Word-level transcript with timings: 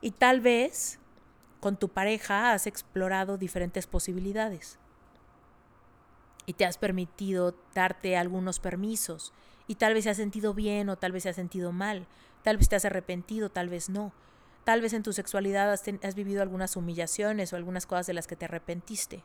Y 0.00 0.12
tal 0.12 0.40
vez 0.40 0.98
con 1.60 1.76
tu 1.76 1.88
pareja 1.88 2.52
has 2.52 2.66
explorado 2.66 3.36
diferentes 3.36 3.86
posibilidades 3.86 4.78
y 6.46 6.54
te 6.54 6.64
has 6.64 6.78
permitido 6.78 7.54
darte 7.74 8.16
algunos 8.16 8.60
permisos 8.60 9.32
y 9.68 9.76
tal 9.76 9.94
vez 9.94 10.04
se 10.04 10.10
ha 10.10 10.14
sentido 10.14 10.54
bien 10.54 10.88
o 10.88 10.96
tal 10.96 11.12
vez 11.12 11.24
se 11.24 11.28
ha 11.28 11.34
sentido 11.34 11.70
mal, 11.70 12.06
tal 12.42 12.56
vez 12.56 12.68
te 12.68 12.76
has 12.76 12.84
arrepentido, 12.84 13.50
tal 13.50 13.68
vez 13.68 13.88
no. 13.88 14.12
Tal 14.64 14.82
vez 14.82 14.92
en 14.92 15.02
tu 15.02 15.12
sexualidad 15.12 15.72
has, 15.72 15.84
has, 16.02 16.14
vivido 16.14 16.42
algunas 16.42 16.76
humillaciones 16.76 17.52
o 17.52 17.56
algunas 17.56 17.86
cosas 17.86 18.06
de 18.06 18.14
las 18.14 18.26
que 18.26 18.36
te 18.36 18.44
arrepentiste. 18.44 19.22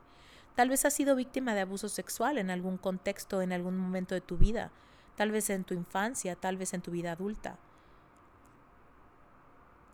Tal 0.55 0.69
vez 0.69 0.85
has 0.85 0.93
sido 0.93 1.15
víctima 1.15 1.53
de 1.53 1.61
abuso 1.61 1.89
sexual 1.89 2.37
en 2.37 2.49
algún 2.49 2.77
contexto, 2.77 3.41
en 3.41 3.51
algún 3.51 3.77
momento 3.77 4.15
de 4.15 4.21
tu 4.21 4.37
vida. 4.37 4.71
Tal 5.15 5.31
vez 5.31 5.49
en 5.49 5.63
tu 5.63 5.73
infancia, 5.73 6.35
tal 6.35 6.57
vez 6.57 6.73
en 6.73 6.81
tu 6.81 6.91
vida 6.91 7.11
adulta. 7.11 7.59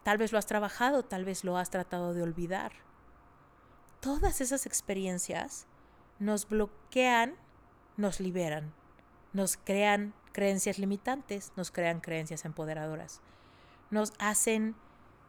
Tal 0.04 0.18
vez 0.18 0.32
lo 0.32 0.38
has 0.38 0.46
trabajado, 0.46 1.04
tal 1.04 1.26
vez 1.26 1.44
lo 1.44 1.58
has 1.58 1.70
tratado 1.70 2.14
de 2.14 2.24
olvidar. 2.24 2.72
Todas 4.00 4.42
esas 4.42 4.66
experiencias 4.66 5.68
nos 6.20 6.48
bloquean, 6.48 7.36
nos 7.98 8.20
liberan, 8.20 8.74
nos 9.34 9.58
crean 9.58 10.14
creencias 10.32 10.80
limitantes, 10.80 11.52
nos 11.56 11.72
crean 11.72 12.00
creencias 12.00 12.46
empoderadoras, 12.46 13.22
nos 13.92 14.14
hacen 14.18 14.76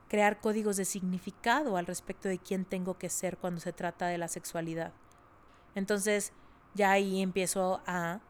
crear 0.09 0.41
códigos 0.41 0.77
de 0.77 0.85
significado 0.85 1.77
al 1.77 1.87
respecto 1.87 2.29
de 2.29 2.39
quién 2.39 2.65
tengo 2.65 2.99
que 2.99 3.09
ser 3.09 3.39
cuando 3.39 3.61
se 3.61 3.73
trata 3.73 4.07
de 4.07 4.19
la 4.19 4.29
sexualidad. 4.29 4.93
Entonces 5.75 6.33
ya 6.75 6.91
ahí 6.93 7.21
empiezo 7.23 7.81
a 7.87 8.21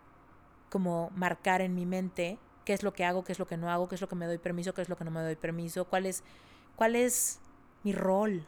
como 0.71 1.11
marcar 1.15 1.61
en 1.61 1.75
mi 1.75 1.85
mente 1.85 2.39
qué 2.65 2.73
es 2.73 2.83
lo 2.83 2.93
que 2.93 3.05
hago, 3.05 3.25
qué 3.25 3.33
es 3.33 3.39
lo 3.39 3.47
que 3.47 3.57
no 3.57 3.71
hago, 3.71 3.89
qué 3.89 3.95
es 3.95 4.01
lo 4.01 4.09
que 4.09 4.15
me 4.15 4.27
doy 4.27 4.39
permiso, 4.39 4.75
qué 4.75 4.83
es 4.83 4.89
lo 4.89 4.97
que 4.97 5.05
no 5.05 5.11
me 5.11 5.23
doy 5.23 5.37
permiso, 5.37 5.85
cuál 5.85 6.07
es, 6.07 6.23
cuál 6.77 6.97
es 6.97 7.41
mi 7.83 7.93
rol, 7.93 8.47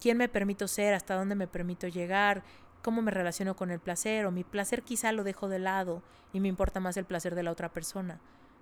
quién 0.00 0.16
me 0.16 0.28
permito 0.28 0.68
ser, 0.68 0.94
hasta 0.94 1.14
dónde 1.14 1.34
me 1.34 1.46
permito 1.46 1.88
llegar, 1.88 2.42
cómo 2.82 3.02
me 3.02 3.10
relaciono 3.10 3.56
con 3.56 3.70
el 3.70 3.80
placer, 3.80 4.26
o 4.26 4.30
mi 4.30 4.44
placer 4.44 4.82
quizá 4.82 5.12
lo 5.12 5.24
dejo 5.24 5.48
de 5.48 5.58
lado 5.58 6.02
y 6.32 6.40
me 6.40 6.48
importa 6.48 6.80
más 6.80 6.96
el 6.96 7.04
placer 7.04 7.34
de 7.34 7.42
la 7.42 7.52
otra 7.52 7.72
persona. 7.72 8.20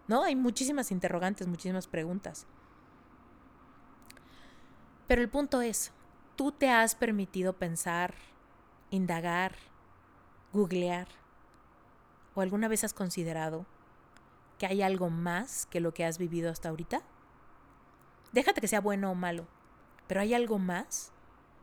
¿No? 0.08 0.24
Hay 0.24 0.34
muchísimas 0.34 0.90
interrogantes, 0.90 1.46
muchísimas 1.46 1.86
preguntas. 1.86 2.46
Pero 5.06 5.22
el 5.22 5.28
punto 5.28 5.60
es, 5.62 5.92
tú 6.36 6.52
te 6.52 6.68
has 6.68 6.94
permitido 6.94 7.52
pensar, 7.52 8.14
indagar, 8.90 9.54
googlear, 10.52 11.08
o 12.34 12.40
alguna 12.40 12.68
vez 12.68 12.84
has 12.84 12.94
considerado 12.94 13.66
que 14.60 14.66
hay 14.66 14.82
algo 14.82 15.08
más 15.08 15.64
que 15.64 15.80
lo 15.80 15.94
que 15.94 16.04
has 16.04 16.18
vivido 16.18 16.50
hasta 16.50 16.68
ahorita? 16.68 17.00
Déjate 18.32 18.60
que 18.60 18.68
sea 18.68 18.82
bueno 18.82 19.10
o 19.10 19.14
malo, 19.14 19.46
pero 20.06 20.20
¿hay 20.20 20.34
algo 20.34 20.58
más? 20.58 21.12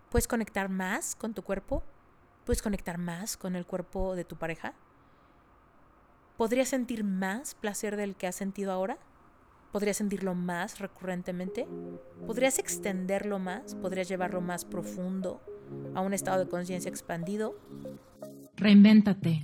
¿Puedes 0.09 0.27
conectar 0.27 0.67
más 0.67 1.15
con 1.15 1.35
tu 1.35 1.43
cuerpo? 1.43 1.83
¿Puedes 2.43 2.63
conectar 2.63 2.97
más 2.97 3.37
con 3.37 3.55
el 3.55 3.67
cuerpo 3.67 4.15
de 4.15 4.25
tu 4.25 4.35
pareja? 4.35 4.73
¿Podrías 6.37 6.69
sentir 6.69 7.03
más 7.03 7.53
placer 7.53 7.97
del 7.97 8.15
que 8.15 8.25
has 8.25 8.35
sentido 8.35 8.71
ahora? 8.71 8.97
¿Podrías 9.71 9.97
sentirlo 9.97 10.33
más 10.33 10.79
recurrentemente? 10.79 11.67
¿Podrías 12.25 12.57
extenderlo 12.57 13.37
más? 13.37 13.75
¿Podrías 13.75 14.09
llevarlo 14.09 14.41
más 14.41 14.65
profundo 14.65 15.39
a 15.93 16.01
un 16.01 16.15
estado 16.15 16.43
de 16.43 16.49
conciencia 16.49 16.89
expandido? 16.89 17.59
Reinvéntate. 18.55 19.43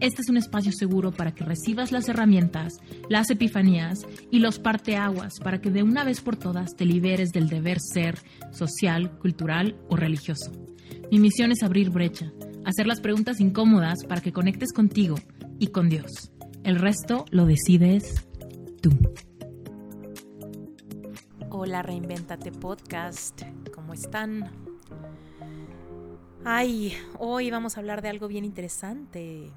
este 0.00 0.20
es 0.20 0.28
un 0.28 0.36
espacio 0.36 0.72
seguro 0.72 1.10
para 1.10 1.34
que 1.34 1.44
recibas 1.44 1.90
las 1.90 2.08
herramientas, 2.08 2.74
las 3.08 3.30
epifanías 3.30 4.06
y 4.30 4.40
los 4.40 4.58
parteaguas 4.58 5.38
para 5.42 5.60
que 5.60 5.70
de 5.70 5.82
una 5.82 6.04
vez 6.04 6.20
por 6.20 6.36
todas 6.36 6.76
te 6.76 6.84
liberes 6.84 7.30
del 7.30 7.48
deber 7.48 7.78
ser 7.80 8.18
social, 8.52 9.18
cultural 9.18 9.76
o 9.88 9.96
religioso. 9.96 10.52
Mi 11.10 11.18
misión 11.18 11.50
es 11.50 11.62
abrir 11.62 11.90
brecha, 11.90 12.30
hacer 12.64 12.86
las 12.86 13.00
preguntas 13.00 13.40
incómodas 13.40 14.04
para 14.04 14.20
que 14.20 14.32
conectes 14.32 14.72
contigo 14.72 15.16
y 15.58 15.68
con 15.68 15.88
Dios. 15.88 16.30
El 16.62 16.76
resto 16.76 17.24
lo 17.30 17.46
decides 17.46 18.26
tú. 18.82 18.90
Hola, 21.48 21.80
Reinventate 21.80 22.52
Podcast. 22.52 23.42
¿Cómo 23.74 23.94
están? 23.94 24.50
Ay, 26.44 26.92
hoy 27.18 27.50
vamos 27.50 27.76
a 27.76 27.80
hablar 27.80 28.02
de 28.02 28.08
algo 28.08 28.28
bien 28.28 28.44
interesante. 28.44 29.52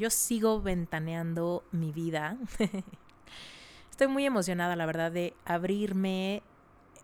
Yo 0.00 0.08
sigo 0.08 0.62
ventaneando 0.62 1.62
mi 1.72 1.92
vida. 1.92 2.38
Estoy 3.90 4.08
muy 4.08 4.24
emocionada, 4.24 4.74
la 4.74 4.86
verdad, 4.86 5.12
de 5.12 5.34
abrirme 5.44 6.42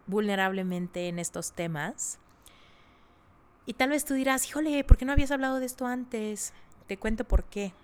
vulnerablemente 0.06 1.08
en 1.08 1.18
estos 1.18 1.52
temas. 1.52 2.18
Y 3.66 3.74
tal 3.74 3.90
vez 3.90 4.06
tú 4.06 4.14
dirás, 4.14 4.48
híjole, 4.48 4.82
¿por 4.82 4.96
qué 4.96 5.04
no 5.04 5.12
habías 5.12 5.30
hablado 5.30 5.60
de 5.60 5.66
esto 5.66 5.84
antes? 5.84 6.54
Te 6.86 6.96
cuento 6.96 7.24
por 7.24 7.44
qué. 7.44 7.74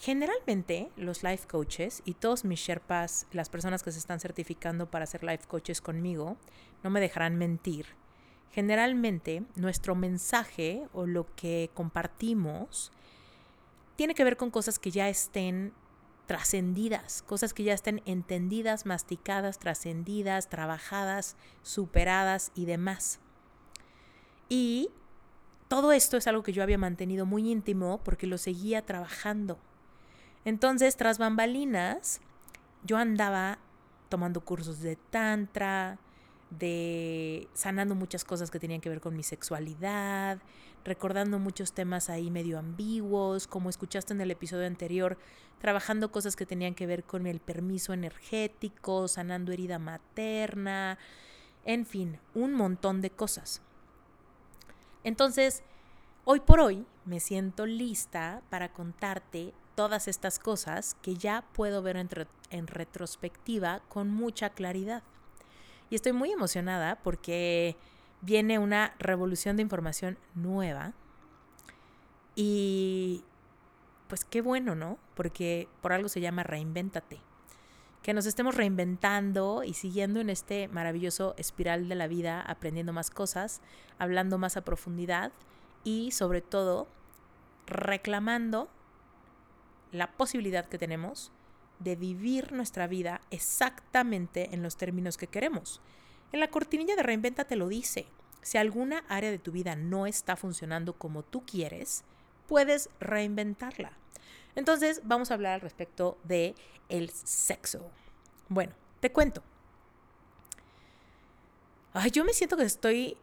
Generalmente 0.00 0.90
los 0.96 1.22
life 1.22 1.46
coaches 1.46 2.02
y 2.04 2.14
todos 2.14 2.44
mis 2.44 2.58
Sherpas, 2.58 3.28
las 3.30 3.48
personas 3.48 3.84
que 3.84 3.92
se 3.92 4.00
están 4.00 4.18
certificando 4.18 4.90
para 4.90 5.06
ser 5.06 5.22
life 5.22 5.46
coaches 5.46 5.80
conmigo, 5.80 6.36
no 6.82 6.90
me 6.90 6.98
dejarán 6.98 7.36
mentir. 7.36 7.86
Generalmente 8.50 9.44
nuestro 9.54 9.94
mensaje 9.94 10.88
o 10.92 11.06
lo 11.06 11.32
que 11.36 11.70
compartimos 11.74 12.90
tiene 14.00 14.14
que 14.14 14.24
ver 14.24 14.38
con 14.38 14.50
cosas 14.50 14.78
que 14.78 14.90
ya 14.90 15.10
estén 15.10 15.74
trascendidas, 16.24 17.20
cosas 17.20 17.52
que 17.52 17.64
ya 17.64 17.74
estén 17.74 18.00
entendidas, 18.06 18.86
masticadas, 18.86 19.58
trascendidas, 19.58 20.48
trabajadas, 20.48 21.36
superadas 21.62 22.50
y 22.54 22.64
demás. 22.64 23.20
Y 24.48 24.88
todo 25.68 25.92
esto 25.92 26.16
es 26.16 26.26
algo 26.26 26.42
que 26.42 26.54
yo 26.54 26.62
había 26.62 26.78
mantenido 26.78 27.26
muy 27.26 27.50
íntimo 27.50 28.00
porque 28.02 28.26
lo 28.26 28.38
seguía 28.38 28.86
trabajando. 28.86 29.58
Entonces, 30.46 30.96
tras 30.96 31.18
bambalinas, 31.18 32.22
yo 32.82 32.96
andaba 32.96 33.58
tomando 34.08 34.40
cursos 34.40 34.80
de 34.80 34.96
tantra, 34.96 35.98
de 36.48 37.48
sanando 37.52 37.94
muchas 37.94 38.24
cosas 38.24 38.50
que 38.50 38.58
tenían 38.58 38.80
que 38.80 38.88
ver 38.88 39.02
con 39.02 39.14
mi 39.14 39.22
sexualidad, 39.22 40.38
recordando 40.84 41.38
muchos 41.38 41.72
temas 41.72 42.10
ahí 42.10 42.30
medio 42.30 42.58
ambiguos, 42.58 43.46
como 43.46 43.70
escuchaste 43.70 44.12
en 44.12 44.20
el 44.20 44.30
episodio 44.30 44.66
anterior, 44.66 45.18
trabajando 45.58 46.10
cosas 46.10 46.36
que 46.36 46.46
tenían 46.46 46.74
que 46.74 46.86
ver 46.86 47.04
con 47.04 47.26
el 47.26 47.40
permiso 47.40 47.92
energético, 47.92 49.08
sanando 49.08 49.52
herida 49.52 49.78
materna, 49.78 50.98
en 51.64 51.86
fin, 51.86 52.18
un 52.34 52.54
montón 52.54 53.00
de 53.00 53.10
cosas. 53.10 53.62
Entonces, 55.04 55.62
hoy 56.24 56.40
por 56.40 56.60
hoy 56.60 56.86
me 57.04 57.20
siento 57.20 57.66
lista 57.66 58.42
para 58.50 58.72
contarte 58.72 59.52
todas 59.74 60.08
estas 60.08 60.38
cosas 60.38 60.96
que 61.02 61.14
ya 61.14 61.44
puedo 61.52 61.82
ver 61.82 61.96
en, 61.96 62.08
en 62.50 62.66
retrospectiva 62.66 63.80
con 63.88 64.08
mucha 64.08 64.50
claridad. 64.50 65.02
Y 65.90 65.94
estoy 65.94 66.12
muy 66.12 66.30
emocionada 66.30 66.96
porque 67.02 67.76
viene 68.20 68.58
una 68.58 68.94
revolución 68.98 69.56
de 69.56 69.62
información 69.62 70.18
nueva. 70.34 70.92
Y 72.34 73.24
pues 74.08 74.24
qué 74.24 74.42
bueno, 74.42 74.74
¿no? 74.74 74.98
Porque 75.14 75.68
por 75.80 75.92
algo 75.92 76.08
se 76.08 76.20
llama 76.20 76.42
reinvéntate. 76.42 77.20
Que 78.02 78.14
nos 78.14 78.26
estemos 78.26 78.54
reinventando 78.54 79.62
y 79.62 79.74
siguiendo 79.74 80.20
en 80.20 80.30
este 80.30 80.68
maravilloso 80.68 81.34
espiral 81.36 81.88
de 81.88 81.94
la 81.94 82.08
vida, 82.08 82.40
aprendiendo 82.40 82.92
más 82.92 83.10
cosas, 83.10 83.60
hablando 83.98 84.38
más 84.38 84.56
a 84.56 84.64
profundidad 84.64 85.32
y 85.84 86.10
sobre 86.12 86.40
todo 86.40 86.88
reclamando 87.66 88.68
la 89.92 90.12
posibilidad 90.12 90.66
que 90.66 90.78
tenemos 90.78 91.30
de 91.78 91.96
vivir 91.96 92.52
nuestra 92.52 92.86
vida 92.86 93.20
exactamente 93.30 94.54
en 94.54 94.62
los 94.62 94.76
términos 94.76 95.16
que 95.16 95.26
queremos. 95.26 95.80
En 96.32 96.40
la 96.40 96.48
cortinilla 96.48 96.96
de 96.96 97.02
Reinventa 97.02 97.44
te 97.44 97.56
lo 97.56 97.68
dice. 97.68 98.06
Si 98.42 98.56
alguna 98.56 99.04
área 99.08 99.30
de 99.30 99.38
tu 99.38 99.52
vida 99.52 99.76
no 99.76 100.06
está 100.06 100.36
funcionando 100.36 100.94
como 100.94 101.22
tú 101.22 101.44
quieres, 101.44 102.04
puedes 102.46 102.88
reinventarla. 103.00 103.92
Entonces, 104.54 105.02
vamos 105.04 105.30
a 105.30 105.34
hablar 105.34 105.54
al 105.54 105.60
respecto 105.60 106.18
de 106.24 106.54
el 106.88 107.10
sexo. 107.10 107.90
Bueno, 108.48 108.72
te 109.00 109.12
cuento. 109.12 109.42
Ay, 111.92 112.10
yo 112.10 112.24
me 112.24 112.32
siento 112.32 112.56
que 112.56 112.64
estoy 112.64 113.16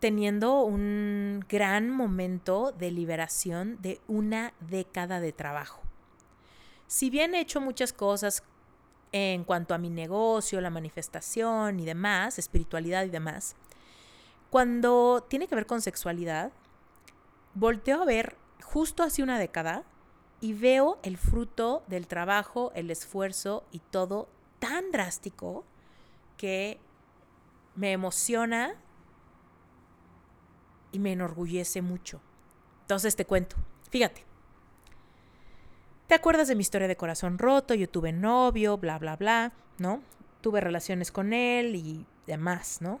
teniendo 0.00 0.62
un 0.62 1.44
gran 1.48 1.90
momento 1.90 2.72
de 2.72 2.90
liberación 2.90 3.80
de 3.80 4.00
una 4.06 4.52
década 4.60 5.20
de 5.20 5.32
trabajo. 5.32 5.80
Si 6.86 7.10
bien 7.10 7.34
he 7.34 7.40
hecho 7.40 7.60
muchas 7.60 7.92
cosas 7.92 8.42
en 9.12 9.44
cuanto 9.44 9.74
a 9.74 9.78
mi 9.78 9.90
negocio, 9.90 10.60
la 10.60 10.70
manifestación 10.70 11.80
y 11.80 11.84
demás, 11.84 12.38
espiritualidad 12.38 13.04
y 13.04 13.10
demás, 13.10 13.56
cuando 14.50 15.24
tiene 15.28 15.48
que 15.48 15.54
ver 15.54 15.66
con 15.66 15.80
sexualidad, 15.80 16.52
volteo 17.54 18.02
a 18.02 18.04
ver 18.04 18.36
justo 18.62 19.02
hace 19.02 19.22
una 19.22 19.38
década 19.38 19.84
y 20.40 20.52
veo 20.52 20.98
el 21.02 21.16
fruto 21.16 21.82
del 21.86 22.06
trabajo, 22.06 22.72
el 22.74 22.90
esfuerzo 22.90 23.64
y 23.72 23.78
todo 23.78 24.28
tan 24.58 24.90
drástico 24.90 25.64
que 26.36 26.78
me 27.74 27.92
emociona 27.92 28.74
y 30.92 30.98
me 30.98 31.12
enorgullece 31.12 31.82
mucho. 31.82 32.20
Entonces 32.82 33.16
te 33.16 33.24
cuento, 33.24 33.56
fíjate. 33.90 34.25
¿Te 36.06 36.14
acuerdas 36.14 36.46
de 36.46 36.54
mi 36.54 36.60
historia 36.60 36.86
de 36.86 36.96
corazón 36.96 37.36
roto? 37.36 37.74
Yo 37.74 37.88
tuve 37.88 38.12
novio, 38.12 38.78
bla, 38.78 38.96
bla, 38.98 39.16
bla, 39.16 39.52
¿no? 39.78 40.02
Tuve 40.40 40.60
relaciones 40.60 41.10
con 41.10 41.32
él 41.32 41.74
y 41.74 42.06
demás, 42.28 42.80
¿no? 42.80 43.00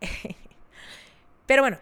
Pero 1.46 1.62
bueno, 1.62 1.78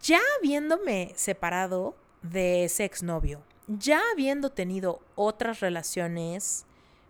ya 0.00 0.20
habiéndome 0.38 1.12
separado 1.14 1.94
de 2.22 2.64
ese 2.64 2.84
exnovio, 2.84 3.42
ya 3.68 4.00
habiendo 4.12 4.50
tenido 4.50 5.00
otras 5.14 5.60
relaciones 5.60 6.64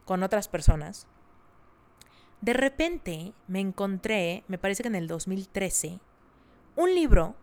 con 0.05 0.25
otras 0.25 0.49
personas, 0.49 1.07
de 2.41 2.53
repente 2.53 3.33
me 3.47 3.61
encontré, 3.61 4.43
me 4.49 4.59
parece 4.59 4.83
que 4.83 4.89
en 4.89 4.97
el 4.97 5.07
2013, 5.07 6.01
un 6.75 6.95
libro 6.97 7.37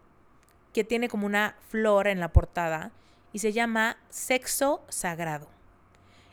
que 0.73 0.83
tiene 0.83 1.07
como 1.07 1.25
una 1.25 1.55
flor 1.69 2.07
en 2.07 2.19
la 2.19 2.33
portada 2.33 2.91
y 3.33 3.39
se 3.39 3.53
llama 3.53 3.97
Sexo 4.09 4.83
Sagrado. 4.89 5.47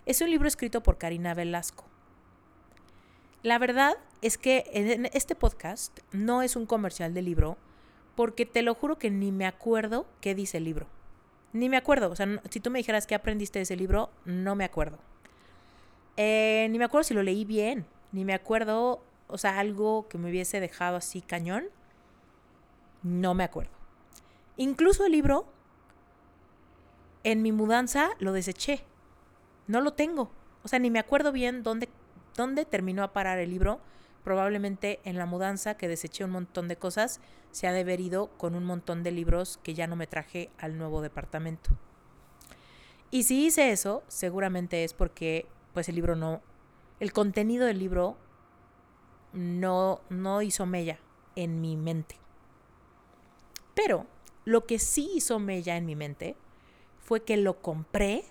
Es 0.06 0.20
un 0.20 0.30
libro 0.30 0.48
escrito 0.48 0.82
por 0.82 0.98
Karina 0.98 1.34
Velasco. 1.34 1.84
La 3.42 3.58
verdad 3.58 3.96
es 4.20 4.36
que 4.36 4.64
este 5.12 5.34
podcast 5.34 6.00
no 6.12 6.42
es 6.42 6.56
un 6.56 6.66
comercial 6.66 7.14
de 7.14 7.22
libro 7.22 7.56
porque 8.16 8.46
te 8.46 8.62
lo 8.62 8.74
juro 8.74 8.98
que 8.98 9.10
ni 9.10 9.30
me 9.30 9.46
acuerdo 9.46 10.06
qué 10.20 10.34
dice 10.34 10.56
el 10.56 10.64
libro. 10.64 10.86
Ni 11.52 11.68
me 11.68 11.76
acuerdo. 11.76 12.10
O 12.10 12.16
sea, 12.16 12.42
si 12.50 12.58
tú 12.58 12.70
me 12.70 12.80
dijeras 12.80 13.06
qué 13.06 13.14
aprendiste 13.14 13.60
de 13.60 13.62
ese 13.62 13.76
libro, 13.76 14.10
no 14.24 14.56
me 14.56 14.64
acuerdo. 14.64 14.98
Eh, 16.16 16.66
ni 16.70 16.78
me 16.78 16.84
acuerdo 16.84 17.04
si 17.04 17.14
lo 17.14 17.22
leí 17.22 17.44
bien. 17.44 17.86
Ni 18.10 18.24
me 18.24 18.34
acuerdo, 18.34 19.04
o 19.28 19.38
sea, 19.38 19.58
algo 19.60 20.08
que 20.08 20.18
me 20.18 20.30
hubiese 20.30 20.58
dejado 20.58 20.96
así 20.96 21.20
cañón. 21.20 21.66
No 23.02 23.34
me 23.34 23.44
acuerdo. 23.44 23.70
Incluso 24.56 25.06
el 25.06 25.12
libro, 25.12 25.46
en 27.24 27.42
mi 27.42 27.52
mudanza 27.52 28.10
lo 28.18 28.32
deseché. 28.32 28.84
No 29.66 29.80
lo 29.80 29.92
tengo. 29.92 30.30
O 30.62 30.68
sea, 30.68 30.78
ni 30.78 30.90
me 30.90 30.98
acuerdo 30.98 31.32
bien 31.32 31.62
dónde, 31.62 31.88
dónde 32.36 32.64
terminó 32.64 33.02
a 33.02 33.12
parar 33.12 33.38
el 33.38 33.50
libro. 33.50 33.80
Probablemente 34.24 35.00
en 35.04 35.16
la 35.16 35.26
mudanza 35.26 35.76
que 35.76 35.88
deseché 35.88 36.24
un 36.24 36.30
montón 36.30 36.68
de 36.68 36.76
cosas, 36.76 37.20
se 37.50 37.66
ha 37.66 37.72
de 37.72 37.80
haber 37.80 38.00
ido 38.00 38.28
con 38.36 38.54
un 38.54 38.64
montón 38.64 39.02
de 39.02 39.10
libros 39.10 39.58
que 39.62 39.74
ya 39.74 39.86
no 39.86 39.96
me 39.96 40.06
traje 40.06 40.50
al 40.58 40.76
nuevo 40.76 41.00
departamento. 41.00 41.70
Y 43.10 43.22
si 43.22 43.46
hice 43.46 43.70
eso, 43.70 44.02
seguramente 44.08 44.84
es 44.84 44.92
porque 44.92 45.46
pues 45.72 45.88
el 45.88 45.94
libro 45.94 46.14
no, 46.14 46.42
el 47.00 47.12
contenido 47.12 47.64
del 47.66 47.78
libro 47.78 48.16
no, 49.32 50.00
no 50.10 50.42
hizo 50.42 50.66
mella 50.66 50.98
en 51.36 51.60
mi 51.60 51.76
mente. 51.76 52.16
Pero 53.74 54.06
lo 54.44 54.66
que 54.66 54.78
sí 54.78 55.10
hizo 55.14 55.38
mella 55.38 55.76
en 55.76 55.86
mi 55.86 55.96
mente 55.96 56.36
fue 57.08 57.24
que 57.24 57.38
lo 57.38 57.62
compré 57.62 58.22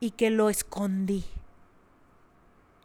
y 0.00 0.12
que 0.12 0.30
lo 0.30 0.48
escondí. 0.48 1.26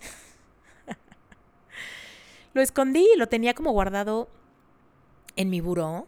lo 2.53 2.61
escondí 2.61 3.07
y 3.15 3.17
lo 3.17 3.29
tenía 3.29 3.53
como 3.53 3.71
guardado 3.71 4.27
en 5.37 5.49
mi 5.49 5.61
buró. 5.61 6.05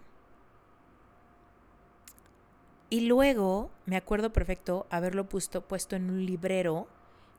Y 2.90 3.08
luego 3.08 3.72
me 3.86 3.96
acuerdo 3.96 4.34
perfecto 4.34 4.88
haberlo 4.90 5.30
puesto, 5.30 5.62
puesto 5.62 5.96
en 5.96 6.10
un 6.10 6.26
librero 6.26 6.90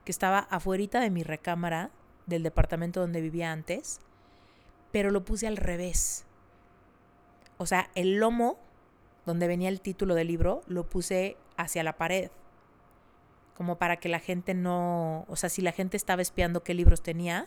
que 0.05 0.11
estaba 0.11 0.39
afuera 0.39 1.01
de 1.01 1.11
mi 1.11 1.21
recámara 1.21 1.91
del 2.25 2.41
departamento 2.41 2.99
donde 2.99 3.21
vivía 3.21 3.51
antes, 3.51 3.99
pero 4.91 5.11
lo 5.11 5.23
puse 5.23 5.45
al 5.45 5.57
revés. 5.57 6.25
O 7.59 7.67
sea, 7.67 7.91
el 7.93 8.15
lomo 8.15 8.57
donde 9.27 9.47
venía 9.47 9.69
el 9.69 9.81
título 9.81 10.15
del 10.15 10.27
libro 10.27 10.61
lo 10.67 10.87
puse 10.87 11.37
hacia 11.57 11.83
la 11.83 11.97
pared, 11.97 12.31
como 13.55 13.77
para 13.77 13.97
que 13.97 14.07
la 14.09 14.19
gente 14.19 14.53
no, 14.53 15.25
o 15.27 15.35
sea, 15.35 15.49
si 15.49 15.61
la 15.61 15.73
gente 15.73 15.97
estaba 15.97 16.21
espiando 16.21 16.63
qué 16.63 16.73
libros 16.73 17.03
tenía, 17.03 17.45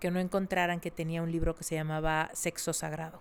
que 0.00 0.10
no 0.10 0.18
encontraran 0.18 0.80
que 0.80 0.90
tenía 0.90 1.22
un 1.22 1.30
libro 1.30 1.54
que 1.54 1.62
se 1.62 1.74
llamaba 1.74 2.30
Sexo 2.32 2.72
Sagrado. 2.72 3.20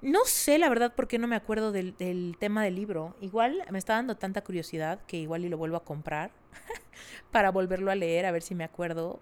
No 0.00 0.24
sé 0.24 0.58
la 0.58 0.70
verdad 0.70 0.94
por 0.94 1.06
qué 1.06 1.18
no 1.18 1.26
me 1.26 1.36
acuerdo 1.36 1.70
del, 1.70 1.94
del, 1.98 2.36
tema 2.38 2.64
del 2.64 2.76
libro. 2.76 3.14
Igual 3.20 3.62
me 3.70 3.78
está 3.78 3.94
dando 3.94 4.16
tanta 4.16 4.42
curiosidad 4.42 5.00
que 5.06 5.18
igual 5.18 5.44
y 5.44 5.48
lo 5.50 5.58
vuelvo 5.58 5.76
a 5.76 5.84
comprar 5.84 6.30
para 7.30 7.50
volverlo 7.50 7.90
a 7.90 7.94
leer, 7.94 8.24
a 8.24 8.30
ver 8.30 8.42
si 8.42 8.54
me 8.54 8.64
acuerdo 8.64 9.20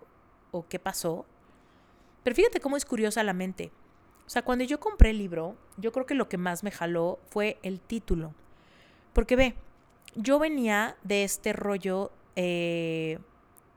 o 0.52 0.68
qué 0.68 0.78
pasó. 0.78 1.26
Pero 2.22 2.36
fíjate 2.36 2.60
cómo 2.60 2.76
es 2.76 2.84
curiosa 2.84 3.24
la 3.24 3.32
mente. 3.32 3.72
O 4.26 4.30
sea, 4.30 4.42
cuando 4.42 4.64
yo 4.64 4.80
compré 4.80 5.10
el 5.10 5.18
libro, 5.18 5.56
yo 5.76 5.92
creo 5.92 6.06
que 6.06 6.14
lo 6.14 6.28
que 6.28 6.38
más 6.38 6.64
me 6.64 6.70
jaló 6.70 7.20
fue 7.28 7.58
el 7.62 7.80
título. 7.80 8.34
Porque 9.12 9.36
ve, 9.36 9.54
yo 10.16 10.38
venía 10.38 10.96
de 11.04 11.24
este 11.24 11.52
rollo 11.52 12.10
eh, 12.34 13.18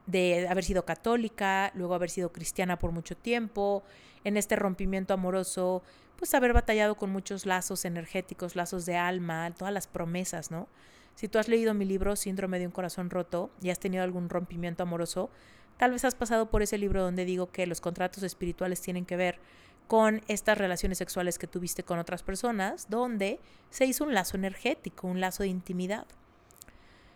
de 0.07 0.48
haber 0.48 0.63
sido 0.63 0.86
católica, 0.86 1.72
luego 1.75 1.94
haber 1.94 2.10
sido 2.10 2.31
cristiana 2.31 2.80
por 2.80 2.92
mucho 2.92 3.16
tiempo, 3.16 3.84
en 4.24 4.38
este 4.38 4.56
rompimiento 4.56 5.13
amoroso, 5.13 5.84
pues 6.18 6.34
haber 6.34 6.51
batallado 6.51 6.96
con 6.96 7.12
muchos 7.12 7.46
lazos 7.46 7.86
energéticos, 7.86 8.56
lazos 8.56 8.86
de 8.86 8.98
alma, 8.98 9.54
todas 9.57 9.74
las 9.74 9.88
promesas, 9.88 10.51
¿no? 10.51 10.68
Si 11.16 11.28
tú 11.28 11.38
has 11.38 11.48
leído 11.48 11.74
mi 11.74 11.86
libro 11.86 12.16
Síndrome 12.16 12.60
de 12.60 12.66
un 12.66 12.72
corazón 12.72 13.10
roto 13.10 13.51
y 13.62 13.69
has 13.69 13.80
tenido 13.80 14.04
algún 14.04 14.30
rompimiento 14.30 14.84
amoroso, 14.84 15.30
tal 15.78 15.92
vez 15.92 16.06
has 16.06 16.16
pasado 16.16 16.50
por 16.50 16.62
ese 16.62 16.78
libro 16.78 17.04
donde 17.04 17.25
digo 17.25 17.51
que 17.51 17.68
los 17.68 17.81
contratos 17.81 18.24
espirituales 18.24 18.81
tienen 18.81 19.06
que 19.06 19.16
ver 19.16 19.40
con 19.89 20.21
estas 20.27 20.56
relaciones 20.56 21.00
sexuales 21.00 21.39
que 21.39 21.47
tuviste 21.47 21.81
con 21.81 21.97
otras 21.97 22.21
personas, 22.21 22.91
donde 22.91 23.39
se 23.71 23.88
hizo 23.88 24.03
un 24.03 24.13
lazo 24.13 24.38
energético, 24.38 25.07
un 25.07 25.19
lazo 25.19 25.41
de 25.41 25.50
intimidad. 25.50 26.06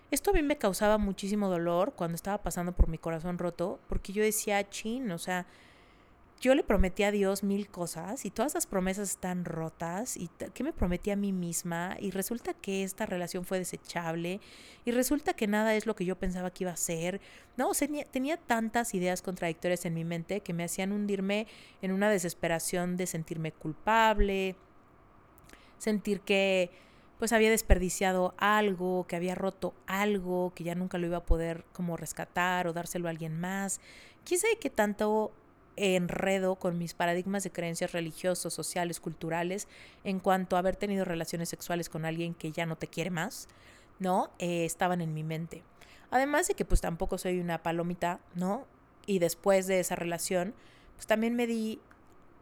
Esto 0.10 0.32
a 0.32 0.34
mí 0.34 0.42
me 0.42 0.58
causaba 0.58 0.98
muchísimo 0.98 1.50
dolor 1.50 1.94
cuando 1.96 2.15
estaba 2.15 2.42
pasando 2.42 2.72
por 2.72 2.88
mi 2.88 2.98
corazón 2.98 3.38
roto, 3.38 3.80
porque 3.88 4.12
yo 4.12 4.24
decía, 4.24 4.68
chin, 4.72 5.12
o 5.12 5.20
sea, 5.20 5.46
yo 6.44 6.56
le 6.56 6.64
prometí 6.64 7.04
a 7.04 7.12
Dios 7.12 7.42
mil 7.42 7.70
cosas 7.70 8.26
y 8.26 8.30
todas 8.30 8.52
esas 8.52 8.68
promesas 8.68 9.12
están 9.12 9.46
rotas 9.46 10.18
y 10.18 10.30
qué 10.54 10.62
me 10.66 10.74
prometí 10.74 11.10
a 11.10 11.16
mí 11.16 11.32
misma 11.32 11.96
y 12.02 12.12
resulta 12.12 12.54
que 12.54 12.84
esta 12.84 13.06
relación 13.06 13.46
fue 13.46 13.60
desechable 13.60 14.42
y 14.84 14.92
resulta 14.92 15.36
que 15.36 15.48
nada 15.48 15.74
es 15.74 15.86
lo 15.86 15.96
que 15.96 16.04
yo 16.04 16.18
pensaba 16.18 16.52
que 16.52 16.66
iba 16.66 16.72
a 16.74 16.76
ser. 16.76 17.22
No, 17.56 17.72
tenía, 18.12 18.36
tantas 18.36 18.94
ideas 18.94 19.22
contradictorias 19.22 19.86
en 19.86 19.94
mi 19.94 20.04
mente 20.04 20.42
que 20.42 20.52
me 20.52 20.66
hacían 20.66 20.92
hundirme 20.92 21.48
en 21.82 21.94
una 21.94 22.10
desesperación 22.10 22.98
de 22.98 23.08
sentirme 23.08 23.54
culpable, 23.54 24.58
sentir 25.78 26.20
que 26.20 26.72
pues 27.20 27.32
había 27.32 27.52
desperdiciado 27.52 28.34
algo, 28.38 29.08
que 29.08 29.16
había 29.16 29.34
roto 29.34 29.74
algo, 29.88 30.52
que 30.54 30.66
ya 30.66 30.76
nunca 30.76 30.98
lo 30.98 31.08
iba 31.08 31.18
a 31.20 31.26
poder 31.26 31.64
como 31.72 31.96
rescatar 31.96 32.68
o 32.68 32.74
dárselo 32.74 33.08
a 33.08 33.12
alguien 33.12 33.40
más. 33.40 33.80
¿Quién 34.26 34.42
sabe 34.42 34.58
qué 34.58 34.70
tanto 34.70 35.32
enredo 35.75 36.56
con 36.56 36.77
mis 36.77 36.94
paradigmas 36.94 37.44
de 37.44 37.51
creencias 37.51 37.92
religiosos, 37.92 38.53
sociales, 38.53 39.00
culturales 39.00 39.68
en 40.03 40.20
cuanto 40.20 40.56
a 40.56 40.60
haber 40.60 40.75
tenido 40.75 41.06
relaciones 41.06 41.50
sexuales 41.50 41.89
con 41.89 42.06
alguien 42.06 42.34
que 42.34 42.51
ya 42.51 42.65
no 42.65 42.75
te 42.75 42.88
quiere 42.88 43.10
más, 43.10 43.48
¿no? 44.00 44.32
Eh, 44.39 44.65
estaban 44.65 45.01
en 45.01 45.13
mi 45.13 45.24
mente. 45.24 45.63
Además 46.12 46.48
de 46.48 46.53
que 46.53 46.65
pues 46.65 46.82
tampoco 46.82 47.18
soy 47.18 47.39
una 47.39 47.63
palomita, 47.63 48.20
¿no? 48.36 48.68
Y 49.06 49.20
después 49.20 49.68
de 49.68 49.80
esa 49.80 49.96
relación, 49.96 50.53
pues 50.96 51.08
también 51.08 51.36
me 51.36 51.48
di 51.48 51.80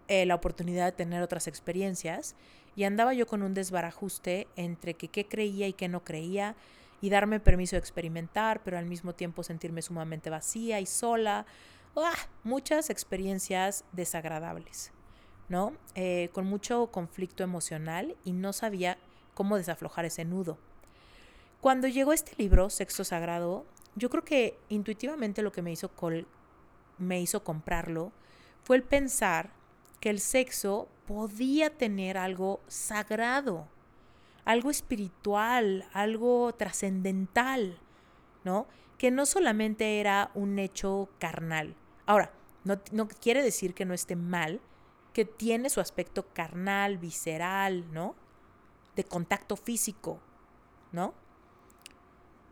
eh, 0.08 0.26
la 0.26 0.36
oportunidad 0.36 0.86
de 0.86 0.92
tener 0.92 1.22
otras 1.22 1.48
experiencias 1.48 2.36
y 2.76 2.84
andaba 2.84 3.14
yo 3.14 3.28
con 3.28 3.44
un 3.44 3.54
desbarajuste 3.54 4.48
entre 4.56 4.94
que 4.94 5.08
qué 5.08 5.26
creía 5.26 5.68
y 5.68 5.74
qué 5.74 5.88
no 5.88 6.04
creía 6.04 6.56
y 7.02 7.10
darme 7.10 7.40
permiso 7.40 7.76
de 7.76 7.80
experimentar, 7.80 8.62
pero 8.64 8.78
al 8.78 8.86
mismo 8.86 9.14
tiempo 9.14 9.44
sentirme 9.44 9.82
sumamente 9.82 10.30
vacía 10.30 10.80
y 10.80 10.86
sola. 10.86 11.46
¡Ah! 11.96 12.16
Muchas 12.44 12.90
experiencias 12.90 13.84
desagradables, 13.92 14.92
¿no? 15.50 15.74
Eh, 15.96 16.30
con 16.34 16.46
mucho 16.46 16.88
conflicto 16.88 17.44
emocional 17.44 18.16
y 18.24 18.32
no 18.32 18.54
sabía 18.54 18.98
cómo 19.34 19.58
desaflojar 19.58 20.06
ese 20.06 20.26
nudo. 20.26 20.58
Cuando 21.60 21.88
llegó 21.88 22.14
este 22.14 22.34
libro, 22.38 22.70
Sexo 22.70 23.04
Sagrado, 23.04 23.66
yo 23.96 24.10
creo 24.10 24.24
que 24.24 24.58
intuitivamente 24.70 25.42
lo 25.42 25.52
que 25.52 25.62
me 25.62 25.72
hizo, 25.72 25.92
me 26.98 27.22
hizo 27.22 27.44
comprarlo 27.44 28.12
fue 28.64 28.78
el 28.78 28.84
pensar 28.84 29.52
que 30.00 30.10
el 30.10 30.20
sexo 30.20 30.88
podía 31.06 31.78
tener 31.78 32.18
algo 32.18 32.62
sagrado, 32.68 33.68
algo 34.46 34.72
espiritual, 34.72 35.86
algo 35.94 36.54
trascendental, 36.54 37.78
¿no? 38.44 38.66
Que 38.98 39.12
no 39.12 39.26
solamente 39.26 40.00
era 40.00 40.32
un 40.34 40.58
hecho 40.58 41.10
carnal. 41.20 41.76
Ahora, 42.06 42.32
no, 42.64 42.80
no, 42.92 43.08
quiere 43.08 43.42
decir 43.44 43.74
que 43.74 43.86
no 43.86 43.94
esté 43.94 44.16
mal, 44.16 44.62
que 45.14 45.26
tiene 45.26 45.70
su 45.70 45.80
aspecto 45.80 46.28
carnal, 46.34 46.98
visceral, 46.98 47.92
¿no? 47.92 48.16
De 48.96 49.04
contacto 49.04 49.56
físico, 49.56 50.20
¿no? 50.92 51.14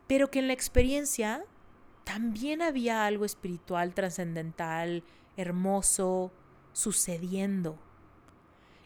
Pero 0.08 0.32
que 0.32 0.40
en 0.40 0.48
la 0.48 0.54
experiencia 0.54 1.44
también 2.04 2.62
había 2.62 3.06
algo 3.06 3.26
espiritual, 3.26 3.94
trascendental, 3.94 5.04
hermoso, 5.38 6.32
sucediendo. 6.74 7.78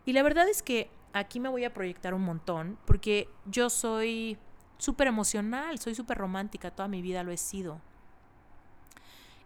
Y 0.05 0.13
la 0.13 0.23
verdad 0.23 0.49
es 0.49 0.61
que 0.61 0.89
aquí 1.13 1.39
me 1.39 1.49
voy 1.49 1.63
a 1.63 1.73
proyectar 1.73 2.13
un 2.13 2.23
montón, 2.23 2.77
porque 2.85 3.29
yo 3.45 3.69
soy 3.69 4.37
súper 4.77 5.07
emocional, 5.07 5.79
soy 5.79 5.95
súper 5.95 6.17
romántica, 6.17 6.71
toda 6.71 6.89
mi 6.89 7.01
vida 7.01 7.23
lo 7.23 7.31
he 7.31 7.37
sido. 7.37 7.79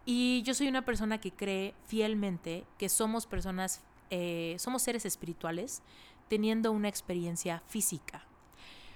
Y 0.10 0.42
yo 0.44 0.54
soy 0.54 0.70
una 0.70 0.86
persona 0.86 1.20
que 1.20 1.34
cree 1.34 1.76
fielmente 1.86 2.64
que 2.78 2.88
somos 2.88 3.28
personas, 3.28 3.84
eh, 4.10 4.56
somos 4.58 4.82
seres 4.82 5.06
espirituales 5.06 5.82
teniendo 6.30 6.72
una 6.72 6.88
experiencia 6.88 7.62
física. 7.68 8.26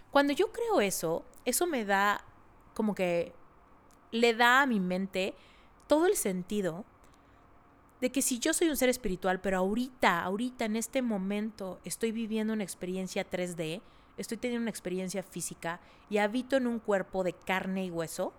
Cuando 0.09 0.31
yo 0.31 0.53
creo 0.53 0.79
eso, 0.79 1.25
eso 1.43 1.67
me 1.67 1.83
da 1.83 2.23
como 2.73 2.95
que 2.95 3.33
le 4.11 4.33
da 4.33 4.61
a 4.61 4.65
mi 4.65 4.79
mente 4.79 5.35
todo 5.87 6.05
el 6.05 6.15
sentido 6.15 6.85
de 7.99 8.09
que 8.09 8.21
si 8.21 8.39
yo 8.39 8.53
soy 8.53 8.69
un 8.69 8.77
ser 8.77 8.87
espiritual, 8.87 9.41
pero 9.41 9.57
ahorita, 9.57 10.23
ahorita, 10.23 10.63
en 10.63 10.77
este 10.77 11.01
momento, 11.01 11.81
estoy 11.83 12.13
viviendo 12.13 12.53
una 12.53 12.63
experiencia 12.63 13.29
3D, 13.29 13.81
estoy 14.15 14.37
teniendo 14.37 14.61
una 14.61 14.71
experiencia 14.71 15.23
física 15.23 15.81
y 16.09 16.19
habito 16.19 16.55
en 16.55 16.67
un 16.67 16.79
cuerpo 16.79 17.25
de 17.25 17.33
carne 17.33 17.83
y 17.83 17.91
hueso, 17.91 18.31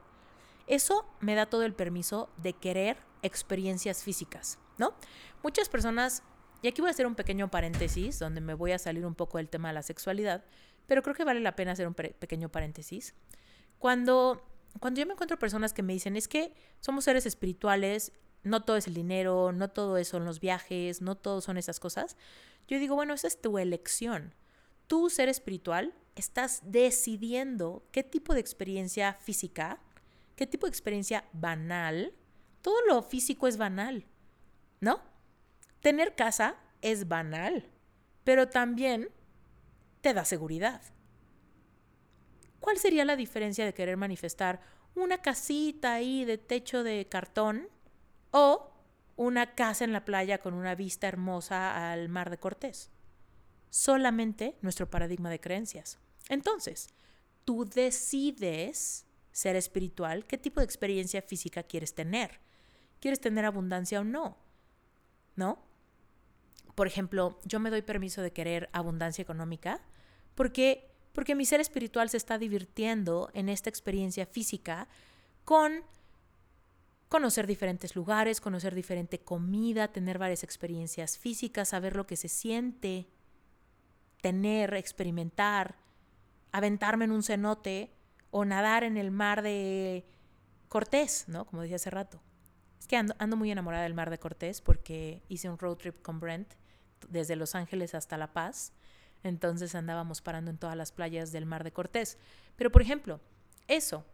eso 0.67 1.07
me 1.21 1.35
da 1.35 1.47
todo 1.47 1.63
el 1.63 1.75
permiso 1.75 2.29
de 2.37 2.53
querer 2.53 2.97
experiencias 3.23 4.03
físicas, 4.03 4.59
¿no? 4.79 4.95
Muchas 5.43 5.69
personas, 5.69 6.23
y 6.63 6.69
aquí 6.69 6.81
voy 6.81 6.89
a 6.89 6.93
hacer 6.93 7.07
un 7.07 7.15
pequeño 7.15 7.51
paréntesis, 7.51 8.19
donde 8.19 8.41
me 8.41 8.55
voy 8.55 8.73
a 8.73 8.79
salir 8.79 9.07
un 9.07 9.15
poco 9.15 9.39
del 9.39 9.49
tema 9.49 9.69
de 9.69 9.75
la 9.75 9.83
sexualidad, 9.83 10.45
pero 10.87 11.03
creo 11.03 11.15
que 11.15 11.25
vale 11.25 11.41
la 11.41 11.57
pena 11.57 11.73
hacer 11.73 11.87
un 11.87 11.95
pequeño 11.95 12.49
paréntesis. 12.49 13.15
Cuando 13.79 14.43
cuando 14.81 15.01
yo 15.01 15.07
me 15.07 15.13
encuentro 15.13 15.39
personas 15.39 15.73
que 15.73 15.83
me 15.83 15.93
dicen, 15.93 16.17
es 16.17 16.29
que 16.29 16.55
somos 16.81 17.05
seres 17.05 17.27
espirituales, 17.27 18.13
no 18.43 18.63
todo 18.63 18.77
es 18.77 18.87
el 18.87 18.95
dinero, 18.95 19.53
no 19.53 19.71
todo 19.71 20.03
son 20.05 20.25
los 20.25 20.41
viajes, 20.41 21.03
no 21.03 21.17
todo 21.17 21.41
son 21.41 21.57
esas 21.57 21.79
cosas, 21.79 22.17
yo 22.69 22.79
digo, 22.79 22.95
bueno, 22.95 23.15
esa 23.15 23.27
es 23.27 23.41
tu 23.41 23.59
elección. 23.59 24.35
Tú, 24.87 25.11
ser 25.11 25.29
espiritual, 25.29 25.95
estás 26.17 26.61
decidiendo 26.65 27.87
qué 27.93 28.03
tipo 28.03 28.35
de 28.35 28.41
experiencia 28.41 29.15
física, 29.15 29.81
qué 30.37 30.47
tipo 30.47 30.67
de 30.67 30.71
experiencia 30.71 31.25
banal, 31.33 32.15
todo 32.63 32.77
lo 32.87 33.03
físico 33.03 33.47
es 33.47 33.57
banal, 33.57 34.07
¿no? 34.81 35.01
Tener 35.81 36.15
casa 36.15 36.57
es 36.81 37.09
banal, 37.09 37.71
pero 38.25 38.49
también 38.49 39.11
te 40.01 40.15
da 40.15 40.25
seguridad. 40.25 40.83
¿Cuál 42.61 42.79
sería 42.79 43.05
la 43.05 43.17
diferencia 43.17 43.65
de 43.65 43.75
querer 43.75 43.97
manifestar 43.97 44.61
una 44.95 45.19
casita 45.19 45.95
ahí 45.95 46.25
de 46.25 46.39
techo 46.39 46.85
de 46.85 47.09
cartón 47.09 47.69
o 48.31 48.71
una 49.17 49.55
casa 49.55 49.85
en 49.85 49.93
la 49.93 50.05
playa 50.05 50.39
con 50.39 50.55
una 50.55 50.75
vista 50.75 51.09
hermosa 51.09 51.91
al 51.93 52.09
mar 52.09 52.31
de 52.31 52.39
Cortés? 52.39 52.91
Solamente 53.71 54.57
nuestro 54.61 54.89
paradigma 54.89 55.31
de 55.31 55.41
creencias. 55.41 55.99
Entonces, 56.29 56.89
tú 57.45 57.65
decides 57.65 59.07
ser 59.33 59.57
espiritual, 59.57 60.27
qué 60.27 60.39
tipo 60.39 60.61
de 60.61 60.65
experiencia 60.65 61.23
física 61.23 61.63
quieres 61.63 61.95
tener. 61.95 62.41
¿Quieres 63.01 63.21
tener 63.21 63.45
abundancia 63.45 64.01
o 64.01 64.05
no? 64.05 64.37
¿No? 65.35 65.59
Por 66.75 66.87
ejemplo, 66.87 67.39
yo 67.45 67.59
me 67.59 67.71
doy 67.71 67.83
permiso 67.83 68.23
de 68.23 68.33
querer 68.33 68.69
abundancia 68.73 69.23
económica 69.23 69.81
porque 70.35 70.93
porque 71.13 71.35
mi 71.35 71.45
ser 71.45 71.61
espiritual 71.61 72.09
se 72.09 72.17
está 72.17 72.39
divirtiendo 72.39 73.31
en 73.35 73.49
esta 73.49 73.69
experiencia 73.69 74.27
física 74.27 74.89
con 75.45 75.83
conocer 77.09 77.47
diferentes 77.47 77.95
lugares, 77.95 78.41
conocer 78.41 78.75
diferente 78.75 79.19
comida, 79.19 79.93
tener 79.93 80.19
varias 80.19 80.43
experiencias 80.43 81.19
físicas, 81.19 81.69
saber 81.69 81.95
lo 81.95 82.07
que 82.07 82.17
se 82.17 82.29
siente, 82.29 83.09
tener, 84.23 84.73
experimentar, 84.75 85.77
aventarme 86.53 87.05
en 87.05 87.13
un 87.13 87.23
cenote 87.23 87.93
o 88.33 88.45
nadar 88.45 88.83
en 88.83 88.97
el 88.97 89.13
mar 89.13 89.43
de 89.43 90.05
Cortés, 90.69 91.27
¿no? 91.29 91.45
Como 91.45 91.63
decía 91.63 91.77
hace 91.77 91.91
rato. 91.91 92.21
Es 92.81 92.89
que 92.89 92.97
ando, 92.97 93.15
ando 93.21 93.37
muy 93.37 93.53
enamorada 93.53 93.85
del 93.85 93.95
mar 93.95 94.11
de 94.11 94.19
Cortés 94.19 94.61
porque 94.61 95.23
hice 95.29 95.49
un 95.49 95.57
road 95.57 95.77
trip 95.77 96.03
con 96.03 96.19
Brent 96.19 96.55
desde 97.09 97.37
Los 97.37 97.55
Ángeles 97.55 97.95
hasta 97.95 98.17
La 98.17 98.33
Paz 98.33 98.73
entonces 99.23 99.75
andábamos 99.75 100.21
parando 100.21 100.51
en 100.51 100.59
todas 100.59 100.77
las 100.77 100.93
playas 100.93 101.33
del 101.33 101.47
Mar 101.47 101.65
de 101.65 101.73
Cortés. 101.73 102.19
Pero, 102.57 102.71
por 102.71 102.83
ejemplo, 102.83 103.21
eso, 103.69 104.05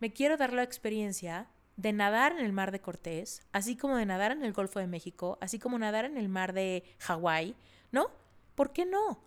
me 0.00 0.12
quiero 0.12 0.36
dar 0.36 0.52
la 0.52 0.62
experiencia 0.62 1.48
de 1.76 1.92
nadar 1.92 2.32
en 2.32 2.44
el 2.44 2.52
Mar 2.52 2.72
de 2.72 2.80
Cortés, 2.80 3.42
así 3.52 3.76
como 3.76 3.96
de 3.96 4.06
nadar 4.06 4.32
en 4.32 4.44
el 4.44 4.52
Golfo 4.52 4.78
de 4.78 4.86
México, 4.86 5.38
así 5.40 5.58
como 5.58 5.78
nadar 5.78 6.04
en 6.04 6.16
el 6.16 6.28
Mar 6.28 6.52
de 6.52 6.84
Hawái, 7.00 7.54
¿no? 7.92 8.10
¿Por 8.54 8.72
qué 8.72 8.84
no? 8.84 9.20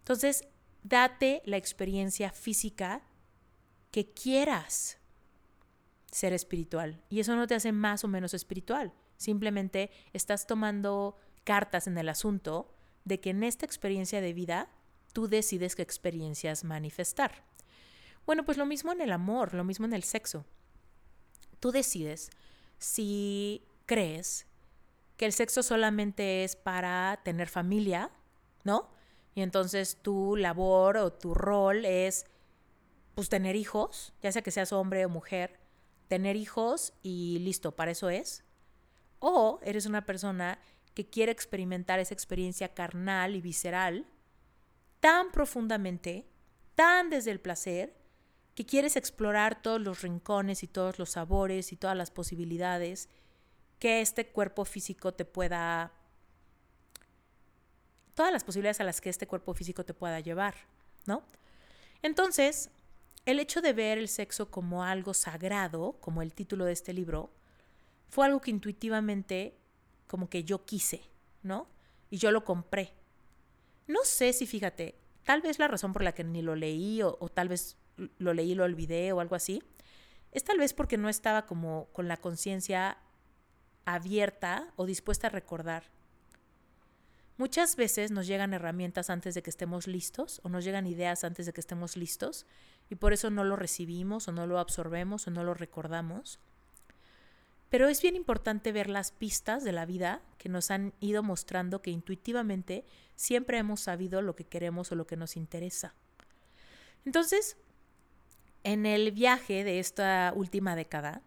Entonces, 0.00 0.46
date 0.84 1.42
la 1.44 1.56
experiencia 1.56 2.30
física 2.30 3.02
que 3.90 4.12
quieras 4.12 4.98
ser 6.12 6.32
espiritual. 6.32 7.02
Y 7.08 7.18
eso 7.18 7.34
no 7.34 7.48
te 7.48 7.56
hace 7.56 7.72
más 7.72 8.04
o 8.04 8.08
menos 8.08 8.34
espiritual. 8.34 8.92
Simplemente 9.16 9.90
estás 10.12 10.46
tomando 10.46 11.18
cartas 11.42 11.88
en 11.88 11.98
el 11.98 12.08
asunto 12.08 12.72
de 13.04 13.20
que 13.20 13.30
en 13.30 13.42
esta 13.42 13.66
experiencia 13.66 14.20
de 14.20 14.32
vida 14.32 14.68
tú 15.12 15.26
decides 15.26 15.74
qué 15.74 15.82
experiencias 15.82 16.64
manifestar. 16.64 17.44
Bueno, 18.26 18.44
pues 18.44 18.58
lo 18.58 18.66
mismo 18.66 18.92
en 18.92 19.00
el 19.00 19.12
amor, 19.12 19.54
lo 19.54 19.64
mismo 19.64 19.86
en 19.86 19.92
el 19.92 20.02
sexo. 20.02 20.44
Tú 21.60 21.72
decides 21.72 22.30
si 22.78 23.66
crees 23.86 24.46
que 25.16 25.26
el 25.26 25.32
sexo 25.32 25.62
solamente 25.62 26.44
es 26.44 26.56
para 26.56 27.20
tener 27.24 27.48
familia, 27.48 28.10
¿no? 28.64 28.93
Y 29.34 29.42
entonces 29.42 29.98
tu 30.00 30.36
labor 30.36 30.96
o 30.96 31.12
tu 31.12 31.34
rol 31.34 31.84
es 31.84 32.26
pues 33.14 33.28
tener 33.28 33.56
hijos, 33.56 34.12
ya 34.22 34.32
sea 34.32 34.42
que 34.42 34.50
seas 34.50 34.72
hombre 34.72 35.04
o 35.06 35.08
mujer, 35.08 35.60
tener 36.08 36.36
hijos 36.36 36.92
y 37.02 37.38
listo, 37.40 37.74
para 37.74 37.92
eso 37.92 38.10
es. 38.10 38.44
O 39.18 39.60
eres 39.62 39.86
una 39.86 40.04
persona 40.04 40.58
que 40.94 41.08
quiere 41.08 41.32
experimentar 41.32 41.98
esa 41.98 42.14
experiencia 42.14 42.74
carnal 42.74 43.34
y 43.34 43.40
visceral 43.40 44.06
tan 45.00 45.32
profundamente, 45.32 46.28
tan 46.74 47.10
desde 47.10 47.30
el 47.30 47.40
placer, 47.40 47.96
que 48.54 48.64
quieres 48.64 48.96
explorar 48.96 49.60
todos 49.60 49.80
los 49.80 50.02
rincones 50.02 50.62
y 50.62 50.68
todos 50.68 50.98
los 50.98 51.10
sabores 51.10 51.72
y 51.72 51.76
todas 51.76 51.96
las 51.96 52.10
posibilidades 52.10 53.08
que 53.78 54.00
este 54.00 54.28
cuerpo 54.28 54.64
físico 54.64 55.12
te 55.12 55.24
pueda 55.24 55.92
todas 58.14 58.32
las 58.32 58.44
posibilidades 58.44 58.80
a 58.80 58.84
las 58.84 59.00
que 59.00 59.10
este 59.10 59.26
cuerpo 59.26 59.54
físico 59.54 59.84
te 59.84 59.94
pueda 59.94 60.20
llevar, 60.20 60.54
¿no? 61.06 61.22
Entonces, 62.02 62.70
el 63.26 63.40
hecho 63.40 63.62
de 63.62 63.72
ver 63.72 63.98
el 63.98 64.08
sexo 64.08 64.50
como 64.50 64.84
algo 64.84 65.14
sagrado, 65.14 65.96
como 66.00 66.22
el 66.22 66.34
título 66.34 66.64
de 66.64 66.72
este 66.72 66.92
libro, 66.92 67.30
fue 68.08 68.26
algo 68.26 68.40
que 68.40 68.50
intuitivamente 68.50 69.56
como 70.06 70.28
que 70.28 70.44
yo 70.44 70.64
quise, 70.64 71.02
¿no? 71.42 71.66
Y 72.10 72.18
yo 72.18 72.30
lo 72.30 72.44
compré. 72.44 72.92
No 73.86 74.00
sé 74.04 74.32
si, 74.32 74.46
fíjate, 74.46 74.94
tal 75.24 75.40
vez 75.40 75.58
la 75.58 75.68
razón 75.68 75.92
por 75.92 76.02
la 76.02 76.12
que 76.12 76.24
ni 76.24 76.42
lo 76.42 76.54
leí 76.54 77.02
o, 77.02 77.16
tal 77.32 77.48
vez 77.48 77.76
lo 78.18 78.34
leí 78.34 78.52
y 78.52 78.54
lo 78.54 78.64
olvidé 78.64 79.12
o 79.12 79.20
algo 79.20 79.34
así, 79.34 79.62
es 80.32 80.44
tal 80.44 80.58
vez 80.58 80.74
porque 80.74 80.98
no 80.98 81.08
estaba 81.08 81.46
como 81.46 81.88
con 81.92 82.08
la 82.08 82.16
conciencia 82.16 82.98
abierta 83.84 84.72
o 84.76 84.86
dispuesta 84.86 85.28
a 85.28 85.30
recordar. 85.30 85.84
Muchas 87.36 87.74
veces 87.74 88.12
nos 88.12 88.28
llegan 88.28 88.54
herramientas 88.54 89.10
antes 89.10 89.34
de 89.34 89.42
que 89.42 89.50
estemos 89.50 89.88
listos 89.88 90.40
o 90.44 90.48
nos 90.48 90.64
llegan 90.64 90.86
ideas 90.86 91.24
antes 91.24 91.46
de 91.46 91.52
que 91.52 91.60
estemos 91.60 91.96
listos 91.96 92.46
y 92.88 92.94
por 92.94 93.12
eso 93.12 93.28
no 93.28 93.42
lo 93.42 93.56
recibimos 93.56 94.28
o 94.28 94.32
no 94.32 94.46
lo 94.46 94.60
absorbemos 94.60 95.26
o 95.26 95.32
no 95.32 95.42
lo 95.42 95.52
recordamos. 95.52 96.38
Pero 97.70 97.88
es 97.88 98.00
bien 98.00 98.14
importante 98.14 98.70
ver 98.70 98.88
las 98.88 99.10
pistas 99.10 99.64
de 99.64 99.72
la 99.72 99.84
vida 99.84 100.22
que 100.38 100.48
nos 100.48 100.70
han 100.70 100.92
ido 101.00 101.24
mostrando 101.24 101.82
que 101.82 101.90
intuitivamente 101.90 102.84
siempre 103.16 103.58
hemos 103.58 103.80
sabido 103.80 104.22
lo 104.22 104.36
que 104.36 104.44
queremos 104.44 104.92
o 104.92 104.94
lo 104.94 105.08
que 105.08 105.16
nos 105.16 105.36
interesa. 105.36 105.92
Entonces, 107.04 107.56
en 108.62 108.86
el 108.86 109.10
viaje 109.10 109.64
de 109.64 109.80
esta 109.80 110.32
última 110.36 110.76
década, 110.76 111.22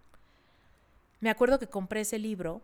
me 1.20 1.30
acuerdo 1.30 1.60
que 1.60 1.68
compré 1.68 2.02
ese 2.02 2.18
libro 2.18 2.62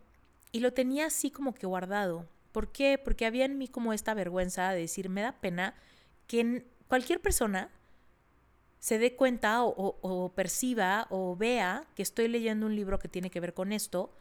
y 0.50 0.60
lo 0.60 0.72
tenía 0.72 1.06
así 1.06 1.30
como 1.30 1.52
que 1.52 1.66
guardado, 1.66 2.26
¿Por 2.54 2.70
qué? 2.70 2.98
Porque 2.98 3.26
había 3.26 3.46
en 3.46 3.58
mí 3.58 3.66
como 3.66 3.92
esta 3.92 4.14
vergüenza 4.14 4.70
de 4.70 4.82
decir, 4.82 5.08
me 5.08 5.22
da 5.22 5.32
pena 5.32 5.74
que 6.28 6.64
cualquier 6.86 7.20
persona 7.20 7.68
se 8.78 9.00
dé 9.00 9.16
cuenta 9.16 9.64
o, 9.64 10.32
perciba 10.36 11.08
o 11.10 11.34
vea 11.34 11.84
que 11.96 12.04
estoy 12.04 12.28
leyendo 12.28 12.66
un 12.66 12.76
libro 12.76 13.00
que 13.00 13.08
tiene 13.08 13.28
que 13.28 13.40
ver 13.40 13.54
con 13.54 13.72
esto, 13.72 14.14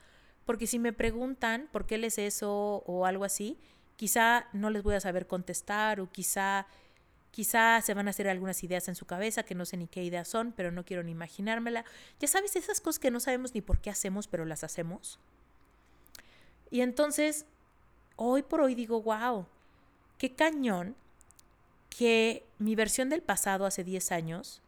porque 0.45 0.65
si 0.65 0.79
me 0.79 0.93
preguntan 0.93 1.69
por 1.71 1.85
qué 1.85 1.99
les 1.99 2.17
eso 2.17 2.81
o 2.87 3.05
algo 3.05 3.23
así, 3.23 3.59
quizá 3.97 4.47
no 4.51 4.71
les 4.71 4.81
voy 4.81 4.95
a 4.95 4.99
saber 4.99 5.27
contestar 5.27 5.99
o 5.99 6.11
quizá 6.11 6.65
quizá 7.29 7.81
se 7.81 7.93
van 7.93 8.07
a 8.07 8.09
hacer 8.09 8.27
algunas 8.27 8.63
ideas 8.63 8.87
en 8.87 8.95
su 8.95 9.05
cabeza 9.05 9.43
que 9.43 9.53
no 9.53 9.65
sé 9.65 9.77
ni 9.77 9.87
qué 9.87 10.03
ideas 10.03 10.27
son, 10.27 10.53
pero 10.53 10.71
no 10.71 10.85
quiero 10.85 11.03
ni 11.03 11.11
imaginármela. 11.11 11.85
Ya 12.19 12.27
sabes, 12.27 12.55
esas 12.55 12.81
cosas 12.81 12.97
que 12.97 13.11
no 13.11 13.19
sabemos 13.19 13.53
ni 13.53 13.61
por 13.61 13.79
qué 13.79 13.91
hacemos, 13.91 14.27
pero 14.27 14.43
las 14.43 14.63
hacemos. 14.63 15.19
Y 16.71 16.81
entonces, 16.81 17.45
hoy 18.15 18.43
por 18.43 18.61
hoy 18.61 18.75
digo, 18.75 19.01
wow, 19.01 19.45
qué 20.17 20.33
cañón 20.33 20.95
que 21.89 22.45
mi 22.57 22.75
versión 22.75 23.09
del 23.09 23.21
pasado 23.21 23.65
hace 23.65 23.83
10 23.83 24.11
años 24.11 24.61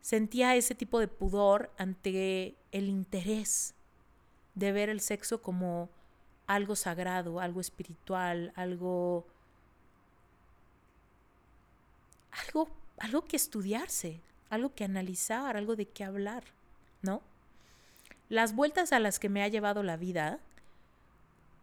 sentía 0.00 0.56
ese 0.56 0.74
tipo 0.74 0.98
de 0.98 1.08
pudor 1.08 1.70
ante 1.78 2.54
el 2.72 2.88
interés 2.88 3.74
de 4.54 4.72
ver 4.72 4.88
el 4.88 5.00
sexo 5.00 5.42
como 5.42 5.88
algo 6.46 6.76
sagrado, 6.76 7.40
algo 7.40 7.60
espiritual, 7.60 8.52
algo 8.56 9.26
algo 12.32 12.68
algo 12.98 13.24
que 13.24 13.36
estudiarse, 13.36 14.20
algo 14.50 14.74
que 14.74 14.84
analizar, 14.84 15.56
algo 15.56 15.74
de 15.74 15.86
qué 15.86 16.04
hablar, 16.04 16.44
¿no? 17.02 17.22
Las 18.28 18.54
vueltas 18.54 18.92
a 18.92 18.98
las 18.98 19.18
que 19.18 19.28
me 19.28 19.42
ha 19.42 19.48
llevado 19.48 19.82
la 19.82 19.96
vida 19.96 20.38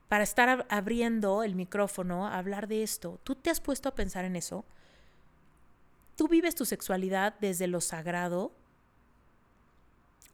para 0.08 0.24
estar 0.24 0.66
abriendo 0.70 1.44
el 1.44 1.56
micrófono 1.56 2.28
a 2.28 2.38
hablar 2.38 2.68
de 2.68 2.84
esto. 2.84 3.20
¿Tú 3.24 3.36
te 3.36 3.50
has 3.50 3.60
puesto 3.60 3.90
a 3.90 3.96
pensar 3.96 4.26
en 4.26 4.36
eso? 4.36 4.66
¿Tú 6.16 6.28
vives 6.28 6.56
tu 6.56 6.66
sexualidad 6.66 7.36
desde 7.40 7.68
lo 7.68 7.82
sagrado? 7.82 8.52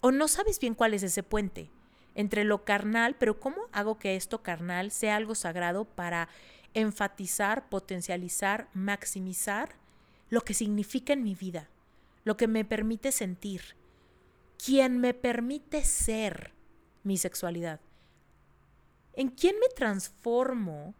¿O 0.01 0.11
no 0.11 0.27
sabes 0.27 0.59
bien 0.59 0.75
cuál 0.75 0.93
es 0.93 1.03
ese 1.03 1.23
puente 1.23 1.69
entre 2.15 2.43
lo 2.43 2.63
carnal, 2.63 3.15
pero 3.17 3.39
cómo 3.39 3.63
hago 3.71 3.97
que 3.97 4.15
esto 4.15 4.43
carnal 4.43 4.91
sea 4.91 5.15
algo 5.15 5.35
sagrado 5.35 5.85
para 5.85 6.29
enfatizar, 6.73 7.69
potencializar, 7.69 8.67
maximizar 8.73 9.75
lo 10.29 10.41
que 10.41 10.53
significa 10.53 11.13
en 11.13 11.23
mi 11.23 11.35
vida, 11.35 11.69
lo 12.23 12.37
que 12.37 12.47
me 12.47 12.65
permite 12.65 13.11
sentir, 13.11 13.75
quien 14.63 14.99
me 14.99 15.13
permite 15.13 15.83
ser 15.83 16.53
mi 17.03 17.17
sexualidad? 17.17 17.79
¿En 19.13 19.29
quién 19.29 19.55
me 19.59 19.67
transformo 19.69 20.93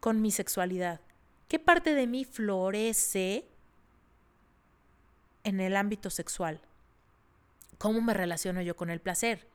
con 0.00 0.22
mi 0.22 0.30
sexualidad? 0.30 1.00
¿Qué 1.48 1.58
parte 1.58 1.94
de 1.94 2.06
mí 2.06 2.24
florece 2.24 3.46
en 5.44 5.60
el 5.60 5.76
ámbito 5.76 6.10
sexual? 6.10 6.60
¿Cómo 7.78 8.00
me 8.00 8.14
relaciono 8.14 8.62
yo 8.62 8.76
con 8.76 8.90
el 8.90 9.00
placer? 9.00 9.46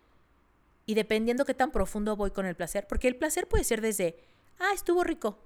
Y 0.86 0.93
dependiendo 0.93 1.45
qué 1.45 1.53
tan 1.53 1.71
profundo 1.71 2.15
voy 2.15 2.31
con 2.31 2.45
el 2.45 2.55
placer, 2.55 2.86
porque 2.88 3.07
el 3.07 3.15
placer 3.15 3.48
puede 3.48 3.63
ser 3.63 3.81
desde, 3.81 4.17
ah, 4.60 4.71
estuvo 4.74 5.03
rico, 5.03 5.39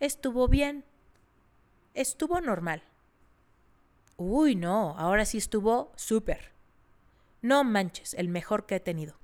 estuvo 0.00 0.48
bien, 0.48 0.84
estuvo 1.94 2.40
normal. 2.40 2.82
Uy, 4.16 4.54
no, 4.54 4.96
ahora 4.98 5.24
sí 5.24 5.38
estuvo 5.38 5.92
súper. 5.96 6.52
No 7.42 7.64
manches, 7.64 8.14
el 8.14 8.28
mejor 8.28 8.66
que 8.66 8.76
he 8.76 8.80
tenido. 8.80 9.14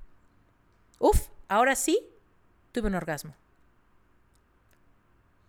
Uf, 0.99 1.27
Ahora 1.47 1.75
sí, 1.75 1.99
tuve 2.71 2.87
un 2.87 2.95
orgasmo. 2.95 3.33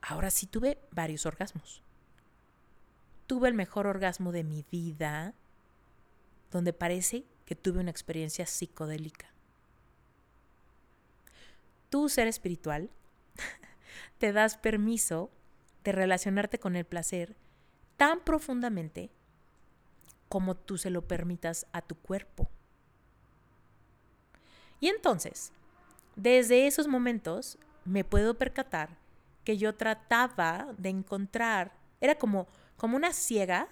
Ahora 0.00 0.30
sí 0.30 0.46
tuve 0.46 0.78
varios 0.90 1.26
orgasmos. 1.26 1.82
Tuve 3.26 3.48
el 3.48 3.54
mejor 3.54 3.86
orgasmo 3.86 4.32
de 4.32 4.44
mi 4.44 4.64
vida, 4.70 5.34
donde 6.50 6.72
parece 6.72 7.24
que 7.44 7.54
tuve 7.54 7.80
una 7.80 7.90
experiencia 7.90 8.46
psicodélica. 8.46 9.26
Tú, 11.90 12.08
ser 12.08 12.26
espiritual, 12.26 12.90
te 14.18 14.32
das 14.32 14.56
permiso 14.56 15.30
de 15.84 15.92
relacionarte 15.92 16.58
con 16.58 16.76
el 16.76 16.84
placer 16.84 17.36
tan 17.96 18.20
profundamente 18.20 19.10
como 20.28 20.54
tú 20.54 20.78
se 20.78 20.90
lo 20.90 21.06
permitas 21.06 21.66
a 21.72 21.82
tu 21.82 21.96
cuerpo. 21.96 22.48
Y 24.80 24.88
entonces, 24.88 25.52
desde 26.18 26.66
esos 26.66 26.88
momentos 26.88 27.58
me 27.84 28.02
puedo 28.02 28.36
percatar 28.36 28.98
que 29.44 29.56
yo 29.56 29.76
trataba 29.76 30.74
de 30.76 30.88
encontrar, 30.88 31.72
era 32.00 32.16
como, 32.16 32.48
como 32.76 32.96
una 32.96 33.12
ciega 33.12 33.68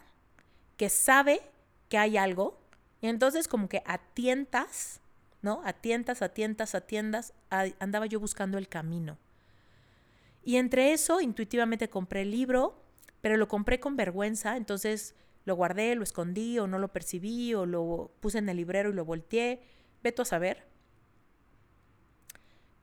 que 0.76 0.88
sabe 0.88 1.40
que 1.88 1.98
hay 1.98 2.16
algo 2.16 2.58
y 3.00 3.08
entonces 3.08 3.48
como 3.48 3.68
que 3.68 3.82
atientas, 3.84 5.00
¿no? 5.42 5.60
Atientas, 5.64 6.22
atientas, 6.22 6.76
atiendas, 6.76 7.34
andaba 7.50 8.06
yo 8.06 8.20
buscando 8.20 8.58
el 8.58 8.68
camino. 8.68 9.18
Y 10.44 10.56
entre 10.56 10.92
eso, 10.92 11.20
intuitivamente 11.20 11.90
compré 11.90 12.22
el 12.22 12.30
libro, 12.30 12.80
pero 13.20 13.36
lo 13.36 13.48
compré 13.48 13.80
con 13.80 13.96
vergüenza, 13.96 14.56
entonces 14.56 15.16
lo 15.44 15.56
guardé, 15.56 15.96
lo 15.96 16.04
escondí 16.04 16.60
o 16.60 16.68
no 16.68 16.78
lo 16.78 16.92
percibí 16.92 17.54
o 17.54 17.66
lo 17.66 18.12
puse 18.20 18.38
en 18.38 18.48
el 18.48 18.56
librero 18.56 18.90
y 18.90 18.92
lo 18.92 19.04
volteé, 19.04 19.62
veto 20.04 20.22
a 20.22 20.26
saber. 20.26 20.75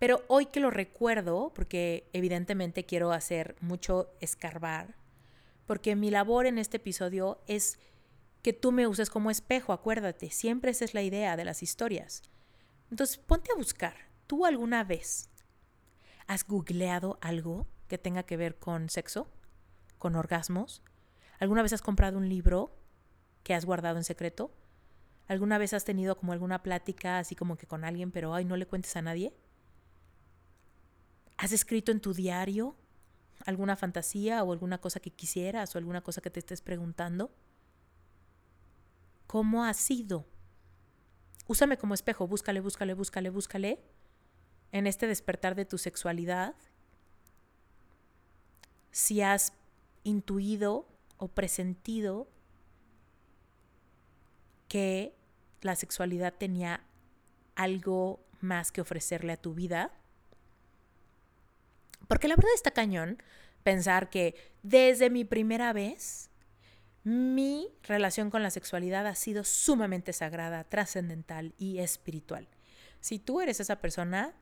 Pero 0.03 0.21
hoy 0.27 0.47
que 0.47 0.59
lo 0.59 0.69
recuerdo, 0.69 1.53
porque 1.55 2.09
evidentemente 2.11 2.85
quiero 2.85 3.13
hacer 3.13 3.55
mucho 3.61 4.11
escarbar, 4.19 4.97
porque 5.65 5.95
mi 5.95 6.11
labor 6.11 6.45
en 6.45 6.57
este 6.57 6.75
episodio 6.75 7.39
es 7.47 7.79
que 8.41 8.51
tú 8.51 8.73
me 8.73 8.85
uses 8.85 9.09
como 9.09 9.31
espejo, 9.31 9.71
acuérdate, 9.71 10.29
siempre 10.29 10.71
esa 10.71 10.83
es 10.83 10.93
la 10.93 11.03
idea 11.03 11.37
de 11.37 11.45
las 11.45 11.63
historias. 11.63 12.21
Entonces, 12.91 13.17
ponte 13.17 13.53
a 13.53 13.55
buscar. 13.55 13.95
¿Tú 14.27 14.45
alguna 14.45 14.83
vez 14.83 15.29
has 16.27 16.45
googleado 16.45 17.17
algo 17.21 17.65
que 17.87 17.97
tenga 17.97 18.23
que 18.23 18.35
ver 18.35 18.59
con 18.59 18.89
sexo, 18.89 19.29
con 19.99 20.17
orgasmos? 20.17 20.83
¿Alguna 21.39 21.61
vez 21.61 21.71
has 21.71 21.81
comprado 21.81 22.17
un 22.17 22.27
libro 22.27 22.75
que 23.43 23.53
has 23.53 23.63
guardado 23.63 23.95
en 23.95 24.03
secreto? 24.03 24.51
¿Alguna 25.27 25.57
vez 25.57 25.71
has 25.73 25.85
tenido 25.85 26.17
como 26.17 26.33
alguna 26.33 26.61
plática 26.61 27.19
así 27.19 27.37
como 27.37 27.55
que 27.55 27.67
con 27.67 27.85
alguien, 27.85 28.11
pero 28.11 28.33
ay, 28.33 28.43
no 28.43 28.57
le 28.57 28.67
cuentes 28.67 28.97
a 28.97 29.01
nadie? 29.01 29.33
¿Has 31.43 31.51
escrito 31.51 31.91
en 31.91 31.99
tu 31.99 32.13
diario 32.13 32.73
alguna 33.45 33.75
fantasía 33.75 34.41
o 34.45 34.53
alguna 34.53 34.77
cosa 34.77 35.01
que 35.01 35.09
quisieras 35.09 35.75
o 35.75 35.77
alguna 35.77 35.99
cosa 35.99 36.21
que 36.21 36.29
te 36.29 36.39
estés 36.39 36.61
preguntando? 36.61 37.31
¿Cómo 39.27 39.65
ha 39.65 39.73
sido? 39.73 40.25
Úsame 41.45 41.77
como 41.77 41.95
espejo, 41.95 42.29
búscale, 42.29 42.61
búscale, 42.61 42.93
búscale, 42.93 43.29
búscale 43.29 43.83
en 44.71 44.87
este 44.87 45.05
despertar 45.05 45.53
de 45.53 45.65
tu 45.65 45.77
sexualidad. 45.77 46.55
Si 48.91 49.21
has 49.21 49.51
intuido 50.05 50.87
o 51.17 51.27
presentido 51.27 52.29
que 54.69 55.13
la 55.59 55.75
sexualidad 55.75 56.35
tenía 56.35 56.85
algo 57.55 58.21
más 58.39 58.71
que 58.71 58.79
ofrecerle 58.79 59.33
a 59.33 59.41
tu 59.41 59.53
vida 59.53 59.91
porque 62.13 62.27
la 62.27 62.35
verdad 62.35 62.51
está 62.53 62.69
cañón 62.69 63.17
pensar 63.63 64.11
que 64.11 64.35
desde 64.61 65.09
mi 65.09 65.25
primera 65.25 65.73
vez, 65.73 66.29
mi 67.03 67.69
relación 67.81 68.29
con 68.29 68.43
la 68.43 68.51
sexualidad 68.51 69.07
ha 69.07 69.15
sido 69.15 69.43
sumamente 69.43 70.13
sagrada, 70.13 70.63
trascendental 70.63 71.55
y 71.57 71.79
espiritual. 71.79 72.47
Si 72.99 73.17
tú 73.17 73.41
eres 73.41 73.59
esa 73.59 73.77
persona, 73.77 74.35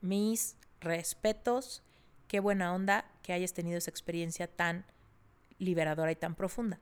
mis 0.00 0.58
respetos, 0.80 1.82
qué 2.28 2.38
buena 2.38 2.72
onda 2.72 3.10
que 3.22 3.32
hayas 3.32 3.52
tenido 3.52 3.78
esa 3.78 3.90
experiencia 3.90 4.46
tan 4.46 4.86
liberadora 5.58 6.12
y 6.12 6.16
tan 6.16 6.36
profunda. 6.36 6.78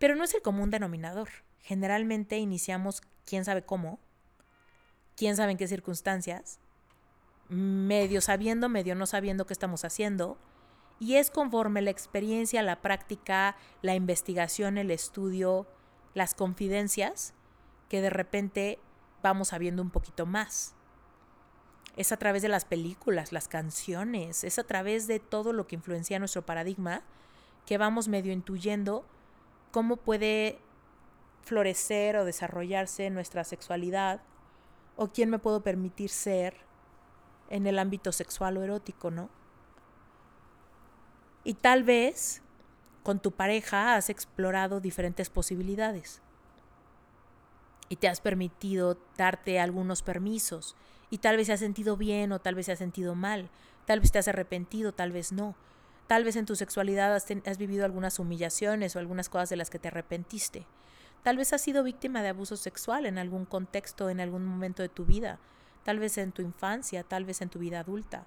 Pero 0.00 0.16
no 0.16 0.24
es 0.24 0.34
el 0.34 0.42
común 0.42 0.70
denominador. 0.70 1.28
Generalmente 1.60 2.38
iniciamos 2.38 3.02
quién 3.24 3.44
sabe 3.44 3.62
cómo, 3.62 4.00
quién 5.14 5.36
sabe 5.36 5.52
en 5.52 5.58
qué 5.58 5.68
circunstancias, 5.68 6.58
medio 7.52 8.20
sabiendo, 8.20 8.68
medio 8.68 8.94
no 8.94 9.06
sabiendo 9.06 9.46
qué 9.46 9.52
estamos 9.52 9.84
haciendo. 9.84 10.38
Y 10.98 11.16
es 11.16 11.30
conforme 11.30 11.82
la 11.82 11.90
experiencia, 11.90 12.62
la 12.62 12.80
práctica, 12.80 13.56
la 13.82 13.94
investigación, 13.94 14.78
el 14.78 14.90
estudio, 14.90 15.66
las 16.14 16.34
confidencias, 16.34 17.34
que 17.88 18.00
de 18.00 18.10
repente 18.10 18.78
vamos 19.22 19.48
sabiendo 19.48 19.82
un 19.82 19.90
poquito 19.90 20.26
más. 20.26 20.74
Es 21.96 22.10
a 22.12 22.16
través 22.16 22.40
de 22.40 22.48
las 22.48 22.64
películas, 22.64 23.32
las 23.32 23.48
canciones, 23.48 24.44
es 24.44 24.58
a 24.58 24.64
través 24.64 25.06
de 25.06 25.20
todo 25.20 25.52
lo 25.52 25.66
que 25.66 25.76
influencia 25.76 26.18
nuestro 26.18 26.46
paradigma 26.46 27.02
que 27.66 27.78
vamos 27.78 28.08
medio 28.08 28.32
intuyendo 28.32 29.04
cómo 29.70 29.96
puede 29.96 30.58
florecer 31.42 32.16
o 32.16 32.24
desarrollarse 32.24 33.10
nuestra 33.10 33.44
sexualidad 33.44 34.22
o 34.96 35.08
quién 35.08 35.28
me 35.30 35.38
puedo 35.38 35.62
permitir 35.62 36.10
ser 36.10 36.71
en 37.52 37.66
el 37.66 37.78
ámbito 37.78 38.10
sexual 38.10 38.56
o 38.56 38.62
erótico, 38.62 39.10
¿no? 39.10 39.30
Y 41.44 41.54
tal 41.54 41.84
vez 41.84 42.42
con 43.02 43.20
tu 43.20 43.32
pareja 43.32 43.94
has 43.94 44.10
explorado 44.10 44.80
diferentes 44.80 45.28
posibilidades 45.28 46.22
y 47.88 47.96
te 47.96 48.08
has 48.08 48.20
permitido 48.20 48.98
darte 49.16 49.60
algunos 49.60 50.02
permisos 50.02 50.76
y 51.10 51.18
tal 51.18 51.36
vez 51.36 51.48
se 51.48 51.52
ha 51.52 51.58
sentido 51.58 51.96
bien 51.98 52.32
o 52.32 52.40
tal 52.40 52.54
vez 52.54 52.66
se 52.66 52.72
ha 52.72 52.76
sentido 52.76 53.14
mal, 53.14 53.50
tal 53.86 54.00
vez 54.00 54.12
te 54.12 54.18
has 54.18 54.28
arrepentido, 54.28 54.92
tal 54.92 55.12
vez 55.12 55.30
no. 55.30 55.54
Tal 56.06 56.24
vez 56.24 56.36
en 56.36 56.46
tu 56.46 56.56
sexualidad 56.56 57.14
has, 57.14 57.26
has, 57.46 57.58
vivido 57.58 57.84
algunas 57.84 58.18
humillaciones 58.18 58.96
o 58.96 58.98
algunas 58.98 59.28
cosas 59.28 59.50
de 59.50 59.56
las 59.56 59.70
que 59.70 59.78
te 59.78 59.88
arrepentiste. 59.88 60.66
Tal 61.22 61.36
vez 61.36 61.52
has 61.52 61.62
sido 61.62 61.84
víctima 61.84 62.22
de 62.22 62.28
abuso 62.28 62.56
sexual 62.56 63.06
en 63.06 63.18
algún 63.18 63.44
contexto, 63.44 64.10
en 64.10 64.20
algún 64.20 64.44
momento 64.44 64.82
de 64.82 64.88
tu 64.88 65.04
vida. 65.06 65.38
Tal 65.84 65.98
vez 65.98 66.18
en 66.18 66.32
tu 66.32 66.42
infancia, 66.42 67.02
tal 67.02 67.24
vez 67.24 67.40
en 67.42 67.48
tu 67.48 67.58
vida 67.58 67.80
adulta. 67.80 68.26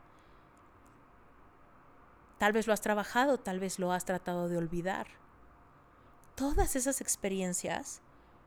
Tal 2.38 2.52
vez 2.52 2.68
lo 2.68 2.74
has 2.74 2.82
trabajado, 2.82 3.38
tal 3.38 3.60
vez 3.60 3.80
lo 3.80 3.92
has 3.92 4.06
tratado 4.06 4.50
de 4.50 4.58
olvidar. 4.58 5.08
Todas 6.36 6.76
esas 6.76 7.00
experiencias 7.00 8.02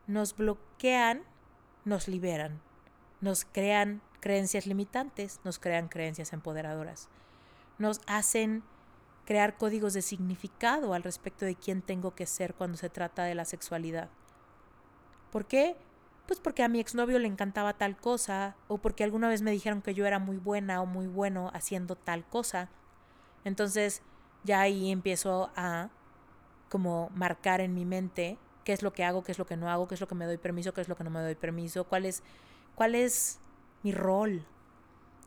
nos 0.07 0.37
bloquean, 0.37 1.23
nos 1.85 2.07
liberan, 2.07 2.61
nos 3.21 3.47
crean 3.47 4.03
creencias 4.21 4.66
limitantes, 4.66 5.40
nos 5.44 5.59
crean 5.59 5.88
creencias 5.88 6.33
empoderadoras, 6.33 7.09
nos 7.79 8.01
hacen 8.07 8.62
crear 9.25 9.57
códigos 9.57 9.94
de 9.94 10.03
significado 10.03 10.94
al 10.94 11.03
respecto 11.03 11.44
de 11.44 11.55
quién 11.55 11.83
tengo 11.83 12.14
que 12.14 12.27
ser 12.27 12.55
cuando 12.55 12.77
se 12.77 12.90
trata 12.90 13.25
de 13.25 13.35
la 13.35 13.44
sexualidad. 13.44 14.09
¿Por 15.31 15.47
qué? 15.47 15.77
Pues 16.29 16.41
porque 16.41 16.62
a 16.62 16.69
mi 16.69 16.79
exnovio 16.79 17.19
le 17.19 17.27
encantaba 17.27 17.73
tal 17.73 17.97
cosa, 17.97 18.55
o 18.69 18.77
porque 18.77 19.03
alguna 19.03 19.31
vez 19.31 19.41
me 19.41 19.51
dijeron 19.51 19.81
que 19.81 19.95
yo 19.95 20.05
era 20.05 20.19
muy 20.19 20.37
buena 20.37 20.83
o 20.83 20.87
muy 20.87 21.07
bueno 21.07 21.51
haciendo 21.55 21.97
tal 21.97 22.23
cosa. 22.27 22.69
Entonces 23.45 24.03
ya 24.45 24.61
ahí 24.61 24.91
empiezo 24.91 25.51
a 25.57 25.88
como 26.69 27.11
marcar 27.14 27.62
en 27.62 27.73
mi 27.73 27.87
mente 27.87 28.37
qué 28.62 28.75
es 28.75 28.83
lo 28.83 28.93
que 28.93 29.05
hago, 29.05 29.25
qué 29.25 29.33
es 29.33 29.38
lo 29.38 29.47
que 29.47 29.57
no 29.57 29.71
hago, 29.71 29.88
qué 29.88 29.95
es 29.95 30.03
lo 30.03 30.07
que 30.07 30.14
me 30.14 30.27
doy 30.27 30.37
permiso, 30.37 30.75
qué 30.75 30.83
es 30.83 30.88
lo 30.88 30.97
que 30.97 31.05
no 31.05 31.09
me 31.09 31.23
doy 31.23 31.35
permiso, 31.35 31.85
cuál 31.85 32.05
es, 32.05 32.23
cuál 32.75 32.95
es 32.95 33.41
mi 33.83 33.93
rol, 33.93 34.45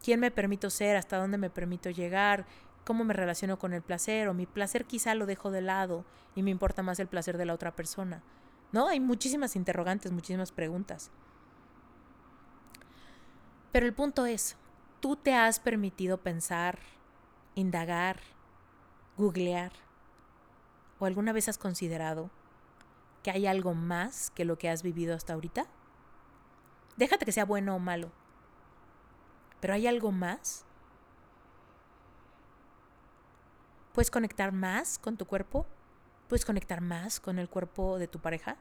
quién 0.03 0.19
me 0.19 0.29
permito 0.29 0.69
ser, 0.69 0.97
hasta 0.97 1.17
dónde 1.17 1.39
me 1.39 1.49
permito 1.49 1.89
llegar, 1.89 2.45
cómo 2.85 3.03
me 3.05 3.15
relaciono 3.15 3.57
con 3.57 3.73
el 3.73 3.81
placer, 3.81 4.27
o 4.27 4.35
mi 4.35 4.45
placer 4.45 4.85
quizá 4.85 5.15
lo 5.15 5.25
dejo 5.25 5.49
de 5.49 5.61
lado 5.61 6.05
y 6.35 6.43
me 6.43 6.51
importa 6.51 6.83
más 6.83 6.99
el 6.99 7.07
placer 7.07 7.39
de 7.39 7.45
la 7.45 7.55
otra 7.55 7.75
persona. 7.75 8.21
¿No? 8.71 8.87
Hay 8.87 8.99
muchísimas 8.99 9.55
interrogantes, 9.55 10.11
muchísimas 10.11 10.51
preguntas. 10.51 11.11
Pero 13.71 13.85
el 13.85 13.93
punto 13.93 14.25
es, 14.25 14.57
tú 14.99 15.15
te 15.15 15.33
has 15.33 15.59
permitido 15.59 16.17
pensar, 16.17 16.79
indagar, 17.55 18.19
googlear, 19.17 19.71
o 20.99 21.05
alguna 21.05 21.33
vez 21.33 21.49
has 21.49 21.57
considerado 21.57 22.29
que 23.23 23.31
hay 23.31 23.47
algo 23.47 23.73
más 23.73 24.31
que 24.31 24.45
lo 24.45 24.57
que 24.57 24.69
has 24.69 24.83
vivido 24.83 25.15
hasta 25.15 25.33
ahorita? 25.33 25.65
Déjate 26.97 27.25
que 27.25 27.31
sea 27.31 27.45
bueno 27.45 27.75
o 27.75 27.79
malo. 27.79 28.11
Pero 29.59 29.73
hay 29.73 29.87
algo 29.87 30.11
más. 30.11 30.65
¿Puedes 33.93 34.11
conectar 34.11 34.51
más 34.51 34.97
con 34.97 35.17
tu 35.17 35.25
cuerpo? 35.25 35.65
¿Puedes 36.31 36.45
conectar 36.45 36.79
más 36.79 37.19
con 37.19 37.39
el 37.39 37.49
cuerpo 37.49 37.99
de 37.99 38.07
tu 38.07 38.19
pareja? 38.19 38.55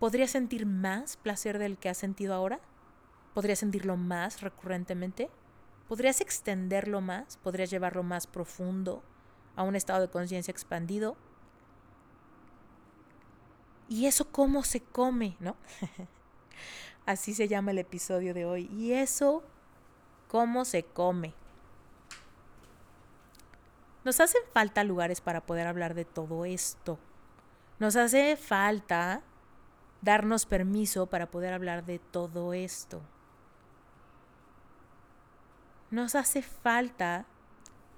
¿Podrías 0.00 0.32
sentir 0.32 0.66
más 0.66 1.16
placer 1.16 1.56
del 1.56 1.78
que 1.78 1.88
has 1.88 1.98
sentido 1.98 2.34
ahora? 2.34 2.58
¿Podrías 3.32 3.60
sentirlo 3.60 3.96
más 3.96 4.40
recurrentemente? 4.40 5.30
¿Podrías 5.86 6.20
extenderlo 6.20 7.00
más? 7.00 7.36
¿Podrías 7.36 7.70
llevarlo 7.70 8.02
más 8.02 8.26
profundo 8.26 9.04
a 9.54 9.62
un 9.62 9.76
estado 9.76 10.00
de 10.00 10.10
conciencia 10.10 10.50
expandido? 10.50 11.16
¿Y 13.88 14.06
eso 14.06 14.32
cómo 14.32 14.64
se 14.64 14.80
come? 14.80 15.36
¿No? 15.38 15.54
Así 17.06 17.34
se 17.34 17.46
llama 17.46 17.70
el 17.70 17.78
episodio 17.78 18.34
de 18.34 18.46
hoy. 18.46 18.68
¿Y 18.72 18.94
eso 18.94 19.44
cómo 20.26 20.64
se 20.64 20.82
come? 20.82 21.34
Nos 24.04 24.20
hacen 24.20 24.42
falta 24.52 24.84
lugares 24.84 25.20
para 25.20 25.42
poder 25.42 25.66
hablar 25.66 25.94
de 25.94 26.04
todo 26.04 26.44
esto. 26.44 26.98
Nos 27.78 27.96
hace 27.96 28.36
falta 28.36 29.22
darnos 30.02 30.46
permiso 30.46 31.06
para 31.06 31.30
poder 31.30 31.52
hablar 31.52 31.84
de 31.84 31.98
todo 31.98 32.54
esto. 32.54 33.02
Nos 35.90 36.14
hace 36.14 36.42
falta 36.42 37.26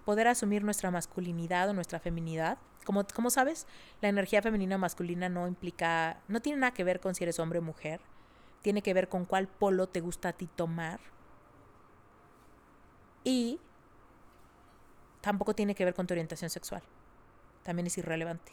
poder 0.05 0.29
asumir 0.29 0.65
nuestra 0.65 0.91
masculinidad 0.91 1.69
o 1.69 1.75
nuestra 1.75 2.01
feminidad 2.01 2.59
como, 2.85 3.05
como 3.15 3.31
sabes, 3.31 3.67
la 4.01 4.09
energía 4.09 4.43
femenina 4.43 4.77
o 4.77 4.79
masculina 4.79 5.29
no 5.29 5.47
implica, 5.49 6.21
no 6.29 6.41
tiene 6.41 6.59
nada 6.59 6.75
que 6.75 6.85
ver 6.85 7.01
con 7.01 7.15
si 7.15 7.25
eres 7.25 7.39
hombre 7.39 7.59
o 7.59 7.63
mujer, 7.63 8.01
tiene 8.63 8.83
que 8.83 8.95
ver 8.95 9.09
con 9.09 9.25
cuál 9.25 9.49
polo 9.49 9.89
te 9.89 10.01
gusta 10.01 10.31
a 10.31 10.33
ti 10.33 10.47
tomar 10.47 11.01
y 13.25 13.61
tampoco 15.23 15.55
tiene 15.55 15.75
que 15.75 15.87
ver 15.87 15.95
con 15.95 16.07
tu 16.07 16.13
orientación 16.13 16.51
sexual, 16.51 16.83
también 17.63 17.87
es 17.87 17.97
irrelevante. 17.97 18.53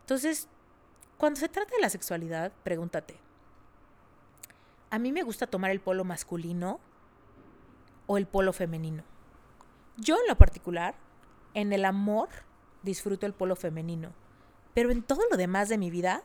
Entonces, 0.00 0.48
cuando 1.18 1.38
se 1.38 1.50
trata 1.50 1.74
de 1.74 1.82
la 1.82 1.90
sexualidad, 1.90 2.52
pregúntate, 2.62 3.18
¿a 4.88 4.98
mí 4.98 5.12
me 5.12 5.22
gusta 5.22 5.46
tomar 5.46 5.70
el 5.70 5.80
polo 5.80 6.04
masculino 6.04 6.80
o 8.06 8.16
el 8.16 8.26
polo 8.26 8.54
femenino? 8.54 9.02
Yo 9.98 10.16
en 10.18 10.28
lo 10.28 10.38
particular, 10.38 10.94
en 11.52 11.72
el 11.72 11.84
amor, 11.84 12.28
disfruto 12.82 13.26
el 13.26 13.34
polo 13.34 13.56
femenino, 13.56 14.12
pero 14.72 14.90
en 14.90 15.02
todo 15.02 15.22
lo 15.30 15.36
demás 15.36 15.68
de 15.68 15.76
mi 15.76 15.90
vida 15.90 16.22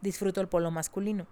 disfruto 0.00 0.40
el 0.40 0.48
polo 0.48 0.70
masculino. 0.70 1.26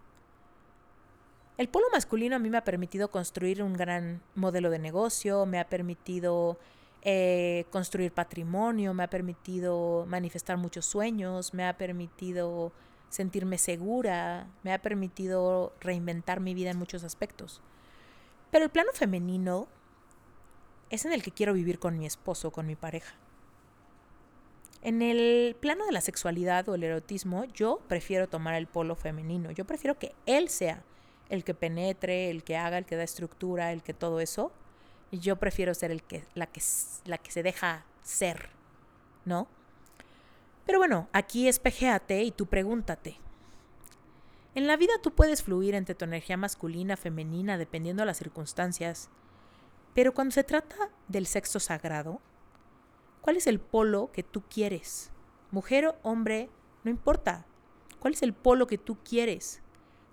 El 1.57 1.69
polo 1.69 1.87
masculino 1.91 2.37
a 2.37 2.39
mí 2.39 2.51
me 2.51 2.59
ha 2.59 2.65
permitido 2.65 3.11
construir 3.11 3.63
un 3.63 3.73
gran 3.73 4.23
modelo 4.35 4.71
de 4.71 4.79
negocio, 4.79 5.47
me 5.47 5.59
ha 5.59 5.69
permitido 5.69 6.59
eh, 7.03 7.65
construir 7.71 8.13
patrimonio, 8.13 8.95
me 8.95 9.05
ha 9.05 9.11
permitido 9.11 10.05
manifestar 10.07 10.57
muchos 10.57 10.87
sueños, 10.87 11.55
me 11.55 11.67
ha 11.67 11.77
permitido 11.77 12.73
sentirme 13.09 13.59
segura, 13.59 14.49
me 14.63 14.73
ha 14.73 14.83
permitido 14.83 15.73
reinventar 15.81 16.41
mi 16.41 16.55
vida 16.55 16.71
en 16.71 16.79
muchos 16.79 17.05
aspectos. 17.05 17.63
Pero 18.51 18.65
el 18.65 18.71
plano 18.71 18.91
femenino 18.93 19.69
es 20.91 21.05
en 21.05 21.13
el 21.13 21.23
que 21.23 21.33
quiero 21.33 21.53
vivir 21.53 21.79
con 21.79 21.99
mi 21.99 22.07
esposo, 22.07 22.51
con 22.51 22.67
mi 22.67 22.77
pareja. 22.77 23.15
En 24.81 25.03
el 25.03 25.57
plano 25.59 25.87
de 25.87 25.93
la 25.93 26.01
sexualidad 26.01 26.69
o 26.69 26.75
el 26.75 26.85
erotismo, 26.85 27.45
yo 27.47 27.81
prefiero 27.89 28.29
tomar 28.29 28.55
el 28.55 28.67
polo 28.67 28.95
femenino. 28.95 29.51
Yo 29.51 29.65
prefiero 29.65 29.99
que 29.99 30.15
él 30.25 30.49
sea 30.49 30.85
el 31.29 31.45
que 31.45 31.53
penetre, 31.53 32.31
el 32.31 32.45
que 32.45 32.57
haga, 32.57 32.79
el 32.79 32.87
que 32.87 32.97
da 32.97 33.03
estructura, 33.03 33.73
el 33.73 33.83
que 33.83 33.93
todo 33.93 34.21
eso. 34.21 34.53
Yo 35.11 35.37
prefiero 35.37 35.75
ser 35.75 35.91
el 35.91 36.03
que, 36.03 36.25
la, 36.35 36.47
que, 36.47 36.61
la 37.05 37.19
que 37.19 37.31
se 37.31 37.43
deja 37.43 37.85
ser, 38.03 38.51
¿no? 39.25 39.49
Pero 40.67 40.79
bueno, 40.79 41.09
aquí 41.13 41.49
espejéate 41.49 42.23
y 42.23 42.31
tú 42.31 42.47
pregúntate. 42.47 43.19
En 44.55 44.67
la 44.67 44.77
vida 44.77 44.93
tú 45.03 45.15
puedes 45.15 45.43
fluir 45.43 45.75
entre 45.75 45.95
tu 45.95 46.05
energía 46.05 46.37
masculina, 46.37 46.97
femenina, 46.97 47.57
dependiendo 47.57 48.03
de 48.03 48.07
las 48.07 48.19
circunstancias. 48.19 49.09
Pero 49.95 50.13
cuando 50.13 50.33
se 50.33 50.45
trata 50.45 50.91
del 51.09 51.27
sexo 51.27 51.61
sagrado, 51.61 52.21
¿Cuál 53.29 53.37
es 53.37 53.47
el 53.47 53.61
polo 53.61 54.11
que 54.11 54.23
tú 54.23 54.43
quieres? 54.49 55.11
Mujer 55.51 55.87
o 55.87 55.97
hombre, 56.03 56.49
no 56.83 56.91
importa. 56.91 57.45
¿Cuál 57.99 58.15
es 58.15 58.23
el 58.23 58.33
polo 58.33 58.67
que 58.67 58.79
tú 58.79 58.97
quieres? 59.05 59.61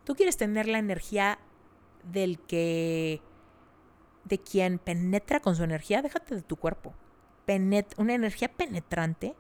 ¿Tú 0.04 0.16
quieres 0.16 0.36
tener 0.36 0.68
la 0.68 0.80
energía 0.80 1.40
del 2.12 2.40
que 2.40 3.22
de 4.26 4.40
quien 4.40 4.80
penetra 4.80 5.40
con 5.40 5.56
su 5.56 5.64
energía? 5.64 6.02
Déjate 6.02 6.36
de 6.36 6.42
tu 6.42 6.58
cuerpo. 6.58 6.94
una 7.98 8.14
energía 8.14 8.52
penetrante 8.52 9.36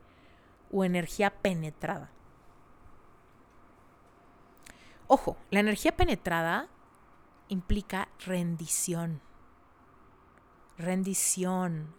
o 0.71 0.83
energía 0.83 1.31
penetrada. 1.31 2.11
Ojo, 5.07 5.37
la 5.51 5.59
energía 5.59 5.95
penetrada 5.95 6.67
implica 7.47 8.09
rendición. 8.25 9.21
Rendición 10.77 11.93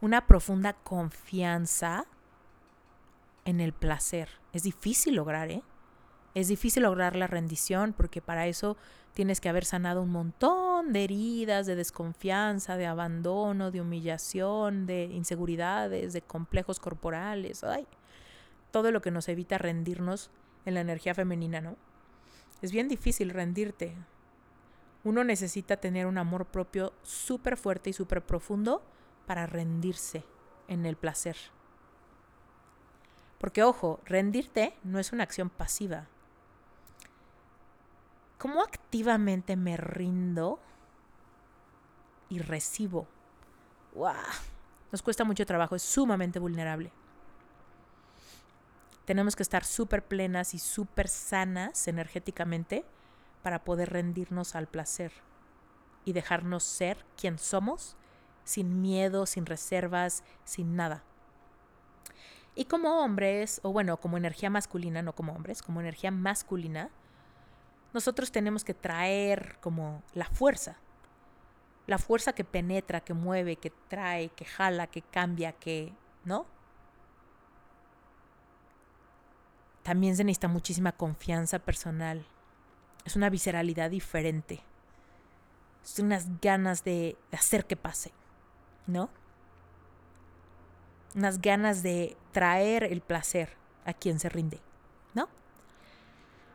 una 0.00 0.26
profunda 0.26 0.74
confianza 0.74 2.06
en 3.44 3.60
el 3.60 3.72
placer. 3.72 4.28
Es 4.52 4.62
difícil 4.62 5.14
lograr, 5.14 5.50
¿eh? 5.50 5.62
Es 6.34 6.48
difícil 6.48 6.82
lograr 6.82 7.16
la 7.16 7.26
rendición 7.26 7.94
porque 7.94 8.20
para 8.20 8.46
eso 8.46 8.76
tienes 9.14 9.40
que 9.40 9.48
haber 9.48 9.64
sanado 9.64 10.02
un 10.02 10.10
montón 10.10 10.65
de 10.92 11.04
heridas, 11.04 11.66
de 11.66 11.76
desconfianza, 11.76 12.76
de 12.76 12.86
abandono, 12.86 13.70
de 13.70 13.80
humillación, 13.80 14.86
de 14.86 15.04
inseguridades, 15.04 16.12
de 16.12 16.22
complejos 16.22 16.80
corporales. 16.80 17.64
Ay, 17.64 17.86
todo 18.70 18.90
lo 18.90 19.00
que 19.00 19.10
nos 19.10 19.28
evita 19.28 19.58
rendirnos 19.58 20.30
en 20.64 20.74
la 20.74 20.80
energía 20.80 21.14
femenina, 21.14 21.60
¿no? 21.60 21.76
Es 22.62 22.72
bien 22.72 22.88
difícil 22.88 23.30
rendirte. 23.30 23.96
Uno 25.04 25.24
necesita 25.24 25.76
tener 25.76 26.06
un 26.06 26.18
amor 26.18 26.46
propio 26.46 26.92
súper 27.02 27.56
fuerte 27.56 27.90
y 27.90 27.92
súper 27.92 28.24
profundo 28.24 28.82
para 29.26 29.46
rendirse 29.46 30.24
en 30.68 30.86
el 30.86 30.96
placer. 30.96 31.36
Porque 33.38 33.62
ojo, 33.62 34.00
rendirte 34.04 34.74
no 34.82 34.98
es 34.98 35.12
una 35.12 35.22
acción 35.22 35.50
pasiva. 35.50 36.08
¿Cómo 38.38 38.62
activamente 38.62 39.56
me 39.56 39.76
rindo 39.76 40.60
y 42.28 42.38
recibo? 42.38 43.06
¡Wow! 43.94 44.14
Nos 44.92 45.02
cuesta 45.02 45.24
mucho 45.24 45.46
trabajo, 45.46 45.74
es 45.74 45.82
sumamente 45.82 46.38
vulnerable. 46.38 46.92
Tenemos 49.04 49.36
que 49.36 49.42
estar 49.42 49.64
súper 49.64 50.04
plenas 50.04 50.54
y 50.54 50.58
súper 50.58 51.08
sanas 51.08 51.86
energéticamente 51.86 52.84
para 53.42 53.62
poder 53.62 53.90
rendirnos 53.90 54.56
al 54.56 54.66
placer 54.66 55.12
y 56.04 56.12
dejarnos 56.12 56.64
ser 56.64 57.04
quien 57.16 57.38
somos 57.38 57.96
sin 58.46 58.80
miedo, 58.80 59.26
sin 59.26 59.44
reservas, 59.44 60.24
sin 60.44 60.76
nada. 60.76 61.02
Y 62.54 62.64
como 62.64 63.02
hombres, 63.02 63.60
o 63.62 63.72
bueno, 63.72 63.98
como 63.98 64.16
energía 64.16 64.48
masculina, 64.48 65.02
no 65.02 65.14
como 65.14 65.34
hombres, 65.34 65.62
como 65.62 65.80
energía 65.80 66.10
masculina, 66.10 66.90
nosotros 67.92 68.32
tenemos 68.32 68.64
que 68.64 68.72
traer 68.72 69.58
como 69.60 70.02
la 70.14 70.26
fuerza. 70.26 70.78
La 71.86 71.98
fuerza 71.98 72.32
que 72.32 72.44
penetra, 72.44 73.00
que 73.00 73.14
mueve, 73.14 73.56
que 73.56 73.70
trae, 73.88 74.30
que 74.30 74.44
jala, 74.44 74.86
que 74.88 75.02
cambia, 75.02 75.52
que, 75.52 75.92
¿no? 76.24 76.46
También 79.82 80.16
se 80.16 80.24
necesita 80.24 80.48
muchísima 80.48 80.92
confianza 80.92 81.60
personal. 81.60 82.26
Es 83.04 83.14
una 83.14 83.30
visceralidad 83.30 83.90
diferente. 83.90 84.60
Es 85.84 86.00
unas 86.00 86.40
ganas 86.40 86.82
de 86.82 87.16
hacer 87.30 87.66
que 87.66 87.76
pase, 87.76 88.10
¿no? 88.88 89.08
unas 91.16 91.40
ganas 91.40 91.82
de 91.82 92.16
traer 92.30 92.84
el 92.84 93.00
placer 93.00 93.56
a 93.86 93.94
quien 93.94 94.20
se 94.20 94.28
rinde, 94.28 94.60
¿no? 95.14 95.28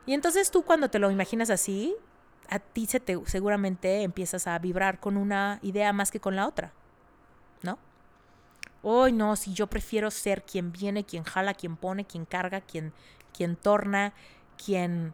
Y 0.06 0.14
entonces 0.14 0.52
tú 0.52 0.64
cuando 0.64 0.90
te 0.90 1.00
lo 1.00 1.10
imaginas 1.10 1.50
así, 1.50 1.96
a 2.52 2.60
ti 2.60 2.86
se 2.86 3.00
te, 3.00 3.18
seguramente 3.26 4.04
empiezas 4.04 4.46
a 4.46 4.60
vibrar 4.60 5.00
con 5.00 5.18
una 5.18 5.60
idea 5.64 5.94
más 5.94 6.12
que 6.12 6.20
con 6.20 6.36
la 6.36 6.48
otra, 6.48 6.74
¿no? 7.64 7.80
Hoy 8.84 9.14
no, 9.14 9.36
si 9.38 9.54
yo 9.54 9.68
prefiero 9.68 10.12
ser 10.12 10.44
quien 10.44 10.72
viene, 10.72 11.06
quien 11.06 11.24
jala, 11.24 11.54
quien 11.54 11.78
pone, 11.78 12.06
quien 12.06 12.26
carga, 12.26 12.60
quien, 12.60 12.94
quien 13.34 13.56
torna, 13.56 14.14
quien, 14.64 15.14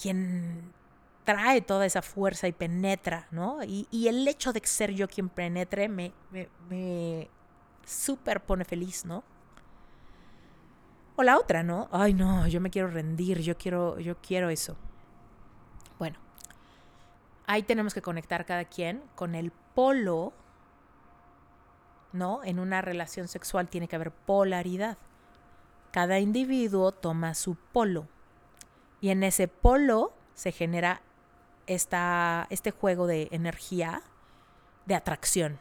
quien 0.00 0.72
trae 1.24 1.62
toda 1.62 1.86
esa 1.86 2.02
fuerza 2.02 2.48
y 2.48 2.52
penetra, 2.52 3.28
¿no? 3.30 3.64
Y, 3.64 3.88
y 3.90 4.08
el 4.08 4.28
hecho 4.28 4.52
de 4.52 4.60
ser 4.64 4.92
yo 4.92 5.08
quien 5.08 5.30
penetre 5.30 5.88
me, 5.88 6.12
me, 6.30 6.50
me 6.68 7.30
súper 7.86 8.42
pone 8.42 8.66
feliz, 8.66 9.06
¿no? 9.06 9.24
O 11.16 11.22
la 11.22 11.38
otra, 11.38 11.62
¿no? 11.62 11.88
Ay, 11.92 12.12
no, 12.12 12.46
yo 12.46 12.60
me 12.60 12.68
quiero 12.68 12.88
rendir, 12.88 13.40
yo 13.40 13.56
quiero, 13.56 13.98
yo 13.98 14.16
quiero 14.20 14.50
eso. 14.50 14.76
Ahí 17.46 17.62
tenemos 17.62 17.94
que 17.94 18.02
conectar 18.02 18.44
cada 18.44 18.64
quien 18.64 19.02
con 19.14 19.34
el 19.34 19.52
polo, 19.74 20.32
¿no? 22.12 22.42
En 22.44 22.58
una 22.58 22.82
relación 22.82 23.28
sexual 23.28 23.68
tiene 23.68 23.88
que 23.88 23.96
haber 23.96 24.10
polaridad. 24.10 24.98
Cada 25.92 26.18
individuo 26.18 26.92
toma 26.92 27.34
su 27.34 27.54
polo. 27.54 28.08
Y 29.00 29.10
en 29.10 29.22
ese 29.22 29.48
polo 29.48 30.12
se 30.34 30.52
genera 30.52 31.02
esta, 31.66 32.46
este 32.50 32.70
juego 32.70 33.06
de 33.06 33.28
energía, 33.30 34.02
de 34.86 34.94
atracción 34.94 35.58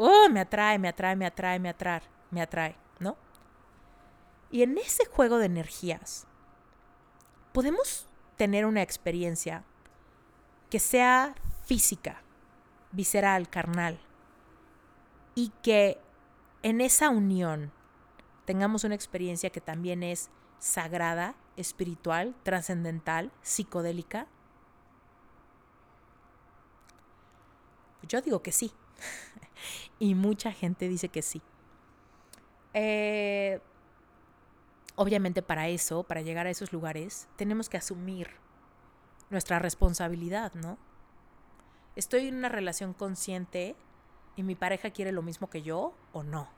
oh, 0.00 0.28
me 0.30 0.40
atrae, 0.40 0.78
me 0.78 0.88
atrae, 0.88 1.14
me 1.16 1.26
atrae, 1.26 1.58
me 1.58 1.68
atrae, 1.68 2.02
me 2.30 2.40
atrae, 2.40 2.76
¿no? 2.98 3.16
Y 4.50 4.62
en 4.62 4.78
ese 4.78 5.04
juego 5.06 5.38
de 5.38 5.46
energías, 5.46 6.26
podemos 7.52 8.06
tener 8.36 8.64
una 8.64 8.82
experiencia 8.82 9.62
que 10.70 10.78
sea 10.78 11.34
física, 11.64 12.22
visceral, 12.92 13.48
carnal, 13.50 14.00
y 15.34 15.52
que 15.62 15.98
en 16.62 16.80
esa 16.80 17.10
unión 17.10 17.72
tengamos 18.44 18.84
una 18.84 18.94
experiencia 18.94 19.50
que 19.50 19.60
también 19.60 20.02
es 20.02 20.30
sagrada, 20.58 21.34
espiritual, 21.56 22.34
trascendental, 22.42 23.32
psicodélica? 23.42 24.26
Yo 28.08 28.20
digo 28.20 28.42
que 28.42 28.52
sí. 28.52 28.72
y 29.98 30.14
mucha 30.14 30.52
gente 30.52 30.88
dice 30.88 31.08
que 31.08 31.22
sí. 31.22 31.42
Eh, 32.74 33.60
obviamente 34.96 35.42
para 35.42 35.68
eso, 35.68 36.02
para 36.02 36.20
llegar 36.22 36.46
a 36.46 36.50
esos 36.50 36.72
lugares, 36.72 37.28
tenemos 37.36 37.68
que 37.68 37.76
asumir 37.76 38.30
nuestra 39.30 39.58
responsabilidad, 39.58 40.52
¿no? 40.54 40.76
¿Estoy 41.96 42.28
en 42.28 42.36
una 42.36 42.48
relación 42.48 42.92
consciente 42.92 43.76
y 44.36 44.42
mi 44.42 44.54
pareja 44.54 44.90
quiere 44.90 45.12
lo 45.12 45.22
mismo 45.22 45.48
que 45.48 45.62
yo 45.62 45.94
o 46.12 46.22
no? 46.22 46.48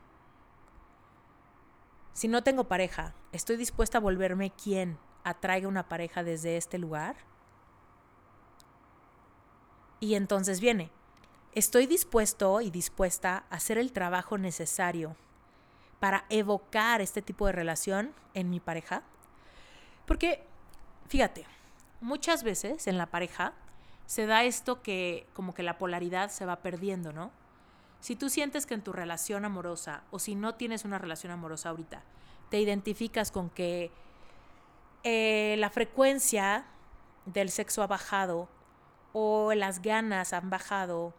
Si 2.13 2.29
no 2.29 2.43
tengo 2.43 2.65
pareja, 2.65 3.15
¿estoy 3.33 3.57
dispuesta 3.57 3.99
a 3.99 4.01
volverme 4.01 4.51
quien 4.51 4.99
atraiga 5.25 5.69
una 5.69 5.89
pareja 5.89 6.23
desde 6.23 6.57
este 6.57 6.79
lugar? 6.79 7.17
Y 10.01 10.15
entonces 10.15 10.61
viene, 10.61 10.91
estoy 11.55 11.87
dispuesto 11.87 12.61
y 12.61 12.71
dispuesta 12.71 13.45
a 13.49 13.57
hacer 13.57 13.79
el 13.79 13.93
trabajo 13.93 14.37
necesario 14.37 15.17
para 16.01 16.25
evocar 16.29 17.01
este 17.01 17.23
tipo 17.23 17.47
de 17.47 17.53
relación 17.53 18.13
en 18.35 18.51
mi 18.51 18.61
pareja. 18.61 19.05
Porque, 20.05 20.45
fíjate, 21.09 21.47
muchas 22.03 22.43
veces 22.43 22.87
en 22.87 22.99
la 22.99 23.07
pareja 23.07 23.55
se 24.07 24.27
da 24.27 24.45
esto 24.45 24.83
que 24.83 25.27
como 25.33 25.55
que 25.55 25.63
la 25.63 25.79
polaridad 25.79 26.31
se 26.31 26.45
va 26.45 26.57
perdiendo, 26.57 27.13
¿no? 27.13 27.31
Si 28.01 28.17
tú 28.17 28.29
sientes 28.29 28.67
que 28.67 28.75
en 28.75 28.83
tu 28.83 28.93
relación 28.93 29.45
amorosa 29.45 30.03
o 30.11 30.19
si 30.19 30.35
no 30.35 30.57
tienes 30.57 30.85
una 30.85 30.99
relación 30.99 31.33
amorosa 31.33 31.71
ahorita, 31.71 32.03
te 32.51 32.61
identificas 32.61 33.31
con 33.31 33.49
que 33.49 33.91
eh, 35.05 35.55
la 35.59 35.71
frecuencia 35.71 36.67
del 37.27 37.51
sexo 37.51 37.83
ha 37.83 37.87
bajado 37.87 38.49
o 39.13 39.55
las 39.55 39.81
ganas 39.83 40.33
han 40.33 40.51
bajado 40.51 41.15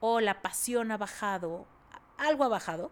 o 0.00 0.20
la 0.20 0.42
pasión 0.42 0.90
ha 0.90 0.96
bajado, 0.96 1.66
algo 2.18 2.44
ha 2.44 2.48
bajado, 2.48 2.90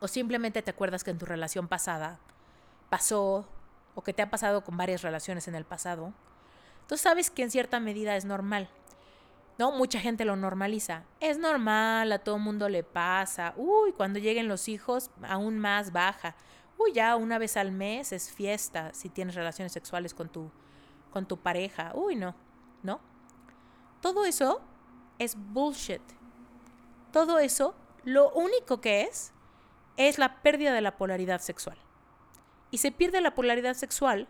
o 0.00 0.06
simplemente 0.06 0.62
te 0.62 0.70
acuerdas 0.70 1.02
que 1.02 1.10
en 1.10 1.18
tu 1.18 1.26
relación 1.26 1.66
pasada 1.66 2.18
pasó, 2.90 3.48
o 3.94 4.02
que 4.02 4.12
te 4.12 4.22
ha 4.22 4.30
pasado 4.30 4.64
con 4.64 4.76
varias 4.76 5.02
relaciones 5.02 5.48
en 5.48 5.54
el 5.54 5.64
pasado, 5.64 6.12
tú 6.88 6.96
sabes 6.96 7.30
que 7.30 7.42
en 7.42 7.50
cierta 7.50 7.80
medida 7.80 8.16
es 8.16 8.24
normal. 8.24 8.68
¿No? 9.56 9.70
Mucha 9.70 10.00
gente 10.00 10.24
lo 10.24 10.34
normaliza. 10.34 11.04
Es 11.20 11.38
normal, 11.38 12.10
a 12.10 12.18
todo 12.18 12.38
mundo 12.38 12.68
le 12.68 12.82
pasa. 12.82 13.54
Uy, 13.56 13.92
cuando 13.92 14.18
lleguen 14.18 14.48
los 14.48 14.68
hijos, 14.68 15.12
aún 15.22 15.60
más 15.60 15.92
baja. 15.92 16.34
Uy, 16.76 16.92
ya 16.92 17.14
una 17.14 17.38
vez 17.38 17.56
al 17.56 17.70
mes 17.70 18.10
es 18.10 18.32
fiesta 18.32 18.92
si 18.92 19.08
tienes 19.08 19.36
relaciones 19.36 19.70
sexuales 19.72 20.12
con 20.12 20.28
tu, 20.28 20.50
con 21.12 21.26
tu 21.26 21.38
pareja. 21.38 21.92
Uy, 21.94 22.16
no, 22.16 22.34
¿no? 22.82 23.00
Todo 24.00 24.24
eso 24.24 24.60
es 25.18 25.36
bullshit. 25.36 26.02
Todo 27.12 27.38
eso, 27.38 27.76
lo 28.02 28.32
único 28.32 28.80
que 28.80 29.02
es, 29.02 29.32
es 29.96 30.18
la 30.18 30.42
pérdida 30.42 30.72
de 30.72 30.80
la 30.80 30.96
polaridad 30.96 31.40
sexual. 31.40 31.78
Y 32.74 32.78
se 32.78 32.90
pierde 32.90 33.20
la 33.20 33.36
polaridad 33.36 33.74
sexual 33.74 34.26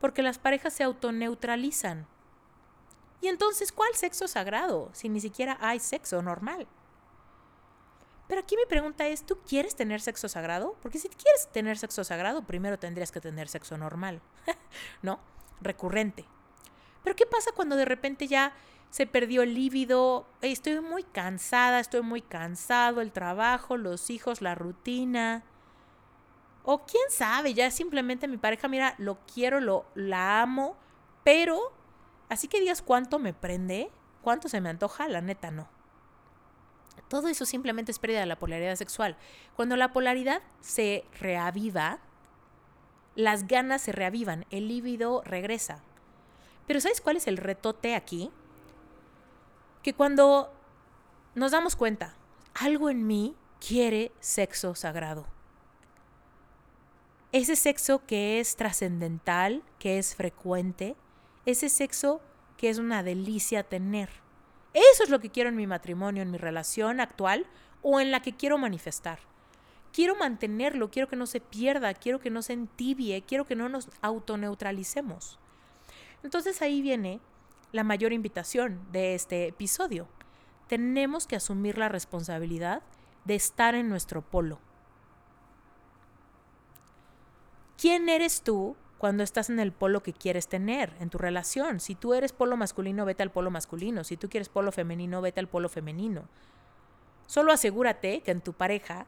porque 0.00 0.22
las 0.22 0.38
parejas 0.38 0.72
se 0.72 0.84
autoneutralizan. 0.84 2.06
Y 3.20 3.26
entonces, 3.26 3.72
¿cuál 3.72 3.92
sexo 3.96 4.28
sagrado 4.28 4.88
si 4.92 5.08
ni 5.08 5.20
siquiera 5.20 5.58
hay 5.60 5.80
sexo 5.80 6.22
normal? 6.22 6.68
Pero 8.28 8.40
aquí 8.40 8.56
mi 8.56 8.66
pregunta 8.66 9.08
es, 9.08 9.26
¿tú 9.26 9.40
quieres 9.40 9.74
tener 9.74 10.00
sexo 10.00 10.28
sagrado? 10.28 10.76
Porque 10.80 11.00
si 11.00 11.08
quieres 11.08 11.48
tener 11.48 11.76
sexo 11.76 12.04
sagrado, 12.04 12.46
primero 12.46 12.78
tendrías 12.78 13.10
que 13.10 13.20
tener 13.20 13.48
sexo 13.48 13.76
normal, 13.76 14.22
¿no? 15.02 15.18
Recurrente. 15.60 16.24
Pero 17.02 17.16
¿qué 17.16 17.26
pasa 17.26 17.50
cuando 17.50 17.74
de 17.74 17.84
repente 17.84 18.28
ya 18.28 18.54
se 18.90 19.08
perdió 19.08 19.42
el 19.42 19.54
líbido, 19.54 20.24
estoy 20.40 20.80
muy 20.80 21.02
cansada, 21.02 21.80
estoy 21.80 22.02
muy 22.02 22.22
cansado, 22.22 23.00
el 23.00 23.10
trabajo, 23.10 23.76
los 23.76 24.08
hijos, 24.08 24.40
la 24.40 24.54
rutina. 24.54 25.42
O 26.70 26.84
quién 26.84 27.04
sabe, 27.08 27.54
ya 27.54 27.70
simplemente 27.70 28.28
mi 28.28 28.36
pareja, 28.36 28.68
mira, 28.68 28.94
lo 28.98 29.16
quiero, 29.32 29.58
lo 29.58 29.86
la 29.94 30.42
amo, 30.42 30.76
pero 31.24 31.72
así 32.28 32.46
que 32.46 32.60
digas 32.60 32.82
cuánto 32.82 33.18
me 33.18 33.32
prende, 33.32 33.90
cuánto 34.20 34.50
se 34.50 34.60
me 34.60 34.68
antoja, 34.68 35.08
la 35.08 35.22
neta 35.22 35.50
no. 35.50 35.66
Todo 37.08 37.28
eso 37.28 37.46
simplemente 37.46 37.90
es 37.90 37.98
pérdida 37.98 38.20
de 38.20 38.26
la 38.26 38.38
polaridad 38.38 38.76
sexual. 38.76 39.16
Cuando 39.56 39.76
la 39.76 39.94
polaridad 39.94 40.42
se 40.60 41.06
reaviva, 41.18 42.00
las 43.14 43.46
ganas 43.46 43.80
se 43.80 43.92
reavivan, 43.92 44.44
el 44.50 44.68
líbido 44.68 45.22
regresa. 45.24 45.82
Pero 46.66 46.82
¿sabes 46.82 47.00
cuál 47.00 47.16
es 47.16 47.28
el 47.28 47.38
retote 47.38 47.94
aquí? 47.94 48.30
Que 49.82 49.94
cuando 49.94 50.52
nos 51.34 51.52
damos 51.52 51.76
cuenta, 51.76 52.14
algo 52.52 52.90
en 52.90 53.06
mí 53.06 53.34
quiere 53.58 54.12
sexo 54.20 54.74
sagrado. 54.74 55.37
Ese 57.30 57.56
sexo 57.56 58.06
que 58.06 58.40
es 58.40 58.56
trascendental, 58.56 59.62
que 59.78 59.98
es 59.98 60.14
frecuente, 60.14 60.96
ese 61.44 61.68
sexo 61.68 62.22
que 62.56 62.70
es 62.70 62.78
una 62.78 63.02
delicia 63.02 63.64
tener. 63.64 64.08
Eso 64.72 65.04
es 65.04 65.10
lo 65.10 65.20
que 65.20 65.28
quiero 65.28 65.50
en 65.50 65.56
mi 65.56 65.66
matrimonio, 65.66 66.22
en 66.22 66.30
mi 66.30 66.38
relación 66.38 67.00
actual 67.00 67.46
o 67.82 68.00
en 68.00 68.10
la 68.12 68.22
que 68.22 68.34
quiero 68.34 68.56
manifestar. 68.56 69.18
Quiero 69.92 70.16
mantenerlo, 70.16 70.90
quiero 70.90 71.08
que 71.08 71.16
no 71.16 71.26
se 71.26 71.40
pierda, 71.40 71.92
quiero 71.92 72.18
que 72.18 72.30
no 72.30 72.40
se 72.40 72.54
entibie, 72.54 73.20
quiero 73.20 73.44
que 73.44 73.56
no 73.56 73.68
nos 73.68 73.90
autoneutralicemos. 74.00 75.38
Entonces 76.22 76.62
ahí 76.62 76.80
viene 76.80 77.20
la 77.72 77.84
mayor 77.84 78.14
invitación 78.14 78.80
de 78.90 79.14
este 79.14 79.48
episodio. 79.48 80.08
Tenemos 80.66 81.26
que 81.26 81.36
asumir 81.36 81.76
la 81.76 81.90
responsabilidad 81.90 82.82
de 83.26 83.34
estar 83.34 83.74
en 83.74 83.90
nuestro 83.90 84.22
polo. 84.22 84.60
¿Quién 87.78 88.08
eres 88.08 88.42
tú 88.42 88.74
cuando 88.98 89.22
estás 89.22 89.50
en 89.50 89.60
el 89.60 89.70
polo 89.70 90.02
que 90.02 90.12
quieres 90.12 90.48
tener 90.48 90.96
en 90.98 91.10
tu 91.10 91.18
relación? 91.18 91.78
Si 91.78 91.94
tú 91.94 92.12
eres 92.12 92.32
polo 92.32 92.56
masculino, 92.56 93.04
vete 93.04 93.22
al 93.22 93.30
polo 93.30 93.52
masculino. 93.52 94.02
Si 94.02 94.16
tú 94.16 94.28
quieres 94.28 94.48
polo 94.48 94.72
femenino, 94.72 95.22
vete 95.22 95.38
al 95.38 95.46
polo 95.46 95.68
femenino. 95.68 96.24
Solo 97.28 97.52
asegúrate 97.52 98.22
que 98.22 98.32
en 98.32 98.40
tu 98.40 98.52
pareja, 98.52 99.06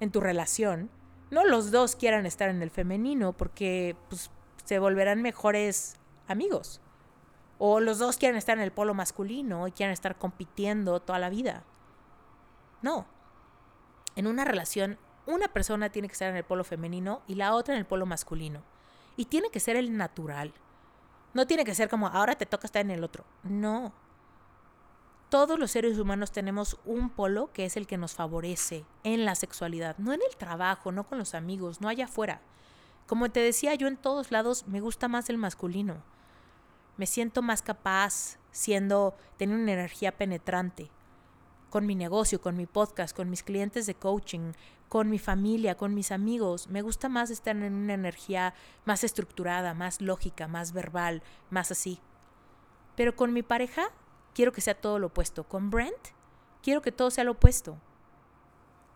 en 0.00 0.10
tu 0.10 0.22
relación, 0.22 0.88
no 1.30 1.44
los 1.44 1.70
dos 1.70 1.94
quieran 1.94 2.24
estar 2.24 2.48
en 2.48 2.62
el 2.62 2.70
femenino 2.70 3.34
porque 3.34 3.96
pues, 4.08 4.30
se 4.64 4.78
volverán 4.78 5.20
mejores 5.20 5.96
amigos. 6.26 6.80
O 7.58 7.80
los 7.80 7.98
dos 7.98 8.16
quieren 8.16 8.38
estar 8.38 8.56
en 8.56 8.64
el 8.64 8.72
polo 8.72 8.94
masculino 8.94 9.68
y 9.68 9.72
quieren 9.72 9.92
estar 9.92 10.16
compitiendo 10.16 11.00
toda 11.00 11.18
la 11.18 11.28
vida. 11.28 11.64
No. 12.80 13.06
En 14.16 14.26
una 14.26 14.46
relación, 14.46 14.98
una 15.30 15.48
persona 15.48 15.90
tiene 15.90 16.08
que 16.08 16.12
estar 16.12 16.28
en 16.28 16.36
el 16.36 16.44
polo 16.44 16.64
femenino 16.64 17.22
y 17.26 17.34
la 17.34 17.54
otra 17.54 17.74
en 17.74 17.80
el 17.80 17.86
polo 17.86 18.06
masculino. 18.06 18.62
Y 19.16 19.26
tiene 19.26 19.50
que 19.50 19.60
ser 19.60 19.76
el 19.76 19.96
natural. 19.96 20.52
No 21.34 21.46
tiene 21.46 21.64
que 21.64 21.74
ser 21.74 21.88
como 21.88 22.08
ahora 22.08 22.36
te 22.36 22.46
toca 22.46 22.66
estar 22.66 22.82
en 22.82 22.90
el 22.90 23.04
otro. 23.04 23.24
No. 23.42 23.92
Todos 25.28 25.58
los 25.58 25.70
seres 25.70 25.98
humanos 25.98 26.32
tenemos 26.32 26.78
un 26.84 27.10
polo 27.10 27.52
que 27.52 27.64
es 27.64 27.76
el 27.76 27.86
que 27.86 27.98
nos 27.98 28.14
favorece 28.14 28.84
en 29.04 29.24
la 29.24 29.36
sexualidad, 29.36 29.96
no 29.98 30.12
en 30.12 30.20
el 30.28 30.36
trabajo, 30.36 30.90
no 30.90 31.04
con 31.04 31.18
los 31.18 31.34
amigos, 31.34 31.80
no 31.80 31.88
allá 31.88 32.06
afuera. 32.06 32.40
Como 33.06 33.30
te 33.30 33.40
decía, 33.40 33.74
yo 33.74 33.86
en 33.86 33.96
todos 33.96 34.32
lados 34.32 34.66
me 34.66 34.80
gusta 34.80 35.06
más 35.06 35.30
el 35.30 35.38
masculino 35.38 36.02
me 37.00 37.06
siento 37.06 37.40
más 37.40 37.62
capaz 37.62 38.36
siendo, 38.50 39.14
teniendo 39.38 39.62
una 39.62 39.72
energía 39.72 40.18
penetrante 40.18 40.90
con 41.70 41.86
mi 41.86 41.94
negocio, 41.94 42.42
con 42.42 42.58
mi 42.58 42.66
podcast, 42.66 43.16
con 43.16 43.30
mis 43.30 43.42
clientes 43.42 43.86
de 43.86 43.94
coaching, 43.94 44.52
con 44.90 45.08
mi 45.08 45.20
familia, 45.20 45.76
con 45.76 45.94
mis 45.94 46.10
amigos. 46.10 46.66
Me 46.68 46.82
gusta 46.82 47.08
más 47.08 47.30
estar 47.30 47.54
en 47.56 47.72
una 47.72 47.94
energía 47.94 48.54
más 48.84 49.04
estructurada, 49.04 49.72
más 49.72 50.00
lógica, 50.00 50.48
más 50.48 50.72
verbal, 50.72 51.22
más 51.48 51.70
así. 51.70 52.00
Pero 52.96 53.14
con 53.14 53.32
mi 53.32 53.44
pareja 53.44 53.84
quiero 54.34 54.50
que 54.50 54.60
sea 54.60 54.74
todo 54.74 54.98
lo 54.98 55.06
opuesto. 55.06 55.44
Con 55.44 55.70
Brent 55.70 56.08
quiero 56.60 56.82
que 56.82 56.90
todo 56.90 57.12
sea 57.12 57.22
lo 57.22 57.30
opuesto. 57.30 57.78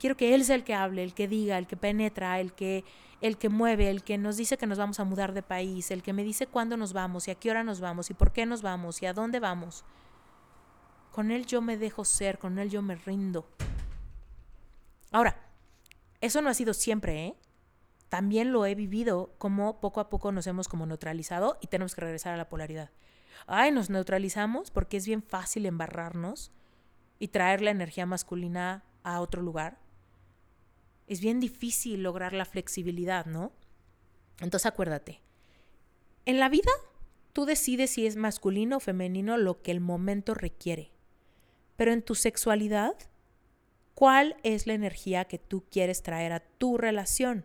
Quiero 0.01 0.17
que 0.17 0.35
él 0.35 0.45
sea 0.45 0.57
el 0.57 0.65
que 0.65 0.75
hable, 0.75 1.05
el 1.05 1.15
que 1.15 1.29
diga, 1.29 1.59
el 1.59 1.69
que 1.69 1.77
penetra, 1.77 2.41
el 2.41 2.53
que, 2.55 2.85
el 3.21 3.39
que 3.39 3.49
mueve, 3.49 3.89
el 3.89 4.03
que 4.03 4.19
nos 4.19 4.37
dice 4.37 4.59
que 4.59 4.67
nos 4.67 4.79
vamos 4.79 4.99
a 4.99 5.05
mudar 5.05 5.33
de 5.33 5.45
país, 5.45 5.93
el 5.93 6.03
que 6.03 6.13
me 6.13 6.25
dice 6.25 6.49
cuándo 6.49 6.77
nos 6.77 6.93
vamos 6.93 7.29
y 7.29 7.31
a 7.31 7.37
qué 7.37 7.53
hora 7.53 7.63
nos 7.63 7.79
vamos 7.79 8.11
y 8.11 8.15
por 8.15 8.33
qué 8.33 8.47
nos 8.47 8.63
vamos 8.63 9.01
y 9.01 9.07
a 9.07 9.13
dónde 9.13 9.39
vamos. 9.39 9.85
Con 11.13 11.31
él 11.31 11.47
yo 11.47 11.63
me 11.63 11.77
dejo 11.77 12.05
ser, 12.05 12.41
con 12.41 12.59
él 12.59 12.69
yo 12.69 12.83
me 12.83 12.97
rindo. 12.97 13.47
Ahora, 15.13 15.44
eso 16.25 16.43
no 16.43 16.51
ha 16.51 16.55
sido 16.55 16.75
siempre, 16.75 17.27
¿eh? 17.27 17.35
También 18.09 18.53
lo 18.53 18.65
he 18.67 18.75
vivido 18.75 19.35
como 19.39 19.81
poco 19.81 20.01
a 20.01 20.09
poco 20.09 20.31
nos 20.31 20.47
hemos 20.47 20.69
como 20.69 20.87
neutralizado 20.87 21.59
y 21.61 21.67
tenemos 21.67 21.95
que 21.95 22.03
regresar 22.03 22.35
a 22.35 22.37
la 22.37 22.49
polaridad. 22.49 22.91
Ay, 23.47 23.73
nos 23.73 23.91
neutralizamos 23.91 24.71
porque 24.71 24.97
es 24.97 25.07
bien 25.07 25.23
fácil 25.23 25.67
embarrarnos 25.67 26.53
y 27.19 27.29
traer 27.29 27.61
la 27.61 27.71
energía 27.71 28.07
masculina 28.07 28.85
a 29.03 29.21
otro 29.21 29.43
lugar 29.43 29.79
es 31.07 31.21
bien 31.21 31.41
difícil 31.41 32.03
lograr 32.03 32.33
la 32.33 32.45
flexibilidad, 32.45 33.27
¿no? 33.27 33.53
Entonces 34.41 34.67
acuérdate, 34.67 35.21
en 36.25 36.41
la 36.41 36.49
vida 36.49 36.71
tú 37.33 37.45
decides 37.45 37.91
si 37.91 38.07
es 38.07 38.17
masculino 38.17 38.79
o 38.79 38.81
femenino 38.81 39.37
lo 39.37 39.63
que 39.63 39.71
el 39.71 39.81
momento 39.81 40.35
requiere, 40.35 40.93
pero 41.77 41.93
en 41.93 42.03
tu 42.03 42.15
sexualidad, 42.15 42.95
¿cuál 43.95 44.37
es 44.43 44.67
la 44.67 44.75
energía 44.75 45.25
que 45.25 45.39
tú 45.39 45.65
quieres 45.71 46.03
traer 46.03 46.33
a 46.33 46.41
tu 46.41 46.79
relación? 46.79 47.45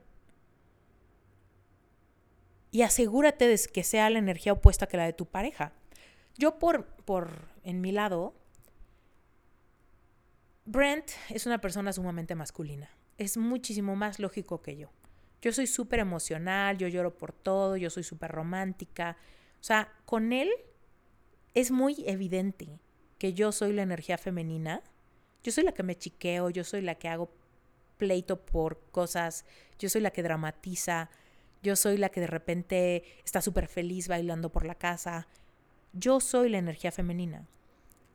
Y 2.71 2.83
asegúrate 2.83 3.47
de 3.47 3.59
que 3.73 3.83
sea 3.83 4.09
la 4.09 4.19
energía 4.19 4.53
opuesta 4.53 4.87
que 4.87 4.97
la 4.97 5.05
de 5.05 5.13
tu 5.13 5.25
pareja. 5.25 5.73
Yo 6.37 6.59
por, 6.59 6.85
por 7.05 7.49
en 7.63 7.81
mi 7.81 7.91
lado, 7.91 8.35
Brent 10.65 11.09
es 11.29 11.45
una 11.45 11.59
persona 11.59 11.91
sumamente 11.93 12.35
masculina 12.35 12.89
es 13.19 13.37
muchísimo 13.37 13.95
más 13.95 14.17
lógico 14.17 14.61
que 14.61 14.77
yo. 14.77 14.89
Yo 15.41 15.51
soy 15.51 15.67
súper 15.67 15.99
emocional, 15.99 16.77
yo 16.77 16.87
lloro 16.87 17.15
por 17.15 17.33
todo, 17.33 17.77
yo 17.77 17.89
soy 17.89 18.03
súper 18.03 18.31
romántica. 18.31 19.17
O 19.59 19.63
sea, 19.63 19.93
con 20.05 20.33
él 20.33 20.49
es 21.53 21.69
muy 21.69 22.03
evidente 22.07 22.79
que 23.17 23.33
yo 23.33 23.51
soy 23.51 23.73
la 23.73 23.83
energía 23.83 24.17
femenina. 24.17 24.81
Yo 25.43 25.51
soy 25.51 25.63
la 25.63 25.71
que 25.71 25.83
me 25.83 25.97
chiqueo, 25.97 26.49
yo 26.49 26.63
soy 26.63 26.81
la 26.81 26.95
que 26.95 27.07
hago 27.07 27.31
pleito 27.97 28.43
por 28.45 28.79
cosas, 28.91 29.45
yo 29.77 29.89
soy 29.89 30.01
la 30.01 30.11
que 30.11 30.23
dramatiza, 30.23 31.09
yo 31.61 31.75
soy 31.75 31.97
la 31.97 32.09
que 32.09 32.21
de 32.21 32.27
repente 32.27 33.03
está 33.25 33.41
súper 33.41 33.67
feliz 33.67 34.07
bailando 34.07 34.49
por 34.51 34.65
la 34.65 34.75
casa. 34.75 35.27
Yo 35.93 36.19
soy 36.19 36.49
la 36.49 36.57
energía 36.57 36.91
femenina. 36.91 37.47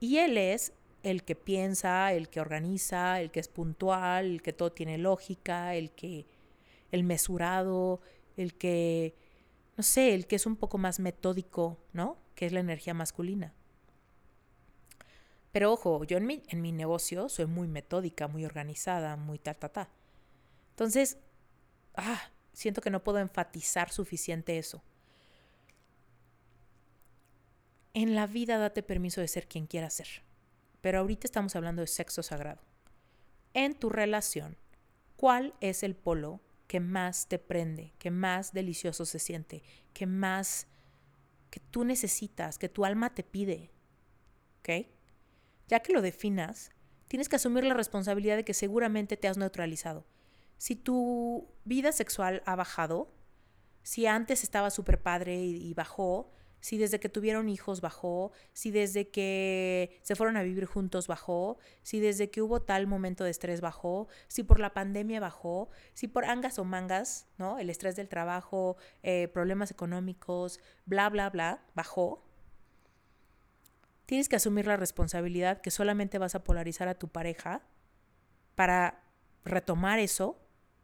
Y 0.01 0.19
él 0.19 0.39
es 0.39 0.73
el 1.03 1.25
que 1.25 1.35
piensa, 1.35 2.13
el 2.13 2.29
que 2.29 2.41
organiza, 2.41 3.21
el 3.21 3.31
que 3.31 3.41
es 3.41 3.49
puntual, 3.49 4.27
el 4.27 4.43
que 4.43 4.53
todo 4.53 4.73
tiene 4.73 4.97
lógica, 4.97 5.75
el 5.75 5.91
que 5.91 6.27
el 6.91 7.05
mesurado, 7.05 8.01
el 8.37 8.55
que 8.55 9.15
no 9.77 9.83
sé, 9.83 10.15
el 10.15 10.27
que 10.27 10.37
es 10.37 10.47
un 10.47 10.57
poco 10.57 10.79
más 10.79 11.01
metódico, 11.01 11.79
¿no? 11.93 12.17
Que 12.35 12.47
es 12.47 12.53
la 12.53 12.61
energía 12.61 12.95
masculina. 12.95 13.53
Pero 15.55 15.73
ojo, 15.73 16.03
yo 16.03 16.17
en 16.17 16.27
mi, 16.27 16.43
en 16.49 16.61
mi 16.63 16.73
negocio 16.73 17.29
soy 17.29 17.47
muy 17.47 17.69
metódica, 17.69 18.27
muy 18.27 18.45
organizada, 18.45 19.15
muy 19.15 19.39
ta, 19.39 19.55
ta. 19.55 19.89
Entonces, 20.71 21.17
ah, 21.95 22.21
siento 22.53 22.81
que 22.81 22.91
no 22.91 23.05
puedo 23.05 23.21
enfatizar 23.21 23.93
suficiente 23.93 24.59
eso. 24.59 24.83
En 27.93 28.17
la 28.17 28.27
vida 28.27 28.59
date 28.59 28.83
permiso 28.83 29.21
de 29.21 29.29
ser 29.29 29.47
quien 29.47 29.69
quieras 29.69 29.95
ser. 29.95 30.25
Pero 30.81 30.99
ahorita 30.99 31.29
estamos 31.29 31.55
hablando 31.55 31.83
de 31.83 31.87
sexo 31.87 32.25
sagrado. 32.25 32.61
En 33.53 33.75
tu 33.75 33.91
relación, 33.91 34.57
¿cuál 35.15 35.55
es 35.61 35.85
el 35.85 35.95
polo 35.95 36.41
que 36.67 36.81
más 36.81 37.29
te 37.29 37.39
prende, 37.39 37.93
que 38.01 38.11
más 38.11 38.53
delicioso 38.53 39.07
se 39.07 39.21
siente, 39.21 39.63
que 39.93 40.09
más 40.09 40.67
que 41.49 41.61
tú 41.61 41.85
necesitas, 41.85 42.59
que 42.59 42.69
tu 42.69 42.85
alma 42.85 43.15
te 43.15 43.23
pide? 43.23 43.71
¿Ok? 44.59 44.89
Ya 45.69 45.81
que 45.81 45.93
lo 45.93 46.03
definas, 46.03 46.71
tienes 47.09 47.29
que 47.29 47.37
asumir 47.37 47.65
la 47.65 47.75
responsabilidad 47.75 48.37
de 48.37 48.45
que 48.45 48.55
seguramente 48.55 49.17
te 49.17 49.29
has 49.29 49.39
neutralizado. 49.39 50.07
Si 50.59 50.77
tu 50.77 51.49
vida 51.65 51.93
sexual 51.93 52.43
ha 52.47 52.57
bajado, 52.57 53.13
si 53.83 54.07
antes 54.07 54.43
estaba 54.43 54.71
súper 54.71 55.01
padre 55.03 55.37
y, 55.37 55.75
bajó, 55.75 56.33
si 56.61 56.79
desde 56.79 56.99
que 56.99 57.11
tuvieron 57.11 57.51
hijos 57.51 57.83
bajó, 57.83 58.33
si 58.55 58.71
desde 58.71 59.11
que 59.11 60.01
se 60.03 60.17
fueron 60.17 60.39
a 60.39 60.43
vivir 60.43 60.65
juntos 60.65 61.07
bajó, 61.07 61.59
si 61.83 62.01
desde 62.01 62.31
que 62.31 62.41
hubo 62.41 62.63
tal 62.63 62.87
momento 62.87 63.25
de 63.25 63.31
estrés 63.31 63.61
bajó, 63.61 64.09
si 64.29 64.43
por 64.43 64.59
la 64.59 64.73
pandemia 64.73 65.21
bajó, 65.21 65.69
si 65.93 66.09
por 66.09 66.25
angas 66.25 66.59
o 66.59 66.65
mangas, 66.65 67.29
¿no? 67.37 67.59
El 67.59 67.69
estrés 67.69 67.97
del 67.97 68.09
trabajo, 68.09 68.79
eh, 69.03 69.29
problemas 69.29 69.71
económicos, 69.71 70.59
bla, 70.87 71.11
bla, 71.11 71.29
bla, 71.29 71.63
bajó. 71.75 72.24
Tienes 74.07 74.29
que 74.29 74.37
asumir 74.37 74.67
la 74.67 74.77
responsabilidad 74.77 75.61
que 75.61 75.71
solamente 75.71 76.19
vas 76.19 76.35
a 76.35 76.45
polarizar 76.45 76.89
a 76.89 76.95
tu 76.95 77.09
pareja 77.09 77.63
para 78.55 79.03
retomar 79.45 79.99
eso 79.99 80.39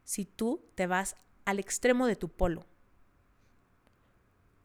si 0.05 0.25
tú 0.25 0.71
te 0.75 0.87
vas 0.87 1.16
al 1.45 1.59
extremo 1.59 2.07
de 2.07 2.16
tu 2.16 2.29
polo. 2.29 2.66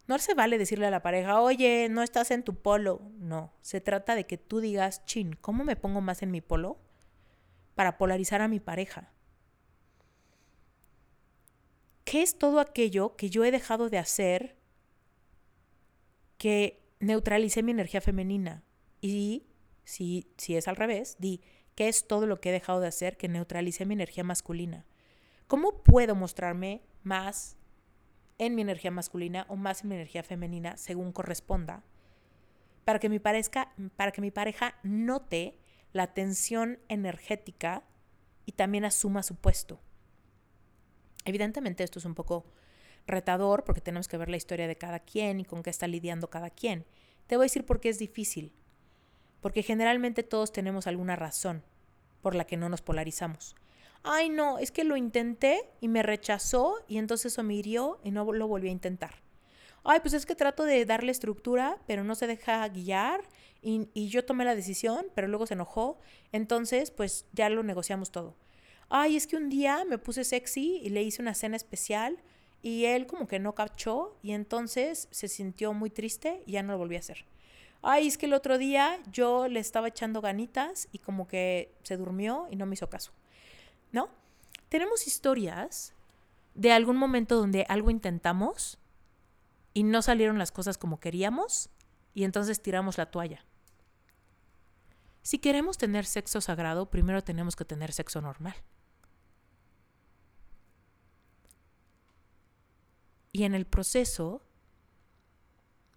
No 0.08 0.20
se 0.20 0.36
vale 0.36 0.58
decirle 0.58 0.86
a 0.86 0.91
la 0.91 1.01
pareja, 1.01 1.41
oye, 1.41 1.88
no 1.89 2.03
estás 2.03 2.30
en 2.32 2.43
tu 2.43 2.56
polo. 2.56 3.01
No, 3.18 3.51
se 3.62 3.82
trata 3.82 4.16
de 4.16 4.26
que 4.26 4.38
tú 4.38 4.60
digas, 4.60 5.03
chin, 5.06 5.36
¿cómo 5.41 5.64
me 5.64 5.76
pongo 5.76 5.99
más 5.99 6.22
en 6.22 6.32
mi 6.32 6.41
polo? 6.41 6.78
Para 7.74 7.97
polarizar 7.97 8.41
a 8.41 8.47
mi 8.47 8.60
pareja. 8.60 9.12
¿Qué 12.03 12.22
es 12.22 12.38
todo 12.38 12.60
aquello 12.60 13.16
que 13.16 13.32
yo 13.32 13.43
he 13.43 13.51
dejado 13.51 13.89
de 13.89 13.97
hacer 13.97 14.56
que 16.38 16.85
neutralicé 17.06 17.64
mi 17.64 17.72
energía 17.72 18.01
femenina. 18.01 18.64
Y 19.01 19.47
si, 19.84 20.32
si 20.38 20.56
es 20.56 20.68
al 20.68 20.76
revés, 20.76 21.16
di, 21.20 21.41
¿qué 21.76 21.88
es 21.88 22.08
todo 22.08 22.26
lo 22.26 22.41
que 22.41 22.49
he 22.49 22.53
dejado 22.53 22.80
de 22.80 22.88
hacer 22.88 23.18
que 23.18 23.28
neutralicé 23.28 23.86
mi 23.86 23.93
energía 23.93 24.24
masculina? 24.24 24.86
¿Cómo 25.47 25.84
puedo 25.84 26.16
mostrarme 26.16 26.82
más 27.03 27.58
en 28.38 28.56
mi 28.56 28.64
energía 28.64 28.91
masculina 28.91 29.45
o 29.47 29.56
más 29.56 29.84
en 29.84 29.89
mi 29.89 29.95
energía 29.95 30.24
femenina 30.24 30.78
según 30.78 31.12
corresponda? 31.12 31.84
Para 32.84 32.99
que 32.99 33.10
mi, 33.10 33.20
parezca, 33.20 33.74
para 33.95 34.12
que 34.12 34.22
mi 34.22 34.32
pareja 34.32 34.76
note 34.84 35.60
la 35.93 36.14
tensión 36.14 36.80
energética 36.89 37.84
y 38.45 38.53
también 38.53 38.86
asuma 38.86 39.24
su 39.24 39.36
puesto. 39.36 39.80
Evidentemente 41.24 41.84
esto 41.84 41.99
es 41.99 42.06
un 42.06 42.16
poco 42.16 42.45
retador 43.08 43.64
porque 43.64 43.82
tenemos 43.82 44.08
que 44.08 44.18
ver 44.18 44.30
la 44.30 44.38
historia 44.38 44.68
de 44.68 44.78
cada 44.78 44.99
quien 44.99 45.39
y 45.39 45.45
con 45.45 45.64
qué 45.64 45.70
está 45.70 45.88
lidiando 45.88 46.30
cada 46.30 46.49
quien. 46.49 46.86
Te 47.28 47.36
voy 47.36 47.43
a 47.43 47.47
decir 47.47 47.66
por 47.66 47.80
qué 47.80 47.89
es 47.89 47.99
difícil. 47.99 48.53
Porque 49.41 49.64
generalmente 49.64 50.24
todos 50.24 50.51
tenemos 50.51 50.88
alguna 50.88 51.16
razón 51.16 51.64
por 52.22 52.36
la 52.36 52.45
que 52.45 52.58
no 52.58 52.70
nos 52.70 52.82
polarizamos. 52.82 53.56
Ay, 54.01 54.30
no, 54.30 54.60
es 54.60 54.72
que 54.72 54.84
lo 54.84 54.97
intenté 54.97 55.62
y 55.82 55.88
me 55.88 56.03
rechazó 56.03 56.76
y 56.88 56.97
entonces 56.97 57.34
eso 57.34 57.43
me 57.43 57.56
hirió 57.56 57.99
y 58.03 58.12
no 58.12 58.32
lo 58.32 58.47
volví 58.47 58.70
a 58.70 58.72
intentar. 58.72 59.16
Ay, 59.84 59.99
pues 59.99 60.14
es 60.14 60.26
que 60.26 60.36
trato 60.36 60.64
de 60.64 60.86
darle 60.86 61.12
estructura, 61.12 61.78
pero 61.86 62.03
no 62.03 62.16
se 62.16 62.26
deja 62.26 62.68
guiar 62.70 63.22
y, 63.62 63.88
y 63.93 64.10
yo 64.10 64.26
tomé 64.26 64.45
la 64.45 64.56
decisión, 64.56 65.06
pero 65.14 65.28
luego 65.28 65.45
se 65.45 65.53
enojó. 65.53 65.99
Entonces, 66.32 66.89
pues 66.89 67.26
ya 67.34 67.49
lo 67.49 67.62
negociamos 67.62 68.12
todo. 68.12 68.36
Ay, 68.89 69.16
es 69.16 69.28
que 69.28 69.38
un 69.38 69.49
día 69.49 69.84
me 69.86 69.97
puse 69.97 70.24
sexy 70.24 70.80
y 70.84 70.89
le 70.89 71.03
hice 71.03 71.22
una 71.22 71.34
cena 71.34 71.56
especial 71.56 72.18
y 72.66 72.86
él 72.86 73.05
como 73.05 73.28
que 73.28 73.38
no 73.38 73.53
cachó 73.53 74.18
y 74.24 74.32
entonces 74.32 75.07
se 75.11 75.28
sintió 75.28 75.72
muy 75.74 75.91
triste 75.91 76.41
y 76.47 76.53
ya 76.53 76.63
no 76.63 76.74
lo 76.74 76.80
volví 76.80 76.95
a 76.95 76.99
hacer. 76.99 77.24
Ay, 77.84 78.07
es 78.07 78.18
que 78.18 78.26
el 78.26 78.34
otro 78.34 78.57
día 78.57 78.97
yo 79.11 79.47
le 79.47 79.59
estaba 79.59 79.89
echando 79.89 80.20
ganitas 80.20 80.88
y 80.91 80.97
como 80.97 81.28
que 81.28 81.76
se 81.84 81.95
durmió 81.95 82.47
y 82.49 82.55
no 82.55 82.66
me 82.66 82.74
hizo 82.74 82.89
caso. 82.89 83.11
¿No? 83.91 84.09
Tenemos 84.68 85.05
historias 85.05 85.93
de 86.55 86.72
algún 86.72 86.97
momento 86.97 87.36
donde 87.36 87.68
algo 87.70 87.91
intentamos 87.91 88.80
y 89.76 89.84
no 89.84 90.01
salieron 90.01 90.39
las 90.39 90.51
cosas 90.51 90.80
como 90.80 90.99
queríamos 90.99 91.70
y 92.16 92.24
entonces 92.24 92.63
tiramos 92.63 92.97
la 92.97 93.11
toalla. 93.11 93.45
Si 95.22 95.38
queremos 95.38 95.78
tener 95.78 96.07
sexo 96.07 96.41
sagrado, 96.41 96.89
primero 96.89 97.24
tenemos 97.24 97.55
que 97.55 97.63
tener 97.63 97.93
sexo 97.93 98.22
normal. 98.22 98.55
Y 103.36 103.44
en 103.44 103.54
el 103.54 103.66
proceso 103.66 104.42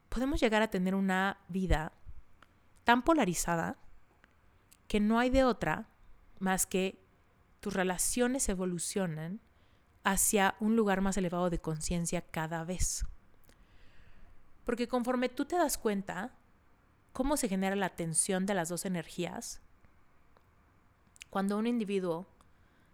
podemos 0.09 0.41
llegar 0.41 0.61
a 0.61 0.71
tener 0.73 0.97
una 0.97 1.39
vida 1.47 1.93
tan 2.83 3.05
polarizada 3.05 3.77
que 4.89 4.99
no 4.99 5.21
hay 5.21 5.31
de 5.31 5.45
otra 5.45 5.87
más 6.41 6.67
que 6.67 7.01
tus 7.61 7.75
relaciones 7.75 8.49
evolucionan 8.49 9.41
hacia 10.03 10.57
un 10.59 10.75
lugar 10.75 11.01
más 11.01 11.17
elevado 11.17 11.49
de 11.49 11.61
conciencia 11.61 12.23
cada 12.23 12.65
vez. 12.65 13.07
Porque 14.65 14.89
conforme 14.89 15.29
tú 15.29 15.45
te 15.45 15.55
das 15.55 15.79
cuenta 15.79 16.35
cómo 17.13 17.37
se 17.37 17.49
genera 17.49 17.77
la 17.77 17.91
tensión 17.91 18.47
de 18.47 18.55
las 18.55 18.69
dos 18.69 18.85
energías, 18.85 19.61
cuando 21.31 21.57
un 21.57 21.69
individuo 21.69 22.27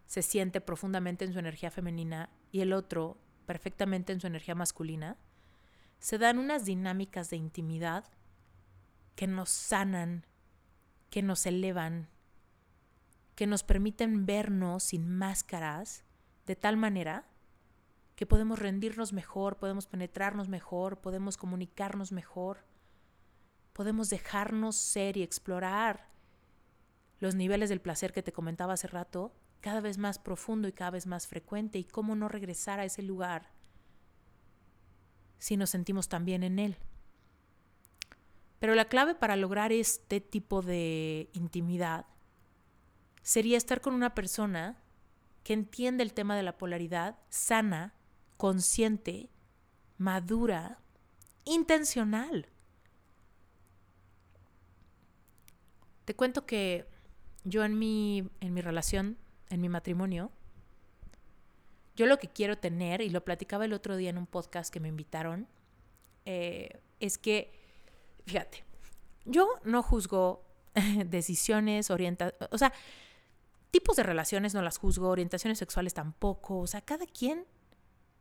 se 0.04 0.20
siente 0.20 0.60
profundamente 0.60 1.24
en 1.24 1.32
su 1.32 1.38
energía 1.38 1.70
femenina 1.70 2.28
y 2.52 2.60
el 2.60 2.74
otro 2.74 3.23
perfectamente 3.44 4.12
en 4.12 4.20
su 4.20 4.26
energía 4.26 4.54
masculina, 4.54 5.16
se 5.98 6.18
dan 6.18 6.38
unas 6.38 6.64
dinámicas 6.64 7.30
de 7.30 7.36
intimidad 7.36 8.04
que 9.14 9.26
nos 9.26 9.50
sanan, 9.50 10.26
que 11.10 11.22
nos 11.22 11.46
elevan, 11.46 12.08
que 13.34 13.46
nos 13.46 13.62
permiten 13.62 14.26
vernos 14.26 14.84
sin 14.84 15.08
máscaras 15.08 16.04
de 16.46 16.56
tal 16.56 16.76
manera 16.76 17.26
que 18.16 18.26
podemos 18.26 18.58
rendirnos 18.58 19.12
mejor, 19.12 19.56
podemos 19.56 19.86
penetrarnos 19.86 20.48
mejor, 20.48 21.00
podemos 21.00 21.36
comunicarnos 21.36 22.12
mejor, 22.12 22.64
podemos 23.72 24.08
dejarnos 24.08 24.76
ser 24.76 25.16
y 25.16 25.22
explorar 25.22 26.08
los 27.18 27.34
niveles 27.34 27.68
del 27.70 27.80
placer 27.80 28.12
que 28.12 28.22
te 28.22 28.32
comentaba 28.32 28.74
hace 28.74 28.86
rato 28.86 29.34
cada 29.64 29.80
vez 29.80 29.96
más 29.96 30.18
profundo 30.18 30.68
y 30.68 30.72
cada 30.72 30.90
vez 30.90 31.06
más 31.06 31.26
frecuente 31.26 31.78
y 31.78 31.84
cómo 31.84 32.14
no 32.14 32.28
regresar 32.28 32.80
a 32.80 32.84
ese 32.84 33.00
lugar 33.00 33.48
si 35.38 35.56
nos 35.56 35.70
sentimos 35.70 36.10
tan 36.10 36.26
bien 36.26 36.42
en 36.42 36.58
él. 36.58 36.76
Pero 38.58 38.74
la 38.74 38.84
clave 38.90 39.14
para 39.14 39.36
lograr 39.36 39.72
este 39.72 40.20
tipo 40.20 40.60
de 40.60 41.30
intimidad 41.32 42.04
sería 43.22 43.56
estar 43.56 43.80
con 43.80 43.94
una 43.94 44.14
persona 44.14 44.82
que 45.44 45.54
entiende 45.54 46.02
el 46.02 46.12
tema 46.12 46.36
de 46.36 46.42
la 46.42 46.58
polaridad, 46.58 47.18
sana, 47.30 47.94
consciente, 48.36 49.30
madura, 49.96 50.78
intencional. 51.46 52.50
Te 56.04 56.14
cuento 56.14 56.44
que 56.44 56.86
yo 57.44 57.64
en 57.64 57.78
mi, 57.78 58.28
en 58.40 58.52
mi 58.52 58.60
relación 58.60 59.23
en 59.50 59.60
mi 59.60 59.68
matrimonio, 59.68 60.30
yo 61.96 62.06
lo 62.06 62.18
que 62.18 62.28
quiero 62.28 62.58
tener, 62.58 63.00
y 63.00 63.10
lo 63.10 63.24
platicaba 63.24 63.64
el 63.64 63.72
otro 63.72 63.96
día 63.96 64.10
en 64.10 64.18
un 64.18 64.26
podcast 64.26 64.72
que 64.72 64.80
me 64.80 64.88
invitaron, 64.88 65.46
eh, 66.24 66.80
es 67.00 67.18
que, 67.18 67.52
fíjate, 68.26 68.64
yo 69.24 69.48
no 69.64 69.82
juzgo 69.82 70.44
decisiones, 71.06 71.90
orientaciones, 71.90 72.48
o 72.50 72.58
sea, 72.58 72.72
tipos 73.70 73.96
de 73.96 74.02
relaciones 74.02 74.54
no 74.54 74.62
las 74.62 74.78
juzgo, 74.78 75.08
orientaciones 75.08 75.58
sexuales 75.58 75.94
tampoco, 75.94 76.58
o 76.58 76.66
sea, 76.66 76.80
cada 76.80 77.06
quien 77.06 77.46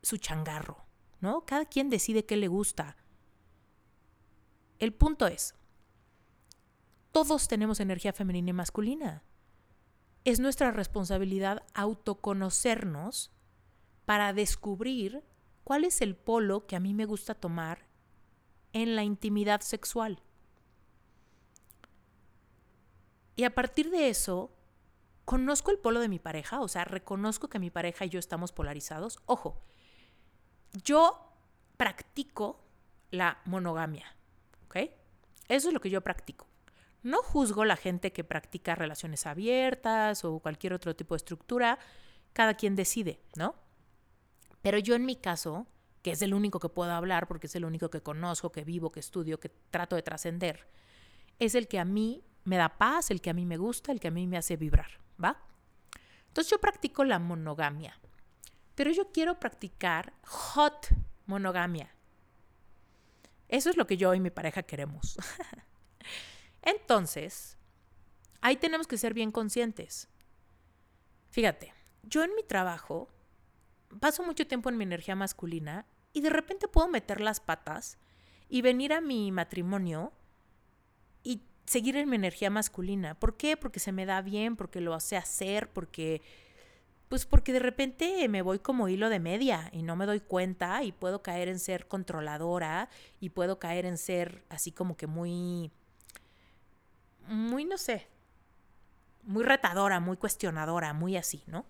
su 0.02 0.18
changarro, 0.18 0.86
¿no? 1.22 1.46
Cada 1.46 1.66
quien 1.66 1.90
decide 1.90 2.26
qué 2.26 2.38
le 2.38 2.48
gusta. 2.48 2.98
El 4.80 4.94
punto 4.94 5.28
es, 5.28 5.56
todos 7.12 7.48
tenemos 7.48 7.80
energía 7.80 8.14
femenina 8.14 8.50
y 8.50 8.54
masculina 8.54 9.24
es 10.26 10.40
nuestra 10.40 10.72
responsabilidad 10.72 11.64
autoconocernos 11.74 13.32
para 14.06 14.34
descubrir 14.34 15.24
cuál 15.64 15.84
es 15.84 16.02
el 16.02 16.16
polo 16.16 16.66
que 16.66 16.76
a 16.76 16.80
mí 16.80 16.94
me 16.94 17.06
gusta 17.06 17.36
tomar 17.36 17.86
en 18.74 18.96
la 18.96 19.04
intimidad 19.04 19.62
sexual. 19.62 20.22
Y 23.36 23.46
a 23.46 23.56
partir 23.56 23.90
de 23.90 24.10
eso, 24.10 24.52
conozco 25.26 25.72
el 25.72 25.80
polo 25.80 26.00
de 26.00 26.10
mi 26.10 26.20
pareja, 26.20 26.62
o 26.62 26.68
sea, 26.68 26.86
reconozco 26.86 27.50
que 27.50 27.60
mi 27.60 27.70
pareja 27.70 28.06
y 28.06 28.10
yo 28.10 28.20
estamos 28.20 28.52
polarizados. 28.52 29.20
Ojo, 29.26 29.62
yo 30.84 31.34
practico 31.78 32.64
la 33.12 33.42
monogamia, 33.46 34.16
¿ok? 34.66 34.78
Eso 35.48 35.68
es 35.68 35.74
lo 35.74 35.82
que 35.82 35.90
yo 35.90 36.02
practico. 36.02 36.48
No 37.04 37.22
juzgo 37.22 37.66
la 37.66 37.76
gente 37.76 38.14
que 38.14 38.24
practica 38.24 38.76
relaciones 38.76 39.28
abiertas 39.28 40.24
o 40.24 40.40
cualquier 40.40 40.74
otro 40.74 40.96
tipo 40.96 41.14
de 41.14 41.18
estructura, 41.18 41.78
cada 42.32 42.56
quien 42.56 42.76
decide, 42.76 43.20
¿no? 43.36 43.56
Pero 44.62 44.78
yo 44.80 44.96
en 44.96 45.06
mi 45.06 45.18
caso, 45.18 45.68
que 46.02 46.12
es 46.12 46.22
el 46.22 46.34
único 46.34 46.60
que 46.60 46.70
puedo 46.70 46.92
hablar 46.92 47.28
porque 47.28 47.48
es 47.48 47.56
el 47.56 47.66
único 47.66 47.90
que 47.90 48.02
conozco, 48.02 48.52
que 48.52 48.64
vivo, 48.64 48.92
que 48.92 49.02
estudio, 49.02 49.40
que 49.40 49.50
trato 49.70 49.98
de 49.98 50.02
trascender, 50.02 50.68
es 51.40 51.56
el 51.56 51.68
que 51.68 51.80
a 51.80 51.86
mí 51.86 52.24
me 52.46 52.56
da 52.56 52.78
paz, 52.78 53.12
el 53.12 53.22
que 53.22 53.30
a 53.30 53.34
mí 53.34 53.46
me 53.46 53.58
gusta, 53.58 53.92
el 53.92 54.00
que 54.00 54.08
a 54.08 54.12
mí 54.12 54.26
me 54.26 54.38
hace 54.38 54.56
vibrar, 54.56 55.00
¿va? 55.22 55.38
Entonces 56.28 56.50
yo 56.50 56.60
practico 56.60 57.04
la 57.04 57.20
monogamia, 57.20 58.00
pero 58.76 58.92
yo 58.92 59.12
quiero 59.12 59.40
practicar 59.40 60.14
hot 60.26 60.88
monogamia. 61.26 61.94
Eso 63.50 63.70
es 63.70 63.78
lo 63.78 63.86
que 63.86 63.98
yo 63.98 64.14
y 64.14 64.20
mi 64.20 64.30
pareja 64.30 64.64
queremos. 64.64 65.18
Entonces, 66.64 67.58
ahí 68.42 68.56
tenemos 68.56 68.88
que 68.88 68.98
ser 68.98 69.14
bien 69.14 69.32
conscientes. 69.32 70.08
Fíjate, 71.30 71.74
yo 72.04 72.24
en 72.24 72.36
mi 72.36 72.44
trabajo 72.44 73.10
paso 74.00 74.24
mucho 74.24 74.48
tiempo 74.48 74.70
en 74.70 74.78
mi 74.78 74.84
energía 74.84 75.16
masculina 75.16 75.86
y 76.14 76.22
de 76.22 76.30
repente 76.30 76.68
puedo 76.68 76.88
meter 76.88 77.22
las 77.22 77.40
patas 77.40 77.98
y 78.50 78.62
venir 78.62 78.94
a 78.94 79.02
mi 79.02 79.32
matrimonio 79.32 80.14
y 81.24 81.42
seguir 81.66 81.98
en 81.98 82.10
mi 82.10 82.16
energía 82.16 82.50
masculina. 82.50 83.16
¿Por 83.20 83.36
qué? 83.36 83.58
Porque 83.58 83.80
se 83.80 83.92
me 83.92 84.06
da 84.06 84.22
bien, 84.22 84.56
porque 84.56 84.82
lo 84.82 85.00
sé 85.00 85.18
hacer, 85.18 85.70
porque 85.72 86.22
pues 87.10 87.26
porque 87.26 87.54
de 87.54 87.60
repente 87.60 88.28
me 88.28 88.42
voy 88.42 88.58
como 88.58 88.90
hilo 88.90 89.10
de 89.10 89.20
media 89.20 89.70
y 89.72 89.84
no 89.84 89.96
me 89.96 90.08
doy 90.08 90.20
cuenta 90.20 90.84
y 90.84 90.92
puedo 90.92 91.22
caer 91.22 91.48
en 91.48 91.60
ser 91.60 91.88
controladora 91.88 92.90
y 93.20 93.30
puedo 93.30 93.60
caer 93.60 93.86
en 93.86 93.98
ser 93.98 94.44
así 94.50 94.72
como 94.72 94.98
que 94.98 95.06
muy 95.06 95.72
muy, 97.28 97.66
no 97.66 97.78
sé, 97.78 98.08
muy 99.24 99.44
retadora, 99.44 100.00
muy 100.00 100.18
cuestionadora, 100.18 100.94
muy 100.94 101.18
así, 101.18 101.44
¿no? 101.48 101.66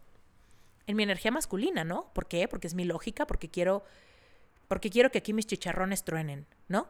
En 0.88 0.98
mi 0.98 1.04
energía 1.04 1.32
masculina, 1.32 1.84
¿no? 1.84 2.12
¿Por 2.14 2.28
qué? 2.28 2.48
Porque 2.48 2.68
es 2.68 2.74
mi 2.74 2.84
lógica, 2.84 3.26
porque 3.26 3.50
quiero, 3.50 3.84
porque 4.68 4.90
quiero 4.90 5.12
que 5.12 5.20
aquí 5.20 5.34
mis 5.34 5.48
chicharrones 5.48 6.04
truenen, 6.04 6.46
¿no? 6.68 6.88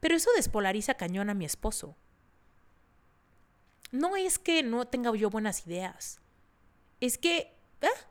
Pero 0.00 0.14
eso 0.14 0.30
despolariza 0.36 0.94
cañón 0.94 1.30
a 1.30 1.34
mi 1.34 1.44
esposo. 1.44 1.96
No 3.90 4.16
es 4.16 4.38
que 4.38 4.62
no 4.62 4.86
tenga 4.86 5.14
yo 5.14 5.30
buenas 5.30 5.66
ideas. 5.66 6.20
Es 7.00 7.18
que 7.18 7.56
ah, 7.82 8.06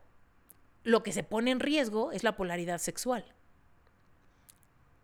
lo 0.83 1.03
que 1.03 1.13
se 1.13 1.23
pone 1.23 1.51
en 1.51 1.59
riesgo 1.59 2.11
es 2.11 2.23
la 2.23 2.35
polaridad 2.35 2.79
sexual. 2.79 3.33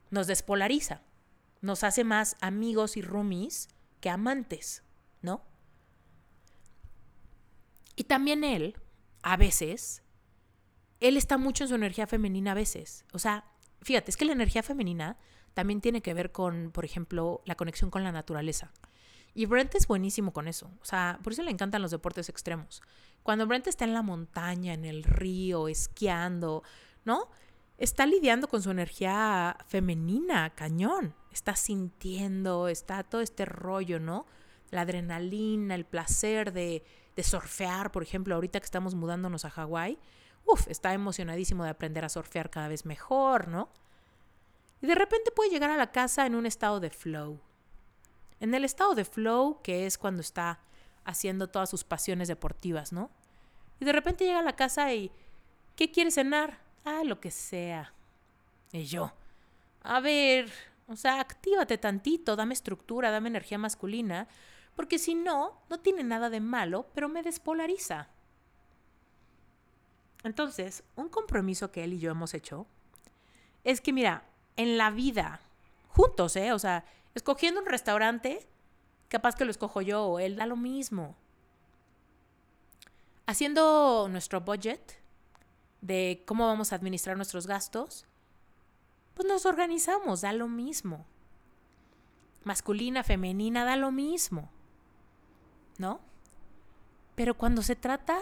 Nos 0.09 0.27
despolariza. 0.27 1.01
Nos 1.61 1.83
hace 1.83 2.03
más 2.03 2.35
amigos 2.41 2.97
y 2.97 3.01
roomies 3.01 3.69
que 4.05 4.11
amantes, 4.11 4.83
¿no? 5.23 5.41
Y 7.95 8.03
también 8.03 8.43
él, 8.43 8.77
a 9.23 9.35
veces, 9.35 10.03
él 10.99 11.17
está 11.17 11.39
mucho 11.39 11.63
en 11.63 11.69
su 11.69 11.73
energía 11.73 12.05
femenina 12.05 12.51
a 12.51 12.53
veces. 12.53 13.03
O 13.13 13.17
sea, 13.17 13.45
fíjate, 13.81 14.11
es 14.11 14.17
que 14.17 14.25
la 14.25 14.33
energía 14.33 14.61
femenina 14.61 15.17
también 15.55 15.81
tiene 15.81 16.03
que 16.03 16.13
ver 16.13 16.31
con, 16.31 16.69
por 16.69 16.85
ejemplo, 16.85 17.41
la 17.45 17.55
conexión 17.55 17.89
con 17.89 18.03
la 18.03 18.11
naturaleza. 18.11 18.71
Y 19.33 19.47
Brent 19.47 19.73
es 19.73 19.87
buenísimo 19.87 20.33
con 20.33 20.47
eso. 20.47 20.69
O 20.81 20.85
sea, 20.85 21.17
por 21.23 21.33
eso 21.33 21.41
le 21.41 21.49
encantan 21.49 21.81
los 21.81 21.89
deportes 21.89 22.29
extremos. 22.29 22.83
Cuando 23.23 23.47
Brent 23.47 23.65
está 23.65 23.85
en 23.85 23.93
la 23.95 24.03
montaña, 24.03 24.75
en 24.75 24.85
el 24.85 25.03
río, 25.03 25.67
esquiando, 25.67 26.61
¿no? 27.05 27.31
Está 27.77 28.05
lidiando 28.05 28.47
con 28.47 28.61
su 28.61 28.71
energía 28.71 29.57
femenina, 29.67 30.49
cañón. 30.51 31.13
Está 31.31 31.55
sintiendo, 31.55 32.67
está 32.69 33.03
todo 33.03 33.21
este 33.21 33.45
rollo, 33.45 33.99
¿no? 33.99 34.25
La 34.71 34.81
adrenalina, 34.81 35.75
el 35.75 35.85
placer 35.85 36.53
de, 36.53 36.83
de 37.15 37.23
surfear, 37.23 37.91
por 37.91 38.03
ejemplo, 38.03 38.35
ahorita 38.35 38.59
que 38.59 38.65
estamos 38.65 38.95
mudándonos 38.95 39.45
a 39.45 39.49
Hawái. 39.49 39.99
Uf, 40.45 40.67
está 40.69 40.93
emocionadísimo 40.93 41.63
de 41.63 41.71
aprender 41.71 42.05
a 42.05 42.09
surfear 42.09 42.49
cada 42.49 42.67
vez 42.67 42.85
mejor, 42.85 43.47
¿no? 43.47 43.69
Y 44.81 44.87
de 44.87 44.95
repente 44.95 45.31
puede 45.31 45.49
llegar 45.49 45.71
a 45.71 45.77
la 45.77 45.91
casa 45.91 46.25
en 46.25 46.35
un 46.35 46.45
estado 46.45 46.79
de 46.79 46.89
flow, 46.89 47.39
en 48.39 48.53
el 48.53 48.63
estado 48.63 48.93
de 48.93 49.05
flow, 49.05 49.61
que 49.63 49.85
es 49.85 49.97
cuando 49.97 50.21
está 50.21 50.59
haciendo 51.05 51.47
todas 51.49 51.69
sus 51.69 51.83
pasiones 51.83 52.27
deportivas, 52.27 52.91
¿no? 52.91 53.09
Y 53.79 53.85
de 53.85 53.93
repente 53.93 54.25
llega 54.25 54.39
a 54.39 54.43
la 54.43 54.55
casa 54.55 54.93
y, 54.93 55.11
¿qué 55.75 55.91
quiere 55.91 56.11
cenar? 56.11 56.59
Ah, 56.85 57.03
lo 57.03 57.19
que 57.19 57.31
sea. 57.31 57.93
Y 58.71 58.85
yo, 58.85 59.11
a 59.83 59.99
ver, 59.99 60.49
o 60.87 60.95
sea, 60.95 61.19
actívate 61.19 61.77
tantito, 61.77 62.35
dame 62.35 62.53
estructura, 62.53 63.11
dame 63.11 63.29
energía 63.29 63.57
masculina, 63.57 64.27
porque 64.75 64.99
si 64.99 65.15
no, 65.15 65.61
no 65.69 65.79
tiene 65.79 66.03
nada 66.03 66.29
de 66.29 66.39
malo, 66.39 66.87
pero 66.93 67.09
me 67.09 67.23
despolariza. 67.23 68.07
Entonces, 70.23 70.83
un 70.95 71.09
compromiso 71.09 71.71
que 71.71 71.83
él 71.83 71.93
y 71.93 71.99
yo 71.99 72.11
hemos 72.11 72.33
hecho 72.33 72.65
es 73.63 73.81
que, 73.81 73.93
mira, 73.93 74.23
en 74.55 74.77
la 74.77 74.89
vida, 74.91 75.41
juntos, 75.89 76.35
¿eh? 76.35 76.53
O 76.53 76.59
sea, 76.59 76.85
Escogiendo 77.15 77.61
un 77.61 77.65
restaurante, 77.65 78.45
capaz 79.07 79.35
que 79.35 79.45
lo 79.45 79.51
escojo 79.51 79.81
yo 79.81 80.03
o 80.03 80.19
él, 80.19 80.35
da 80.35 80.45
lo 80.45 80.57
mismo. 80.57 81.15
Haciendo 83.25 84.09
nuestro 84.11 84.41
budget 84.41 84.99
de 85.85 86.23
cómo 86.25 86.47
vamos 86.47 86.71
a 86.71 86.77
administrar 86.77 87.15
nuestros 87.15 87.45
gastos, 87.45 88.05
pues 89.13 89.27
nos 89.27 89.45
organizamos, 89.45 90.21
da 90.21 90.33
lo 90.33 90.47
mismo. 90.47 91.05
Masculina, 92.43 93.03
femenina, 93.03 93.65
da 93.65 93.75
lo 93.75 93.91
mismo. 93.91 94.49
¿No? 95.77 95.99
Pero 97.13 97.35
cuando 97.35 97.61
se 97.61 97.75
trata 97.75 98.19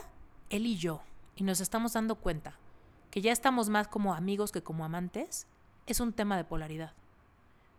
él 0.50 0.66
y 0.66 0.76
yo, 0.76 1.02
y 1.36 1.44
nos 1.44 1.62
estamos 1.62 1.94
dando 1.94 2.16
cuenta 2.16 2.60
que 3.10 3.22
ya 3.22 3.32
estamos 3.32 3.70
más 3.70 3.88
como 3.88 4.14
amigos 4.14 4.52
que 4.52 4.62
como 4.62 4.84
amantes, 4.84 5.48
es 5.86 6.00
un 6.00 6.12
tema 6.12 6.36
de 6.36 6.44
polaridad. 6.44 6.94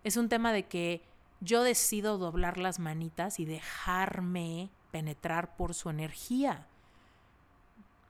Es 0.02 0.16
un 0.16 0.28
tema 0.28 0.52
de 0.52 0.66
que 0.66 1.02
yo 1.40 1.62
decido 1.62 2.16
doblar 2.16 2.56
las 2.56 2.78
manitas 2.78 3.38
y 3.38 3.44
dejarme 3.44 4.70
penetrar 4.92 5.56
por 5.56 5.74
su 5.74 5.90
energía. 5.90 6.68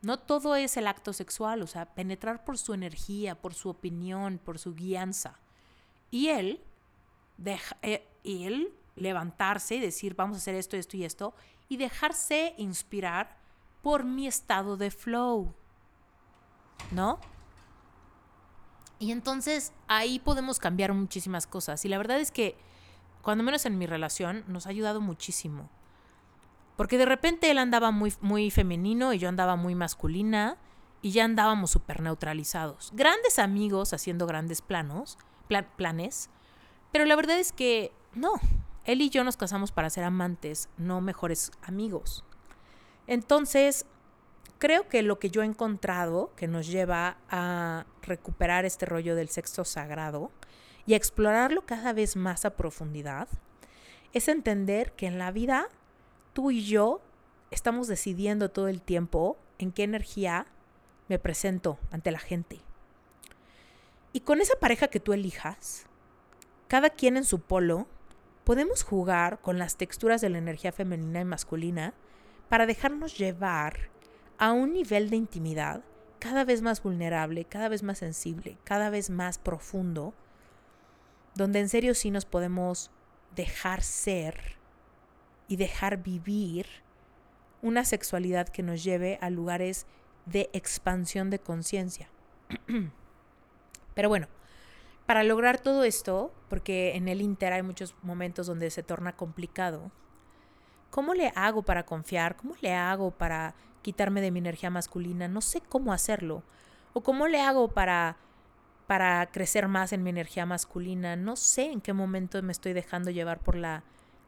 No 0.04 0.18
todo 0.18 0.56
es 0.56 0.76
el 0.76 0.86
acto 0.86 1.12
sexual, 1.12 1.62
o 1.62 1.66
sea, 1.66 1.94
penetrar 1.94 2.44
por 2.44 2.58
su 2.58 2.74
energía, 2.74 3.34
por 3.40 3.54
su 3.54 3.68
opinión, 3.70 4.38
por 4.38 4.58
su 4.58 4.74
guianza. 4.74 5.38
Y 6.10 6.28
él, 6.28 6.60
deja, 7.36 7.76
eh, 7.82 8.06
y 8.22 8.44
él 8.44 8.74
levantarse 8.96 9.76
y 9.76 9.80
decir, 9.80 10.14
vamos 10.14 10.36
a 10.36 10.38
hacer 10.38 10.54
esto, 10.54 10.76
esto 10.76 10.96
y 10.96 11.04
esto, 11.04 11.34
y 11.68 11.76
dejarse 11.76 12.54
inspirar 12.58 13.36
por 13.82 14.04
mi 14.04 14.26
estado 14.26 14.76
de 14.76 14.90
flow. 14.90 15.54
¿No? 16.90 17.18
Y 18.98 19.12
entonces 19.12 19.72
ahí 19.88 20.18
podemos 20.18 20.58
cambiar 20.58 20.92
muchísimas 20.92 21.46
cosas. 21.46 21.84
Y 21.84 21.88
la 21.88 21.98
verdad 21.98 22.20
es 22.20 22.30
que, 22.30 22.56
cuando 23.22 23.44
menos 23.44 23.66
en 23.66 23.78
mi 23.78 23.86
relación, 23.86 24.44
nos 24.48 24.66
ha 24.66 24.70
ayudado 24.70 25.00
muchísimo. 25.00 25.68
Porque 26.76 26.98
de 26.98 27.06
repente 27.06 27.50
él 27.50 27.58
andaba 27.58 27.90
muy, 27.90 28.12
muy 28.20 28.50
femenino 28.50 29.12
y 29.12 29.18
yo 29.18 29.28
andaba 29.28 29.56
muy 29.56 29.74
masculina 29.74 30.56
y 31.02 31.12
ya 31.12 31.24
andábamos 31.24 31.70
súper 31.70 32.00
neutralizados. 32.00 32.90
Grandes 32.94 33.38
amigos 33.38 33.92
haciendo 33.92 34.26
grandes 34.26 34.62
planos, 34.62 35.18
planes. 35.76 36.30
Pero 36.92 37.04
la 37.04 37.16
verdad 37.16 37.38
es 37.38 37.52
que 37.52 37.92
no, 38.14 38.32
él 38.84 39.00
y 39.00 39.10
yo 39.10 39.24
nos 39.24 39.36
casamos 39.36 39.72
para 39.72 39.90
ser 39.90 40.04
amantes, 40.04 40.68
no 40.76 41.00
mejores 41.00 41.52
amigos. 41.62 42.24
Entonces, 43.06 43.86
creo 44.58 44.88
que 44.88 45.02
lo 45.02 45.18
que 45.18 45.30
yo 45.30 45.42
he 45.42 45.46
encontrado 45.46 46.32
que 46.36 46.48
nos 46.48 46.66
lleva 46.66 47.18
a 47.28 47.86
recuperar 48.02 48.64
este 48.64 48.86
rollo 48.86 49.14
del 49.14 49.28
sexo 49.28 49.64
sagrado 49.64 50.30
y 50.86 50.94
a 50.94 50.96
explorarlo 50.96 51.66
cada 51.66 51.92
vez 51.92 52.16
más 52.16 52.44
a 52.44 52.56
profundidad 52.56 53.28
es 54.12 54.28
entender 54.28 54.92
que 54.92 55.06
en 55.06 55.18
la 55.18 55.32
vida 55.32 55.68
tú 56.34 56.50
y 56.50 56.66
yo 56.66 57.00
estamos 57.50 57.88
decidiendo 57.88 58.50
todo 58.50 58.68
el 58.68 58.82
tiempo 58.82 59.38
en 59.58 59.72
qué 59.72 59.84
energía 59.84 60.46
me 61.08 61.18
presento 61.18 61.78
ante 61.90 62.10
la 62.10 62.18
gente. 62.18 62.60
Y 64.12 64.20
con 64.20 64.40
esa 64.40 64.58
pareja 64.60 64.88
que 64.88 65.00
tú 65.00 65.12
elijas, 65.12 65.86
cada 66.68 66.90
quien 66.90 67.16
en 67.16 67.24
su 67.24 67.40
polo, 67.40 67.86
podemos 68.44 68.82
jugar 68.82 69.40
con 69.40 69.58
las 69.58 69.76
texturas 69.76 70.20
de 70.20 70.28
la 70.28 70.38
energía 70.38 70.72
femenina 70.72 71.20
y 71.20 71.24
masculina 71.24 71.94
para 72.48 72.66
dejarnos 72.66 73.16
llevar 73.16 73.88
a 74.38 74.52
un 74.52 74.72
nivel 74.72 75.08
de 75.10 75.16
intimidad 75.16 75.82
cada 76.18 76.44
vez 76.44 76.62
más 76.62 76.82
vulnerable, 76.82 77.44
cada 77.44 77.68
vez 77.68 77.82
más 77.82 77.98
sensible, 77.98 78.58
cada 78.64 78.90
vez 78.90 79.10
más 79.10 79.38
profundo, 79.38 80.14
donde 81.34 81.60
en 81.60 81.68
serio 81.68 81.94
sí 81.94 82.10
nos 82.10 82.24
podemos 82.24 82.90
dejar 83.34 83.82
ser 83.82 84.56
y 85.48 85.56
dejar 85.56 86.02
vivir 86.02 86.66
una 87.62 87.84
sexualidad 87.84 88.48
que 88.48 88.62
nos 88.62 88.84
lleve 88.84 89.18
a 89.20 89.30
lugares 89.30 89.86
de 90.26 90.50
expansión 90.52 91.30
de 91.30 91.38
conciencia. 91.38 92.08
Pero 93.94 94.08
bueno, 94.08 94.28
para 95.06 95.22
lograr 95.22 95.60
todo 95.60 95.84
esto, 95.84 96.32
porque 96.48 96.96
en 96.96 97.08
el 97.08 97.20
Inter 97.20 97.52
hay 97.52 97.62
muchos 97.62 97.94
momentos 98.02 98.46
donde 98.46 98.70
se 98.70 98.82
torna 98.82 99.16
complicado, 99.16 99.90
¿cómo 100.90 101.14
le 101.14 101.32
hago 101.34 101.62
para 101.62 101.84
confiar? 101.84 102.36
¿Cómo 102.36 102.54
le 102.60 102.74
hago 102.74 103.10
para 103.10 103.54
quitarme 103.84 104.22
de 104.22 104.32
mi 104.32 104.40
energía 104.40 104.70
masculina, 104.70 105.28
no 105.28 105.40
sé 105.40 105.60
cómo 105.60 105.92
hacerlo. 105.92 106.42
O 106.94 107.02
cómo 107.02 107.28
le 107.28 107.40
hago 107.40 107.68
para 107.68 108.16
para 108.86 109.26
crecer 109.30 109.66
más 109.66 109.94
en 109.94 110.02
mi 110.02 110.10
energía 110.10 110.44
masculina, 110.44 111.16
no 111.16 111.36
sé 111.36 111.70
en 111.72 111.80
qué 111.80 111.94
momento 111.94 112.42
me 112.42 112.52
estoy 112.52 112.74
dejando 112.74 113.10
llevar 113.10 113.38
por 113.40 113.56
la 113.56 113.82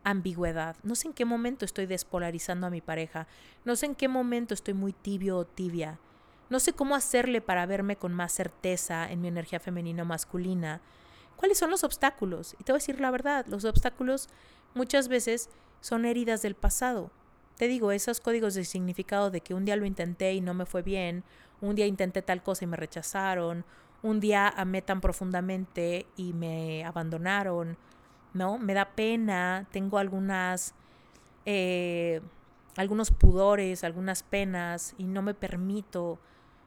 ambigüedad, 0.08 0.76
no 0.82 0.94
sé 0.94 1.08
en 1.08 1.14
qué 1.14 1.24
momento 1.24 1.64
estoy 1.64 1.86
despolarizando 1.86 2.66
a 2.66 2.70
mi 2.70 2.80
pareja, 2.80 3.26
no 3.64 3.76
sé 3.76 3.86
en 3.86 3.94
qué 3.94 4.08
momento 4.08 4.54
estoy 4.54 4.74
muy 4.74 4.92
tibio 4.92 5.36
o 5.38 5.46
tibia, 5.46 5.98
no 6.48 6.60
sé 6.60 6.72
cómo 6.72 6.94
hacerle 6.94 7.40
para 7.40 7.66
verme 7.66 7.96
con 7.96 8.14
más 8.14 8.32
certeza 8.32 9.10
en 9.10 9.20
mi 9.20 9.28
energía 9.28 9.60
femenina 9.60 10.04
o 10.04 10.06
masculina. 10.06 10.80
¿Cuáles 11.36 11.58
son 11.58 11.70
los 11.70 11.84
obstáculos? 11.84 12.54
Y 12.58 12.64
te 12.64 12.72
voy 12.72 12.78
a 12.78 12.80
decir 12.82 13.00
la 13.00 13.10
verdad, 13.10 13.44
los 13.48 13.64
obstáculos 13.64 14.28
muchas 14.74 15.08
veces 15.08 15.50
son 15.80 16.04
heridas 16.04 16.40
del 16.40 16.54
pasado 16.54 17.10
te 17.56 17.68
digo, 17.68 17.90
esos 17.90 18.20
códigos 18.20 18.54
de 18.54 18.64
significado 18.64 19.30
de 19.30 19.40
que 19.40 19.54
un 19.54 19.64
día 19.64 19.76
lo 19.76 19.86
intenté 19.86 20.34
y 20.34 20.40
no 20.40 20.54
me 20.54 20.66
fue 20.66 20.82
bien, 20.82 21.24
un 21.60 21.74
día 21.74 21.86
intenté 21.86 22.22
tal 22.22 22.42
cosa 22.42 22.64
y 22.64 22.68
me 22.68 22.76
rechazaron, 22.76 23.64
un 24.02 24.20
día 24.20 24.48
amé 24.48 24.82
tan 24.82 25.00
profundamente 25.00 26.06
y 26.16 26.34
me 26.34 26.84
abandonaron, 26.84 27.78
¿no? 28.36 28.58
Me 28.58 28.74
da 28.74 28.90
pena, 28.90 29.66
tengo 29.72 29.98
algunas, 29.98 30.74
eh, 31.44 32.20
algunos 32.76 33.10
pudores, 33.10 33.84
algunas 33.84 34.22
penas 34.22 34.94
y 34.98 35.04
no 35.04 35.22
me 35.22 35.34
permito 35.34 36.18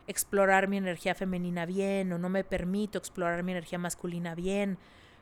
explorar 0.07 0.67
mi 0.67 0.77
energía 0.77 1.15
femenina 1.15 1.65
bien 1.65 2.11
o 2.11 2.17
no 2.17 2.29
me 2.29 2.43
permito 2.43 2.97
explorar 2.97 3.43
mi 3.43 3.51
energía 3.51 3.77
masculina 3.77 4.35
bien 4.35 4.77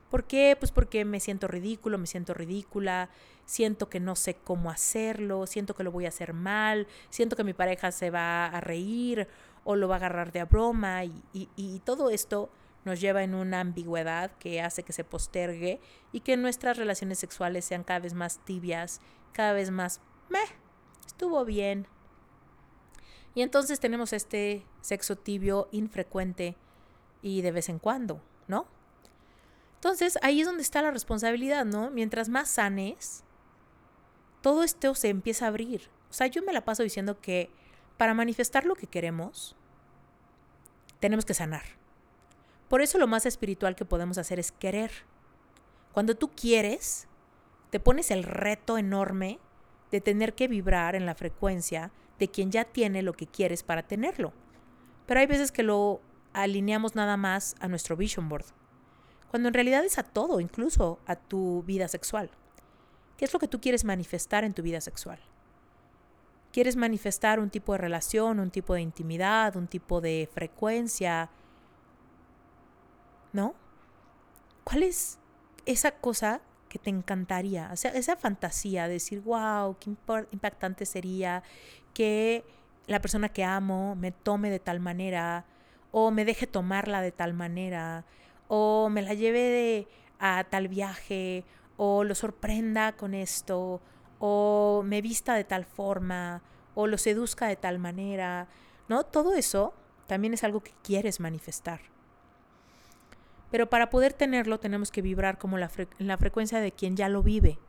¿Por 0.10 0.24
qué? 0.24 0.56
Pues 0.58 0.72
porque 0.72 1.04
me 1.04 1.20
siento 1.20 1.48
ridículo, 1.48 1.98
me 1.98 2.08
siento 2.08 2.34
ridícula, 2.34 3.10
siento 3.46 3.90
que 3.90 4.00
no 4.00 4.16
sé 4.16 4.36
cómo 4.36 4.72
hacerlo, 4.72 5.48
siento 5.48 5.76
que 5.76 5.84
lo 5.84 5.92
voy 5.92 6.06
a 6.06 6.10
hacer 6.10 6.34
mal, 6.34 6.88
siento 7.10 7.36
que 7.36 7.44
mi 7.44 7.54
pareja 7.54 7.92
se 7.92 8.10
va 8.10 8.46
a 8.46 8.62
reír 8.62 9.28
o 9.66 9.76
lo 9.76 9.90
va 9.90 9.96
a 9.96 9.98
agarrar 9.98 10.32
de 10.32 10.40
a 10.40 10.46
broma 10.46 11.04
y, 11.04 11.24
y 11.34 11.80
todo 11.84 12.10
esto 12.10 12.50
nos 12.88 13.02
lleva 13.02 13.22
en 13.22 13.36
una 13.36 13.60
ambigüedad 13.60 14.32
que 14.40 14.62
hace 14.62 14.84
que 14.84 14.94
se 14.94 15.04
postergue 15.04 15.82
y 16.14 16.22
que 16.22 16.38
nuestras 16.38 16.78
relaciones 16.78 17.20
sexuales 17.20 17.66
sean 17.66 17.84
cada 17.84 18.00
vez 18.00 18.14
más 18.14 18.40
tibias, 18.46 19.02
cada 19.34 19.52
vez 19.54 19.72
más, 19.72 20.00
meh, 20.30 20.40
estuvo 21.06 21.44
bien. 21.44 21.86
Y 23.36 23.42
entonces 23.42 23.80
tenemos 23.82 24.14
este 24.14 24.66
sexo 24.82 25.18
tibio 25.18 25.68
infrecuente 25.72 26.56
y 27.22 27.42
de 27.42 27.52
vez 27.52 27.68
en 27.68 27.78
cuando, 27.78 28.22
¿no? 28.48 28.66
Entonces 29.76 30.18
ahí 30.22 30.40
es 30.40 30.48
donde 30.48 30.64
está 30.64 30.82
la 30.82 30.92
responsabilidad, 30.92 31.66
¿no? 31.66 31.92
Mientras 31.92 32.30
más 32.30 32.50
sanes, 32.50 33.26
todo 34.42 34.64
esto 34.64 34.96
se 34.96 35.10
empieza 35.10 35.46
a 35.46 35.50
abrir. 35.50 35.90
O 36.10 36.14
sea, 36.14 36.28
yo 36.28 36.42
me 36.42 36.54
la 36.54 36.64
paso 36.64 36.84
diciendo 36.84 37.20
que 37.20 37.52
para 37.98 38.14
manifestar 38.14 38.66
lo 38.66 38.76
que 38.76 38.88
queremos, 38.88 39.58
tenemos 41.02 41.26
que 41.26 41.34
sanar. 41.34 41.78
Por 42.70 42.82
eso 42.82 42.98
lo 42.98 43.08
más 43.08 43.26
espiritual 43.26 43.76
que 43.76 43.86
podemos 43.86 44.18
hacer 44.18 44.40
es 44.40 44.52
querer. 44.52 44.92
Cuando 45.94 46.16
tú 46.16 46.32
quieres, 46.36 47.08
te 47.70 47.80
pones 47.80 48.12
el 48.12 48.24
reto 48.24 48.78
enorme 48.78 49.40
de 49.92 50.02
tener 50.02 50.34
que 50.34 50.48
vibrar 50.48 50.96
en 50.96 51.06
la 51.06 51.16
frecuencia 51.16 51.92
de 52.20 52.28
quien 52.30 52.52
ya 52.52 52.66
tiene 52.66 53.02
lo 53.02 53.14
que 53.14 53.28
quieres 53.28 53.64
para 53.64 53.84
tenerlo. 53.84 54.34
Pero 55.06 55.20
hay 55.20 55.28
veces 55.28 55.52
que 55.52 55.64
lo 55.64 56.02
alineamos 56.34 56.96
nada 56.96 57.18
más 57.18 57.56
a 57.60 57.68
nuestro 57.68 57.96
vision 57.96 58.30
board, 58.30 58.46
cuando 59.30 59.48
en 59.48 59.54
realidad 59.54 59.84
es 59.84 59.98
a 59.98 60.04
todo, 60.04 60.40
incluso 60.40 61.00
a 61.06 61.16
tu 61.16 61.64
vida 61.64 61.88
sexual. 61.88 62.30
¿Qué 63.18 63.26
es 63.26 63.34
lo 63.34 63.40
que 63.40 63.48
tú 63.48 63.60
quieres 63.60 63.84
manifestar 63.84 64.44
en 64.44 64.54
tu 64.54 64.62
vida 64.62 64.82
sexual? 64.82 65.20
¿Quieres 66.52 66.76
manifestar 66.76 67.40
un 67.40 67.50
tipo 67.50 67.74
de 67.74 67.80
relación, 67.80 68.40
un 68.40 68.52
tipo 68.52 68.74
de 68.74 68.82
intimidad, 68.82 69.56
un 69.56 69.68
tipo 69.68 70.02
de 70.02 70.30
frecuencia? 70.32 71.30
¿No? 73.34 73.56
¿Cuál 74.64 74.84
es 74.84 75.20
esa 75.66 75.92
cosa 75.92 76.42
que 76.70 76.80
te 76.80 76.90
encantaría? 76.90 77.70
O 77.72 77.76
sea, 77.76 77.92
esa 77.92 78.16
fantasía 78.16 78.88
de 78.88 78.94
decir, 78.94 79.22
wow, 79.22 79.78
qué 79.80 79.90
impactante 80.32 80.86
sería 80.86 81.44
que 81.94 82.44
la 82.88 83.02
persona 83.02 83.30
que 83.30 83.44
amo 83.44 83.96
me 83.96 84.12
tome 84.12 84.50
de 84.50 84.60
tal 84.60 84.80
manera, 84.80 85.46
o 85.92 86.12
me 86.12 86.26
deje 86.26 86.48
tomarla 86.48 87.02
de 87.02 87.12
tal 87.12 87.34
manera, 87.34 88.06
o 88.48 88.90
me 88.90 89.02
la 89.02 89.14
lleve 89.14 89.40
de, 89.40 89.88
a 90.20 90.46
tal 90.46 90.68
viaje, 90.68 91.46
o 91.78 92.04
lo 92.04 92.16
sorprenda 92.16 92.94
con 92.94 93.14
esto, 93.14 93.82
o 94.20 94.84
me 94.86 95.02
vista 95.02 95.36
de 95.36 95.44
tal 95.44 95.66
forma, 95.66 96.42
o 96.76 96.88
lo 96.88 96.98
seduzca 96.98 97.48
de 97.48 97.56
tal 97.56 97.80
manera, 97.80 98.48
¿no? 98.88 99.04
Todo 99.04 99.36
eso 99.36 99.74
también 100.08 100.34
es 100.34 100.44
algo 100.44 100.62
que 100.62 100.74
quieres 100.84 101.20
manifestar. 101.20 101.82
Pero 103.52 103.70
para 103.70 103.90
poder 103.90 104.14
tenerlo 104.14 104.60
tenemos 104.60 104.92
que 104.92 105.02
vibrar 105.02 105.38
como 105.38 105.58
la, 105.58 105.72
la 106.00 106.18
frecuencia 106.18 106.60
de 106.60 106.72
quien 106.72 106.96
ya 106.96 107.10
lo 107.10 107.24
vive, 107.24 107.60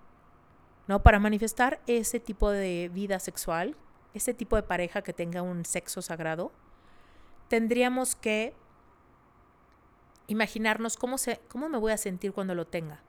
¿no? 0.86 1.02
Para 1.02 1.18
manifestar 1.18 1.80
ese 1.86 2.20
tipo 2.20 2.50
de 2.50 2.90
vida 2.92 3.18
sexual, 3.18 3.76
ese 4.14 4.34
tipo 4.34 4.56
de 4.56 4.62
pareja 4.62 5.02
que 5.02 5.12
tenga 5.12 5.42
un 5.42 5.64
sexo 5.64 6.02
sagrado, 6.02 6.52
tendríamos 7.48 8.16
que 8.16 8.54
imaginarnos 10.26 10.96
cómo, 10.96 11.16
se, 11.16 11.40
cómo 11.48 11.68
me 11.68 11.78
voy 11.78 11.92
a 11.92 11.96
sentir 11.96 12.32
cuando 12.32 12.54
lo 12.54 12.66
tenga 12.66 13.02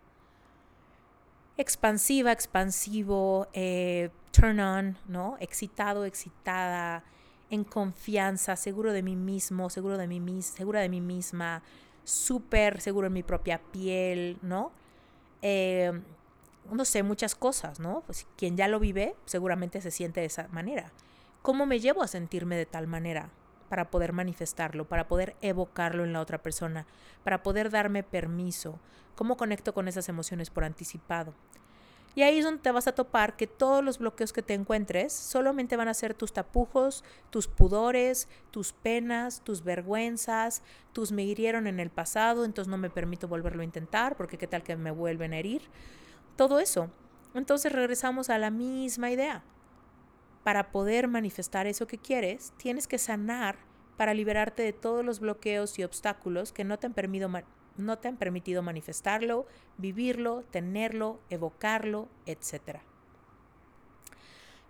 expansiva, 1.60 2.32
expansivo, 2.32 3.48
eh, 3.54 4.10
turn 4.32 4.60
on, 4.62 4.98
¿no? 5.08 5.36
Excitado, 5.42 6.06
excitada, 6.06 7.04
en 7.50 7.66
confianza, 7.66 8.56
seguro 8.56 8.94
de 8.94 9.04
mí 9.04 9.18
mismo, 9.18 9.70
seguro 9.70 9.98
de 9.98 10.08
mí 10.08 10.42
segura 10.42 10.80
de 10.80 10.88
mí 10.88 11.02
misma, 11.02 11.62
súper 12.10 12.82
seguro 12.82 13.08
en 13.08 13.14
mi 13.14 13.24
propia 13.24 13.60
piel, 13.72 14.38
¿no? 14.42 14.72
Eh, 15.42 15.92
no 16.72 16.86
sé, 16.86 17.04
muchas 17.04 17.36
cosas, 17.36 17.80
¿no? 17.80 18.04
Pues 18.06 18.28
quien 18.38 18.58
ya 18.58 18.68
lo 18.68 18.80
vive 18.80 19.16
seguramente 19.26 19.82
se 19.82 19.92
siente 19.92 20.20
de 20.20 20.28
esa 20.28 20.48
manera. 20.50 20.92
¿Cómo 21.42 21.66
me 21.66 21.80
llevo 21.80 22.04
a 22.04 22.08
sentirme 22.08 22.58
de 22.58 22.66
tal 22.66 22.88
manera? 22.88 23.30
para 23.70 23.90
poder 23.90 24.12
manifestarlo, 24.12 24.86
para 24.86 25.08
poder 25.08 25.36
evocarlo 25.42 26.04
en 26.04 26.12
la 26.12 26.20
otra 26.20 26.40
persona, 26.40 26.86
para 27.24 27.44
poder 27.44 27.70
darme 27.70 28.04
permiso, 28.04 28.80
cómo 29.16 29.38
conecto 29.38 29.74
con 29.74 29.88
esas 29.88 30.10
emociones 30.10 30.50
por 30.50 30.66
anticipado. 30.66 31.34
Y 32.16 32.24
ahí 32.24 32.40
es 32.40 32.46
donde 32.46 32.62
te 32.62 32.72
vas 32.72 32.88
a 32.88 32.96
topar 32.96 33.36
que 33.36 33.48
todos 33.48 33.84
los 33.84 34.00
bloqueos 34.00 34.34
que 34.34 34.42
te 34.42 34.54
encuentres 34.54 35.14
solamente 35.14 35.78
van 35.78 35.88
a 35.88 35.94
ser 35.94 36.14
tus 36.14 36.34
tapujos, 36.34 37.04
tus 37.30 37.48
pudores, 37.48 38.28
tus 38.52 38.74
penas, 38.74 39.42
tus 39.44 39.64
vergüenzas, 39.64 40.64
tus 40.92 41.12
me 41.12 41.24
hirieron 41.24 41.68
en 41.68 41.80
el 41.80 41.90
pasado, 41.90 42.46
entonces 42.46 42.70
no 42.70 42.78
me 42.78 42.90
permito 42.90 43.28
volverlo 43.28 43.62
a 43.62 43.66
intentar 43.66 44.18
porque 44.18 44.38
qué 44.38 44.48
tal 44.48 44.64
que 44.64 44.76
me 44.76 44.92
vuelven 44.92 45.34
a 45.34 45.40
herir. 45.40 45.62
Todo 46.36 46.60
eso. 46.60 46.90
Entonces 47.36 47.72
regresamos 47.72 48.30
a 48.30 48.38
la 48.38 48.50
misma 48.50 49.12
idea 49.12 49.44
para 50.44 50.72
poder 50.72 51.08
manifestar 51.08 51.68
eso 51.68 51.86
que 51.86 51.98
quieres, 51.98 52.54
tienes 52.58 52.88
que 52.88 52.98
sanar 52.98 53.58
para 53.98 54.14
liberarte 54.14 54.64
de 54.64 54.74
todos 54.74 55.06
los 55.06 55.20
bloqueos 55.20 55.78
y 55.78 55.84
obstáculos 55.84 56.54
que 56.54 56.64
no 56.64 56.80
te 56.80 56.88
han 56.88 56.94
permitido, 56.94 57.30
no 57.80 57.98
te 57.98 58.08
han 58.08 58.18
permitido 58.18 58.62
manifestarlo, 58.62 59.48
vivirlo, 59.78 60.44
tenerlo, 60.52 61.20
evocarlo, 61.30 62.08
etc. 62.26 62.80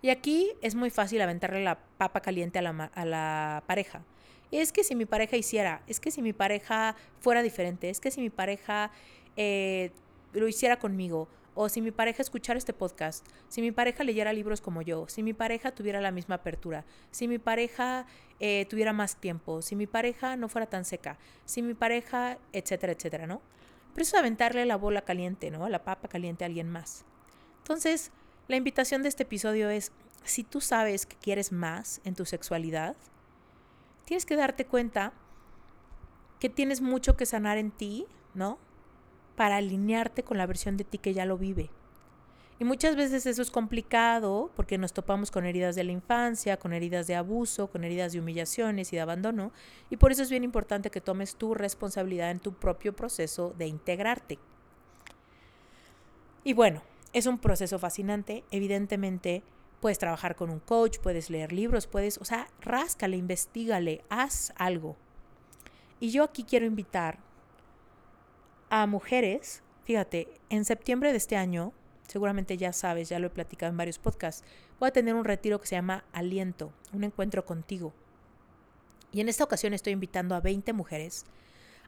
Y 0.02 0.10
aquí 0.10 0.52
es 0.62 0.74
muy 0.74 0.90
fácil 0.90 1.20
aventarle 1.20 1.62
la 1.62 1.78
papa 1.98 2.20
caliente 2.20 2.58
a 2.58 2.62
la, 2.62 3.62
pareja. 3.66 4.02
Es 4.50 4.72
que 4.72 4.82
si 4.82 4.94
mi 4.94 5.04
pareja 5.04 5.36
hiciera, 5.36 5.82
es 5.86 6.00
que 6.00 6.10
si 6.10 6.22
mi 6.22 6.32
pareja 6.32 6.96
fuera 7.20 7.42
diferente, 7.42 7.90
es 7.90 8.00
que 8.00 8.10
si 8.10 8.20
mi 8.20 8.30
pareja 8.30 8.90
eh, 9.36 9.92
lo 10.32 10.48
hiciera 10.48 10.78
conmigo, 10.78 11.28
o 11.62 11.68
si 11.68 11.82
mi 11.82 11.90
pareja 11.90 12.22
escuchara 12.22 12.56
este 12.56 12.72
podcast, 12.72 13.26
si 13.48 13.60
mi 13.60 13.70
pareja 13.70 14.02
leyera 14.02 14.32
libros 14.32 14.62
como 14.62 14.80
yo, 14.80 15.06
si 15.08 15.22
mi 15.22 15.34
pareja 15.34 15.72
tuviera 15.72 16.00
la 16.00 16.10
misma 16.10 16.36
apertura, 16.36 16.86
si 17.10 17.28
mi 17.28 17.38
pareja 17.38 18.06
eh, 18.38 18.64
tuviera 18.70 18.94
más 18.94 19.16
tiempo, 19.16 19.60
si 19.60 19.76
mi 19.76 19.86
pareja 19.86 20.36
no 20.36 20.48
fuera 20.48 20.70
tan 20.70 20.86
seca, 20.86 21.18
si 21.44 21.60
mi 21.60 21.74
pareja, 21.74 22.38
etcétera, 22.54 22.94
etcétera, 22.94 23.26
¿no? 23.26 23.42
Pero 23.92 24.04
eso 24.04 24.16
es 24.16 24.20
aventarle 24.20 24.64
la 24.64 24.76
bola 24.76 25.02
caliente, 25.02 25.50
¿no? 25.50 25.68
La 25.68 25.84
papa 25.84 26.08
caliente 26.08 26.44
a 26.44 26.46
alguien 26.46 26.70
más. 26.70 27.04
Entonces, 27.58 28.10
la 28.48 28.56
invitación 28.56 29.02
de 29.02 29.10
este 29.10 29.24
episodio 29.24 29.68
es, 29.68 29.92
si 30.24 30.44
tú 30.44 30.62
sabes 30.62 31.04
que 31.04 31.16
quieres 31.16 31.52
más 31.52 32.00
en 32.04 32.14
tu 32.14 32.24
sexualidad, 32.24 32.96
tienes 34.06 34.24
que 34.24 34.36
darte 34.36 34.64
cuenta 34.64 35.12
que 36.38 36.48
tienes 36.48 36.80
mucho 36.80 37.18
que 37.18 37.26
sanar 37.26 37.58
en 37.58 37.70
ti, 37.70 38.06
¿no? 38.32 38.58
Para 39.40 39.56
alinearte 39.56 40.22
con 40.22 40.36
la 40.36 40.44
versión 40.44 40.76
de 40.76 40.84
ti 40.84 40.98
que 40.98 41.14
ya 41.14 41.24
lo 41.24 41.38
vive. 41.38 41.70
Y 42.58 42.64
muchas 42.64 42.94
veces 42.94 43.24
eso 43.24 43.40
es 43.40 43.50
complicado 43.50 44.50
porque 44.54 44.76
nos 44.76 44.92
topamos 44.92 45.30
con 45.30 45.46
heridas 45.46 45.74
de 45.76 45.82
la 45.82 45.92
infancia, 45.92 46.58
con 46.58 46.74
heridas 46.74 47.06
de 47.06 47.14
abuso, 47.14 47.68
con 47.68 47.82
heridas 47.82 48.12
de 48.12 48.20
humillaciones 48.20 48.92
y 48.92 48.96
de 48.96 49.00
abandono. 49.00 49.50
Y 49.88 49.96
por 49.96 50.12
eso 50.12 50.22
es 50.22 50.28
bien 50.28 50.44
importante 50.44 50.90
que 50.90 51.00
tomes 51.00 51.36
tu 51.36 51.54
responsabilidad 51.54 52.30
en 52.30 52.38
tu 52.38 52.52
propio 52.52 52.94
proceso 52.94 53.54
de 53.56 53.66
integrarte. 53.66 54.38
Y 56.44 56.52
bueno, 56.52 56.82
es 57.14 57.24
un 57.24 57.38
proceso 57.38 57.78
fascinante. 57.78 58.44
Evidentemente, 58.50 59.42
puedes 59.80 59.98
trabajar 59.98 60.36
con 60.36 60.50
un 60.50 60.60
coach, 60.60 60.98
puedes 60.98 61.30
leer 61.30 61.50
libros, 61.50 61.86
puedes, 61.86 62.18
o 62.18 62.26
sea, 62.26 62.46
ráscale, 62.60 63.16
investigale, 63.16 64.04
haz 64.10 64.52
algo. 64.56 64.98
Y 65.98 66.10
yo 66.10 66.24
aquí 66.24 66.44
quiero 66.44 66.66
invitar 66.66 67.29
a 68.70 68.86
mujeres, 68.86 69.62
fíjate, 69.84 70.28
en 70.48 70.64
septiembre 70.64 71.10
de 71.10 71.18
este 71.18 71.36
año, 71.36 71.72
seguramente 72.06 72.56
ya 72.56 72.72
sabes, 72.72 73.08
ya 73.08 73.18
lo 73.18 73.26
he 73.26 73.30
platicado 73.30 73.70
en 73.70 73.76
varios 73.76 73.98
podcasts, 73.98 74.44
voy 74.78 74.88
a 74.88 74.92
tener 74.92 75.14
un 75.14 75.24
retiro 75.24 75.60
que 75.60 75.66
se 75.66 75.74
llama 75.74 76.04
Aliento, 76.12 76.72
un 76.92 77.04
encuentro 77.04 77.44
contigo. 77.44 77.92
Y 79.12 79.20
en 79.20 79.28
esta 79.28 79.44
ocasión 79.44 79.74
estoy 79.74 79.92
invitando 79.92 80.34
a 80.34 80.40
20 80.40 80.72
mujeres 80.72 81.26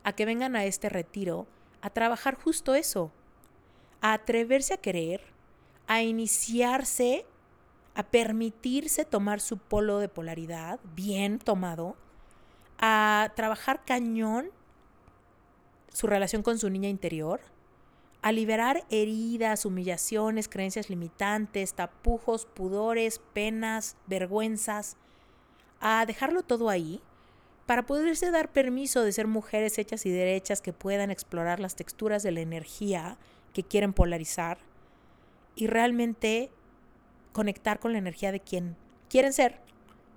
a 0.03 0.12
que 0.12 0.26
vengan 0.26 0.57
a 0.57 0.64
este 0.64 0.89
retiro 0.89 1.47
a 1.80 1.91
trabajar 1.91 2.35
justo 2.35 2.74
eso, 2.74 3.12
a 4.01 4.12
atreverse 4.12 4.74
a 4.74 4.78
querer, 4.78 5.22
a 5.87 6.03
iniciarse, 6.03 7.24
a 7.95 8.03
permitirse 8.03 9.05
tomar 9.05 9.41
su 9.41 9.59
polo 9.59 9.99
de 9.99 10.09
polaridad 10.09 10.80
bien 10.97 11.39
tomado, 11.39 11.97
a 12.78 13.33
trabajar 13.37 13.85
cañón 13.85 14.51
su 15.93 16.07
relación 16.07 16.43
con 16.43 16.59
su 16.59 16.70
niña 16.70 16.88
interior, 16.88 17.40
a 18.22 18.32
liberar 18.32 18.84
heridas, 18.88 19.64
humillaciones, 19.66 20.49
creencias 20.49 20.88
limitantes, 20.88 21.74
tapujos, 21.74 22.47
pudores, 22.47 23.20
penas, 23.32 23.97
vergüenzas, 24.07 24.97
a 25.80 26.07
dejarlo 26.07 26.43
todo 26.43 26.68
ahí 26.68 27.01
para 27.66 27.84
poderse 27.84 28.30
dar 28.30 28.53
permiso 28.53 29.03
de 29.03 29.12
ser 29.12 29.26
mujeres 29.26 29.78
hechas 29.78 30.07
y 30.07 30.11
derechas 30.11 30.62
que 30.62 30.72
puedan 30.72 31.11
explorar 31.11 31.59
las 31.59 31.74
texturas 31.74 32.22
de 32.22 32.32
la 32.32 32.40
energía 32.40 33.18
que 33.53 33.64
quieren 33.64 33.93
polarizar 33.93 34.59
y 35.57 35.66
realmente 35.66 36.51
conectar 37.32 37.80
con 37.80 37.93
la 37.93 37.99
energía 37.99 38.30
de 38.32 38.40
quien 38.40 38.76
quieren 39.09 39.32
ser 39.32 39.59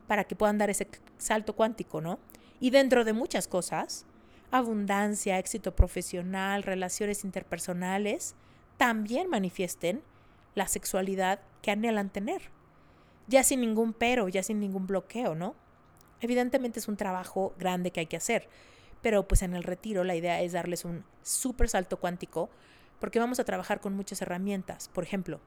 para 0.07 0.25
que 0.25 0.35
puedan 0.35 0.57
dar 0.57 0.69
ese 0.69 0.87
salto 1.17 1.53
cuántico, 1.53 2.01
¿no? 2.01 2.19
Y 2.59 2.69
dentro 2.69 3.03
de 3.03 3.13
muchas 3.13 3.47
cosas, 3.47 4.05
abundancia, 4.57 5.39
éxito 5.39 5.75
profesional, 5.75 6.63
relaciones 6.63 7.23
interpersonales, 7.23 8.35
también 8.77 9.29
manifiesten 9.29 10.03
la 10.53 10.67
sexualidad 10.67 11.39
que 11.61 11.71
anhelan 11.71 12.09
tener. 12.09 12.51
Ya 13.27 13.43
sin 13.43 13.61
ningún 13.61 13.93
pero, 13.93 14.27
ya 14.27 14.43
sin 14.43 14.59
ningún 14.59 14.87
bloqueo, 14.87 15.35
¿no? 15.35 15.55
Evidentemente 16.21 16.79
es 16.79 16.87
un 16.87 16.97
trabajo 16.97 17.53
grande 17.57 17.91
que 17.91 18.01
hay 18.01 18.05
que 18.05 18.17
hacer, 18.17 18.47
pero 19.01 19.27
pues 19.27 19.41
en 19.41 19.53
el 19.53 19.63
retiro 19.63 20.03
la 20.03 20.15
idea 20.15 20.41
es 20.41 20.53
darles 20.53 20.85
un 20.85 21.03
súper 21.21 21.69
salto 21.69 21.97
cuántico 21.99 22.49
porque 22.99 23.19
vamos 23.19 23.39
a 23.39 23.43
trabajar 23.43 23.81
con 23.81 23.93
muchas 23.93 24.21
herramientas. 24.21 24.89
Por 24.89 25.03
ejemplo, 25.03 25.39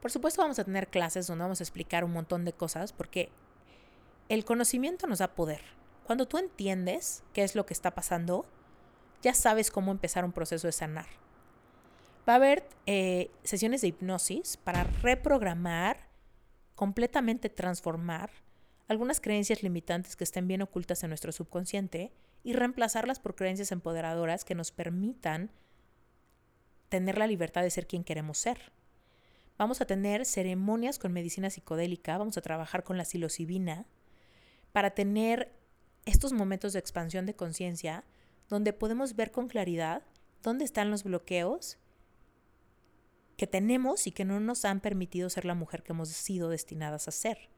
por 0.00 0.10
supuesto 0.10 0.42
vamos 0.42 0.58
a 0.58 0.64
tener 0.64 0.88
clases 0.88 1.26
donde 1.26 1.42
vamos 1.42 1.60
a 1.60 1.64
explicar 1.64 2.04
un 2.04 2.12
montón 2.12 2.44
de 2.44 2.52
cosas 2.52 2.92
porque 2.92 3.30
el 4.28 4.44
conocimiento 4.44 5.06
nos 5.06 5.18
da 5.18 5.34
poder. 5.34 5.62
Cuando 6.06 6.28
tú 6.28 6.38
entiendes 6.38 7.24
qué 7.32 7.42
es 7.42 7.56
lo 7.56 7.66
que 7.66 7.74
está 7.74 7.92
pasando, 7.92 8.46
ya 9.22 9.34
sabes 9.34 9.72
cómo 9.72 9.90
empezar 9.90 10.24
un 10.24 10.30
proceso 10.30 10.68
de 10.68 10.72
sanar. 10.72 11.06
Va 12.28 12.34
a 12.34 12.36
haber 12.36 12.68
eh, 12.86 13.32
sesiones 13.42 13.80
de 13.80 13.88
hipnosis 13.88 14.56
para 14.56 14.84
reprogramar, 14.84 16.08
completamente 16.76 17.48
transformar 17.48 18.30
algunas 18.86 19.20
creencias 19.20 19.64
limitantes 19.64 20.14
que 20.14 20.22
estén 20.22 20.46
bien 20.46 20.62
ocultas 20.62 21.02
en 21.02 21.10
nuestro 21.10 21.32
subconsciente 21.32 22.12
y 22.44 22.52
reemplazarlas 22.52 23.18
por 23.18 23.34
creencias 23.34 23.72
empoderadoras 23.72 24.44
que 24.44 24.54
nos 24.54 24.70
permitan 24.70 25.50
tener 26.88 27.18
la 27.18 27.26
libertad 27.26 27.62
de 27.62 27.70
ser 27.70 27.88
quien 27.88 28.04
queremos 28.04 28.38
ser. 28.38 28.70
Vamos 29.58 29.80
a 29.80 29.86
tener 29.86 30.24
ceremonias 30.24 31.00
con 31.00 31.12
medicina 31.12 31.50
psicodélica, 31.50 32.16
vamos 32.16 32.38
a 32.38 32.42
trabajar 32.42 32.84
con 32.84 32.96
la 32.96 33.04
psilocibina 33.04 33.86
para 34.70 34.90
tener 34.90 35.65
estos 36.06 36.32
momentos 36.32 36.72
de 36.72 36.78
expansión 36.78 37.26
de 37.26 37.36
conciencia 37.36 38.04
donde 38.48 38.72
podemos 38.72 39.14
ver 39.16 39.32
con 39.32 39.48
claridad 39.48 40.02
dónde 40.42 40.64
están 40.64 40.90
los 40.90 41.04
bloqueos 41.04 41.78
que 43.36 43.46
tenemos 43.46 44.06
y 44.06 44.12
que 44.12 44.24
no 44.24 44.40
nos 44.40 44.64
han 44.64 44.80
permitido 44.80 45.28
ser 45.28 45.44
la 45.44 45.54
mujer 45.54 45.82
que 45.82 45.92
hemos 45.92 46.08
sido 46.08 46.48
destinadas 46.48 47.08
a 47.08 47.10
ser. 47.10 47.50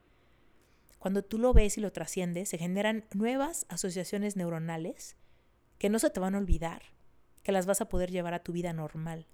Cuando 0.98 1.22
tú 1.22 1.38
lo 1.38 1.52
ves 1.52 1.78
y 1.78 1.80
lo 1.80 1.92
trasciendes, 1.92 2.48
se 2.48 2.58
generan 2.58 3.04
nuevas 3.14 3.66
asociaciones 3.68 4.34
neuronales 4.34 5.16
que 5.78 5.90
no 5.90 6.00
se 6.00 6.10
te 6.10 6.18
van 6.18 6.34
a 6.34 6.38
olvidar, 6.38 6.82
que 7.44 7.52
las 7.52 7.66
vas 7.66 7.80
a 7.80 7.88
poder 7.88 8.10
llevar 8.10 8.34
a 8.34 8.42
tu 8.42 8.52
vida 8.52 8.72
normal. 8.72 9.26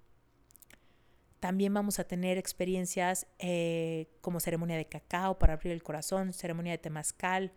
También 1.41 1.73
vamos 1.73 1.99
a 1.99 2.05
tener 2.05 2.37
experiencias 2.37 3.27
eh, 3.39 4.09
como 4.21 4.41
ceremonia 4.41 4.77
de 4.77 4.87
cacao 4.87 5.39
para 5.39 5.55
abrir 5.55 5.73
el 5.73 5.83
corazón, 5.83 6.33
ceremonia 6.33 6.73
de 6.73 6.79
temazcal, 6.79 7.53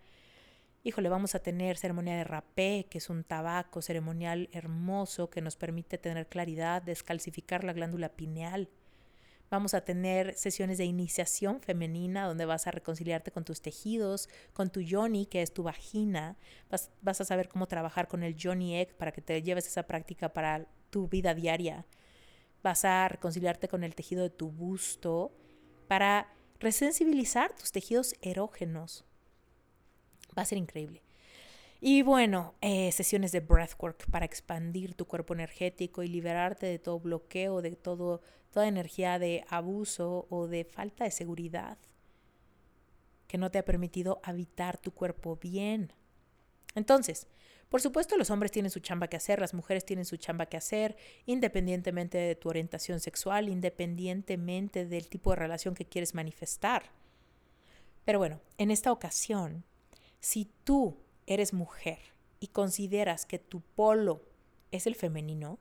híjole, 0.84 1.10
vamos 1.10 1.36
a 1.36 1.40
tener 1.40 1.78
ceremonia 1.78 2.16
de 2.16 2.24
rapé, 2.24 2.88
que 2.90 2.98
es 3.00 3.10
un 3.10 3.24
tabaco 3.24 3.82
ceremonial 3.82 4.50
hermoso 4.52 5.30
que 5.30 5.42
nos 5.42 5.58
permite 5.58 5.98
tener 5.98 6.28
claridad, 6.28 6.82
descalcificar 6.82 7.64
la 7.64 7.74
glándula 7.74 8.10
pineal. 8.10 8.70
Vamos 9.50 9.74
a 9.74 9.82
tener 9.82 10.36
sesiones 10.36 10.78
de 10.78 10.86
iniciación 10.86 11.62
femenina 11.62 12.28
donde 12.28 12.46
vas 12.46 12.68
a 12.68 12.72
reconciliarte 12.72 13.32
con 13.32 13.46
tus 13.46 13.62
tejidos, 13.62 14.28
con 14.54 14.70
tu 14.70 14.82
yoni, 14.82 15.26
que 15.26 15.42
es 15.42 15.54
tu 15.54 15.64
vagina. 15.64 16.38
Vas, 16.70 16.92
vas 17.02 17.22
a 17.22 17.26
saber 17.26 17.48
cómo 17.48 17.68
trabajar 17.68 18.10
con 18.10 18.24
el 18.24 18.36
yoni 18.36 18.78
egg 18.78 18.96
para 18.98 19.14
que 19.14 19.22
te 19.22 19.42
lleves 19.42 19.68
esa 19.68 19.84
práctica 19.84 20.34
para 20.34 20.68
tu 20.90 21.08
vida 21.08 21.34
diaria. 21.34 21.86
Vas 22.62 22.84
a 22.84 23.08
reconciliarte 23.08 23.70
con 23.70 23.86
el 23.86 23.96
tejido 23.96 24.24
de 24.24 24.30
tu 24.30 24.52
busto 24.52 25.32
para 25.88 26.34
resensibilizar 26.60 27.54
tus 27.54 27.72
tejidos 27.72 28.16
erógenos. 28.22 29.06
Va 30.38 30.44
a 30.44 30.46
ser 30.46 30.58
increíble. 30.58 31.02
Y 31.80 32.02
bueno, 32.02 32.56
eh, 32.62 32.92
sesiones 32.92 33.32
de 33.32 33.40
breathwork 33.40 34.10
para 34.10 34.26
expandir 34.26 34.96
tu 34.96 35.06
cuerpo 35.06 35.34
energético 35.34 36.04
y 36.04 36.08
liberarte 36.08 36.66
de 36.66 36.80
todo 36.80 37.00
bloqueo, 37.00 37.62
de 37.62 37.76
todo, 37.76 38.22
toda 38.52 38.68
energía 38.68 39.20
de 39.20 39.46
abuso 39.48 40.26
o 40.30 40.48
de 40.48 40.66
falta 40.66 41.04
de 41.04 41.12
seguridad 41.12 41.78
que 43.28 43.38
no 43.38 43.52
te 43.52 43.60
ha 43.60 43.66
permitido 43.66 44.20
habitar 44.24 44.78
tu 44.78 44.92
cuerpo 44.92 45.36
bien. 45.36 45.94
Entonces, 46.76 47.28
por 47.70 47.82
supuesto 47.82 48.18
los 48.18 48.30
hombres 48.30 48.52
tienen 48.52 48.72
su 48.72 48.80
chamba 48.80 49.08
que 49.08 49.18
hacer, 49.18 49.40
las 49.40 49.54
mujeres 49.54 49.86
tienen 49.86 50.06
su 50.06 50.18
chamba 50.18 50.46
que 50.46 50.58
hacer, 50.58 50.96
independientemente 51.26 52.18
de 52.18 52.36
tu 52.36 52.50
orientación 52.50 53.00
sexual, 53.00 53.50
independientemente 53.50 54.86
del 54.86 55.10
tipo 55.10 55.32
de 55.32 55.36
relación 55.36 55.76
que 55.76 55.86
quieres 55.86 56.16
manifestar. 56.16 56.84
Pero 58.06 58.20
bueno, 58.20 58.40
en 58.58 58.72
esta 58.72 58.92
ocasión 58.92 59.66
si 60.20 60.46
tú 60.64 60.98
eres 61.26 61.54
mujer 61.54 62.00
y 62.40 62.48
consideras 62.48 63.26
que 63.26 63.40
tu 63.40 63.62
polo 63.62 64.22
es 64.72 64.88
el 64.88 64.96
femenino, 64.96 65.60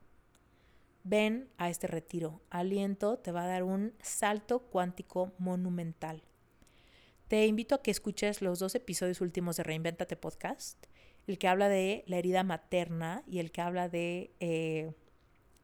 ven 1.05 1.49
a 1.57 1.71
este 1.71 1.87
retiro. 1.87 2.41
Aliento 2.51 3.19
te 3.19 3.33
va 3.33 3.45
a 3.45 3.49
dar 3.49 3.63
un 3.63 3.95
salto 4.03 4.61
cuántico 4.61 5.33
monumental. 5.39 6.23
Te 7.29 7.47
invito 7.47 7.75
a 7.75 7.83
que 7.83 7.91
escuches 7.91 8.43
los 8.43 8.59
dos 8.59 8.75
episodios 8.75 9.21
últimos 9.21 9.57
de 9.57 9.63
Reinventate 9.63 10.17
Podcast, 10.17 10.87
el 11.27 11.39
que 11.39 11.49
habla 11.49 11.69
de 11.69 12.05
la 12.07 12.19
herida 12.19 12.45
materna 12.45 13.25
y 13.27 13.41
el 13.41 13.51
que 13.51 13.61
habla 13.61 13.89
de 13.89 14.33
eh, 14.41 14.93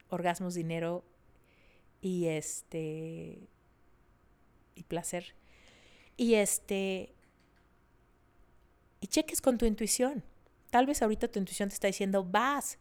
orgasmos, 0.08 0.54
dinero 0.54 1.04
y 2.00 2.26
este 2.26 3.48
y 4.74 4.82
placer. 4.84 5.34
Y 6.16 6.34
este 6.34 7.14
y 9.02 9.08
cheques 9.08 9.42
con 9.42 9.58
tu 9.58 9.66
intuición. 9.66 10.24
Tal 10.70 10.86
vez 10.86 11.02
ahorita 11.02 11.28
tu 11.28 11.38
intuición 11.38 11.68
te 11.68 11.74
está 11.74 11.88
diciendo, 11.88 12.24
vas. 12.24 12.78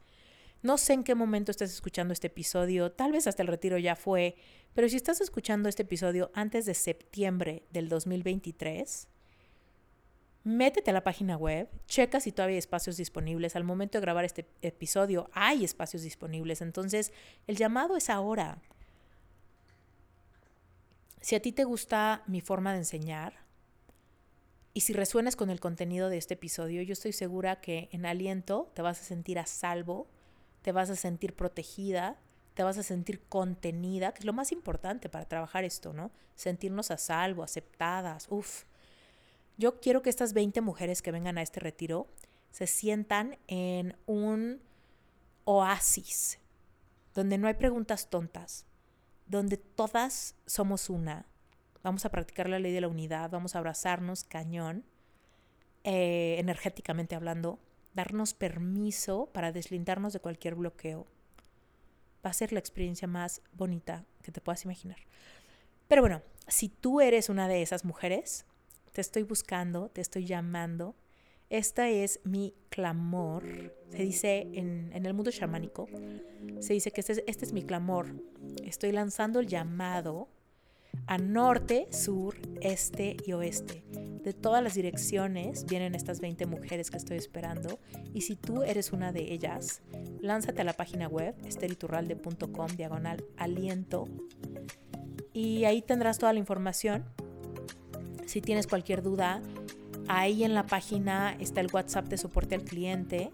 No 0.62 0.78
sé 0.78 0.94
en 0.94 1.04
qué 1.04 1.16
momento 1.16 1.50
estás 1.50 1.74
escuchando 1.74 2.14
este 2.14 2.28
episodio, 2.28 2.92
tal 2.92 3.12
vez 3.12 3.26
hasta 3.26 3.42
el 3.42 3.48
retiro 3.48 3.80
ya 3.80 3.96
fue, 3.96 4.36
pero 4.76 4.88
si 4.88 4.96
estás 4.96 5.20
escuchando 5.20 5.68
este 5.68 5.82
episodio 5.82 6.32
antes 6.36 6.68
de 6.68 6.76
septiembre 6.76 7.64
del 7.72 7.90
2023, 7.90 9.08
métete 10.44 10.92
a 10.92 10.94
la 10.94 11.04
página 11.04 11.36
web, 11.36 11.68
checa 11.88 12.20
si 12.20 12.32
todavía 12.32 12.54
hay 12.54 12.60
espacios 12.60 12.98
disponibles. 12.98 13.56
Al 13.56 13.64
momento 13.64 13.98
de 13.98 14.04
grabar 14.04 14.24
este 14.24 14.48
episodio 14.62 15.32
hay 15.34 15.66
espacios 15.66 16.04
disponibles, 16.04 16.62
entonces 16.62 17.12
el 17.48 17.58
llamado 17.58 17.98
es 17.98 18.12
ahora. 18.12 18.62
Si 21.20 21.34
a 21.34 21.42
ti 21.42 21.52
te 21.52 21.64
gusta 21.64 22.22
mi 22.28 22.42
forma 22.42 22.74
de 22.74 22.80
enseñar, 22.80 23.41
y 24.74 24.82
si 24.82 24.94
resuenas 24.94 25.36
con 25.36 25.50
el 25.50 25.60
contenido 25.60 26.10
de 26.10 26.18
este 26.18 26.36
episodio, 26.36 26.82
yo 26.82 26.94
estoy 26.94 27.12
segura 27.12 27.60
que 27.60 27.90
en 27.92 28.06
aliento 28.06 28.72
te 28.74 28.82
vas 28.82 29.02
a 29.02 29.04
sentir 29.04 29.38
a 29.38 29.46
salvo, 29.46 30.08
te 30.62 30.72
vas 30.72 30.90
a 30.90 30.96
sentir 30.96 31.36
protegida, 31.36 32.18
te 32.54 32.64
vas 32.64 32.78
a 32.78 32.84
sentir 32.84 33.22
contenida, 33.28 34.14
que 34.14 34.20
es 34.20 34.26
lo 34.26 34.34
más 34.34 34.52
importante 34.52 35.10
para 35.10 35.26
trabajar 35.26 35.64
esto, 35.64 35.94
¿no? 35.94 36.12
Sentirnos 36.36 36.92
a 36.92 36.98
salvo, 36.98 37.44
aceptadas, 37.44 38.28
uf. 38.30 38.64
Yo 39.58 39.80
quiero 39.80 40.02
que 40.02 40.10
estas 40.10 40.34
20 40.34 40.62
mujeres 40.62 41.02
que 41.02 41.12
vengan 41.12 41.38
a 41.38 41.42
este 41.42 41.60
retiro 41.60 42.08
se 42.52 42.68
sientan 42.68 43.38
en 43.48 43.98
un 44.06 44.62
oasis, 45.44 46.40
donde 47.14 47.38
no 47.38 47.48
hay 47.48 47.56
preguntas 47.56 48.10
tontas, 48.10 48.66
donde 49.26 49.58
todas 49.58 50.36
somos 50.46 50.90
una, 50.90 51.26
Vamos 51.84 52.06
a 52.06 52.10
practicar 52.10 52.48
la 52.48 52.60
ley 52.60 52.72
de 52.74 52.82
la 52.82 52.88
unidad, 52.88 53.32
vamos 53.32 53.56
a 53.56 53.60
abrazarnos 53.60 54.24
cañón, 54.24 54.86
eh, 55.84 56.36
energéticamente 56.38 57.16
hablando, 57.16 57.60
darnos 57.94 58.34
permiso 58.34 59.30
para 59.34 59.52
deslindarnos 59.52 60.14
de 60.14 60.20
cualquier 60.20 60.56
bloqueo. 60.56 61.08
Va 62.24 62.30
a 62.30 62.34
ser 62.34 62.54
la 62.54 62.60
experiencia 62.60 63.08
más 63.08 63.42
bonita 63.54 64.06
que 64.22 64.32
te 64.32 64.42
puedas 64.42 64.64
imaginar. 64.64 64.98
Pero 65.88 66.04
bueno, 66.04 66.22
si 66.48 66.70
tú 66.70 67.02
eres 67.02 67.30
una 67.30 67.48
de 67.48 67.64
esas 67.64 67.84
mujeres, 67.84 68.46
te 68.92 69.02
estoy 69.02 69.24
buscando, 69.24 69.90
te 69.90 70.02
estoy 70.02 70.26
llamando. 70.26 70.96
Esta 71.50 71.90
es 71.90 72.20
mi 72.24 72.54
clamor. 72.70 73.44
Se 73.90 74.04
dice 74.04 74.48
en, 74.54 74.92
el 74.94 75.14
mundo 75.14 75.32
chamánico, 75.32 75.90
se 76.60 76.74
dice 76.74 76.92
que 76.92 77.02
este, 77.02 77.24
este 77.30 77.46
es 77.46 77.54
mi 77.54 77.64
clamor. 77.64 78.08
Estoy 78.64 78.92
lanzando 78.92 79.40
el 79.40 79.48
llamado 79.48 80.30
a 81.08 81.18
norte, 81.18 81.88
sur, 81.92 82.36
este 82.62 83.18
y 83.26 83.34
oeste. 83.34 83.84
De 84.24 84.34
todas 84.34 84.64
las 84.64 84.76
direcciones 84.76 85.66
vienen 85.66 85.96
estas 85.96 86.22
20 86.22 86.46
mujeres 86.46 86.92
que 86.92 86.98
estoy 86.98 87.18
esperando 87.18 87.80
y 88.14 88.22
si 88.22 88.36
tú 88.36 88.64
eres 88.64 88.92
una 88.92 89.12
de 89.12 89.34
ellas, 89.34 89.82
lánzate 90.20 90.62
a 90.62 90.64
la 90.64 90.74
página 90.74 91.08
web 91.08 91.36
esteriturralde.com 91.46 92.68
diagonal 92.78 93.26
aliento 93.38 94.06
y 95.34 95.66
ahí 95.66 95.82
tendrás 95.82 96.20
toda 96.20 96.34
la 96.34 96.40
información. 96.40 97.06
Si 98.26 98.42
tienes 98.42 98.68
cualquier 98.68 99.02
duda, 99.02 99.42
ahí 100.08 100.44
en 100.44 100.54
la 100.54 100.66
página 100.66 101.36
está 101.40 101.62
el 101.62 101.68
WhatsApp 101.74 102.08
de 102.08 102.18
soporte 102.18 102.56
al 102.56 102.64
cliente 102.64 103.32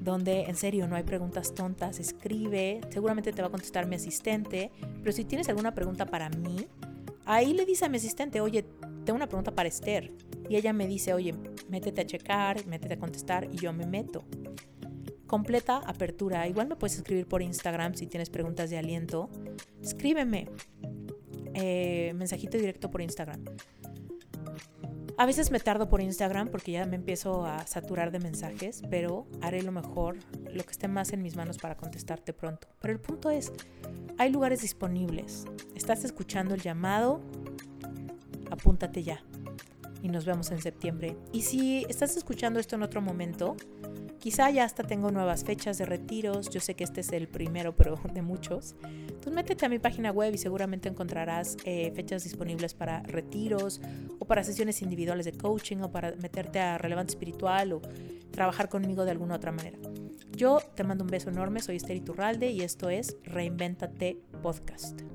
donde 0.00 0.44
en 0.44 0.56
serio 0.56 0.88
no 0.88 0.96
hay 0.96 1.02
preguntas 1.02 1.54
tontas, 1.54 2.00
escribe, 2.00 2.80
seguramente 2.88 3.32
te 3.32 3.42
va 3.42 3.48
a 3.48 3.50
contestar 3.50 3.86
mi 3.86 3.96
asistente, 3.96 4.72
pero 5.00 5.12
si 5.12 5.24
tienes 5.24 5.48
alguna 5.48 5.74
pregunta 5.74 6.06
para 6.06 6.30
mí, 6.30 6.66
ahí 7.26 7.52
le 7.52 7.66
dice 7.66 7.84
a 7.84 7.88
mi 7.88 7.98
asistente, 7.98 8.40
oye, 8.40 8.64
tengo 9.04 9.16
una 9.16 9.28
pregunta 9.28 9.54
para 9.54 9.68
Esther, 9.68 10.12
y 10.48 10.56
ella 10.56 10.72
me 10.72 10.86
dice, 10.86 11.14
oye, 11.14 11.34
métete 11.68 12.00
a 12.00 12.06
checar, 12.06 12.66
métete 12.66 12.94
a 12.94 12.98
contestar, 12.98 13.48
y 13.52 13.58
yo 13.58 13.72
me 13.72 13.86
meto. 13.86 14.24
completa 15.26 15.76
apertura. 15.86 16.48
Igual 16.48 16.66
me 16.66 16.74
puedes 16.74 16.96
escribir 16.96 17.28
por 17.28 17.40
Instagram 17.40 17.94
si 17.94 18.08
tienes 18.08 18.30
preguntas 18.30 18.68
de 18.68 18.78
aliento. 18.78 19.30
Escríbeme. 19.80 20.48
Eh, 21.54 22.12
mensajito 22.16 22.58
directo 22.58 22.90
por 22.90 23.00
Instagram. 23.00 23.44
A 25.20 25.26
veces 25.26 25.50
me 25.50 25.60
tardo 25.60 25.86
por 25.86 26.00
Instagram 26.00 26.48
porque 26.48 26.72
ya 26.72 26.86
me 26.86 26.96
empiezo 26.96 27.44
a 27.44 27.66
saturar 27.66 28.10
de 28.10 28.20
mensajes, 28.20 28.80
pero 28.88 29.26
haré 29.42 29.62
lo 29.62 29.70
mejor, 29.70 30.16
lo 30.50 30.64
que 30.64 30.70
esté 30.70 30.88
más 30.88 31.12
en 31.12 31.20
mis 31.20 31.36
manos 31.36 31.58
para 31.58 31.76
contestarte 31.76 32.32
pronto. 32.32 32.68
Pero 32.80 32.94
el 32.94 33.00
punto 33.00 33.28
es, 33.28 33.52
hay 34.16 34.30
lugares 34.32 34.62
disponibles. 34.62 35.44
¿Estás 35.74 36.04
escuchando 36.04 36.54
el 36.54 36.62
llamado? 36.62 37.20
Apúntate 38.50 39.02
ya. 39.02 39.22
Y 40.00 40.08
nos 40.08 40.24
vemos 40.24 40.50
en 40.52 40.62
septiembre. 40.62 41.18
Y 41.32 41.42
si 41.42 41.84
estás 41.90 42.16
escuchando 42.16 42.58
esto 42.58 42.76
en 42.76 42.82
otro 42.82 43.02
momento, 43.02 43.56
Quizá 44.20 44.50
ya 44.50 44.64
hasta 44.64 44.82
tengo 44.82 45.10
nuevas 45.10 45.44
fechas 45.44 45.78
de 45.78 45.86
retiros, 45.86 46.50
yo 46.50 46.60
sé 46.60 46.74
que 46.74 46.84
este 46.84 47.00
es 47.00 47.10
el 47.10 47.26
primero, 47.26 47.74
pero 47.74 47.98
de 48.14 48.20
muchos. 48.20 48.76
Entonces 48.84 49.32
métete 49.32 49.64
a 49.64 49.68
mi 49.70 49.78
página 49.78 50.12
web 50.12 50.34
y 50.34 50.38
seguramente 50.38 50.90
encontrarás 50.90 51.56
eh, 51.64 51.90
fechas 51.94 52.24
disponibles 52.24 52.74
para 52.74 53.02
retiros 53.02 53.80
o 54.18 54.26
para 54.26 54.44
sesiones 54.44 54.82
individuales 54.82 55.24
de 55.24 55.32
coaching 55.32 55.78
o 55.78 55.90
para 55.90 56.14
meterte 56.16 56.60
a 56.60 56.76
relevante 56.76 57.12
espiritual 57.12 57.72
o 57.72 57.80
trabajar 58.30 58.68
conmigo 58.68 59.06
de 59.06 59.10
alguna 59.12 59.36
otra 59.36 59.52
manera. 59.52 59.78
Yo 60.36 60.60
te 60.74 60.84
mando 60.84 61.04
un 61.04 61.10
beso 61.10 61.30
enorme, 61.30 61.60
soy 61.60 61.76
Esther 61.76 61.96
Iturralde 61.96 62.50
y 62.50 62.60
esto 62.60 62.90
es 62.90 63.16
Reinventate 63.24 64.18
Podcast. 64.42 65.09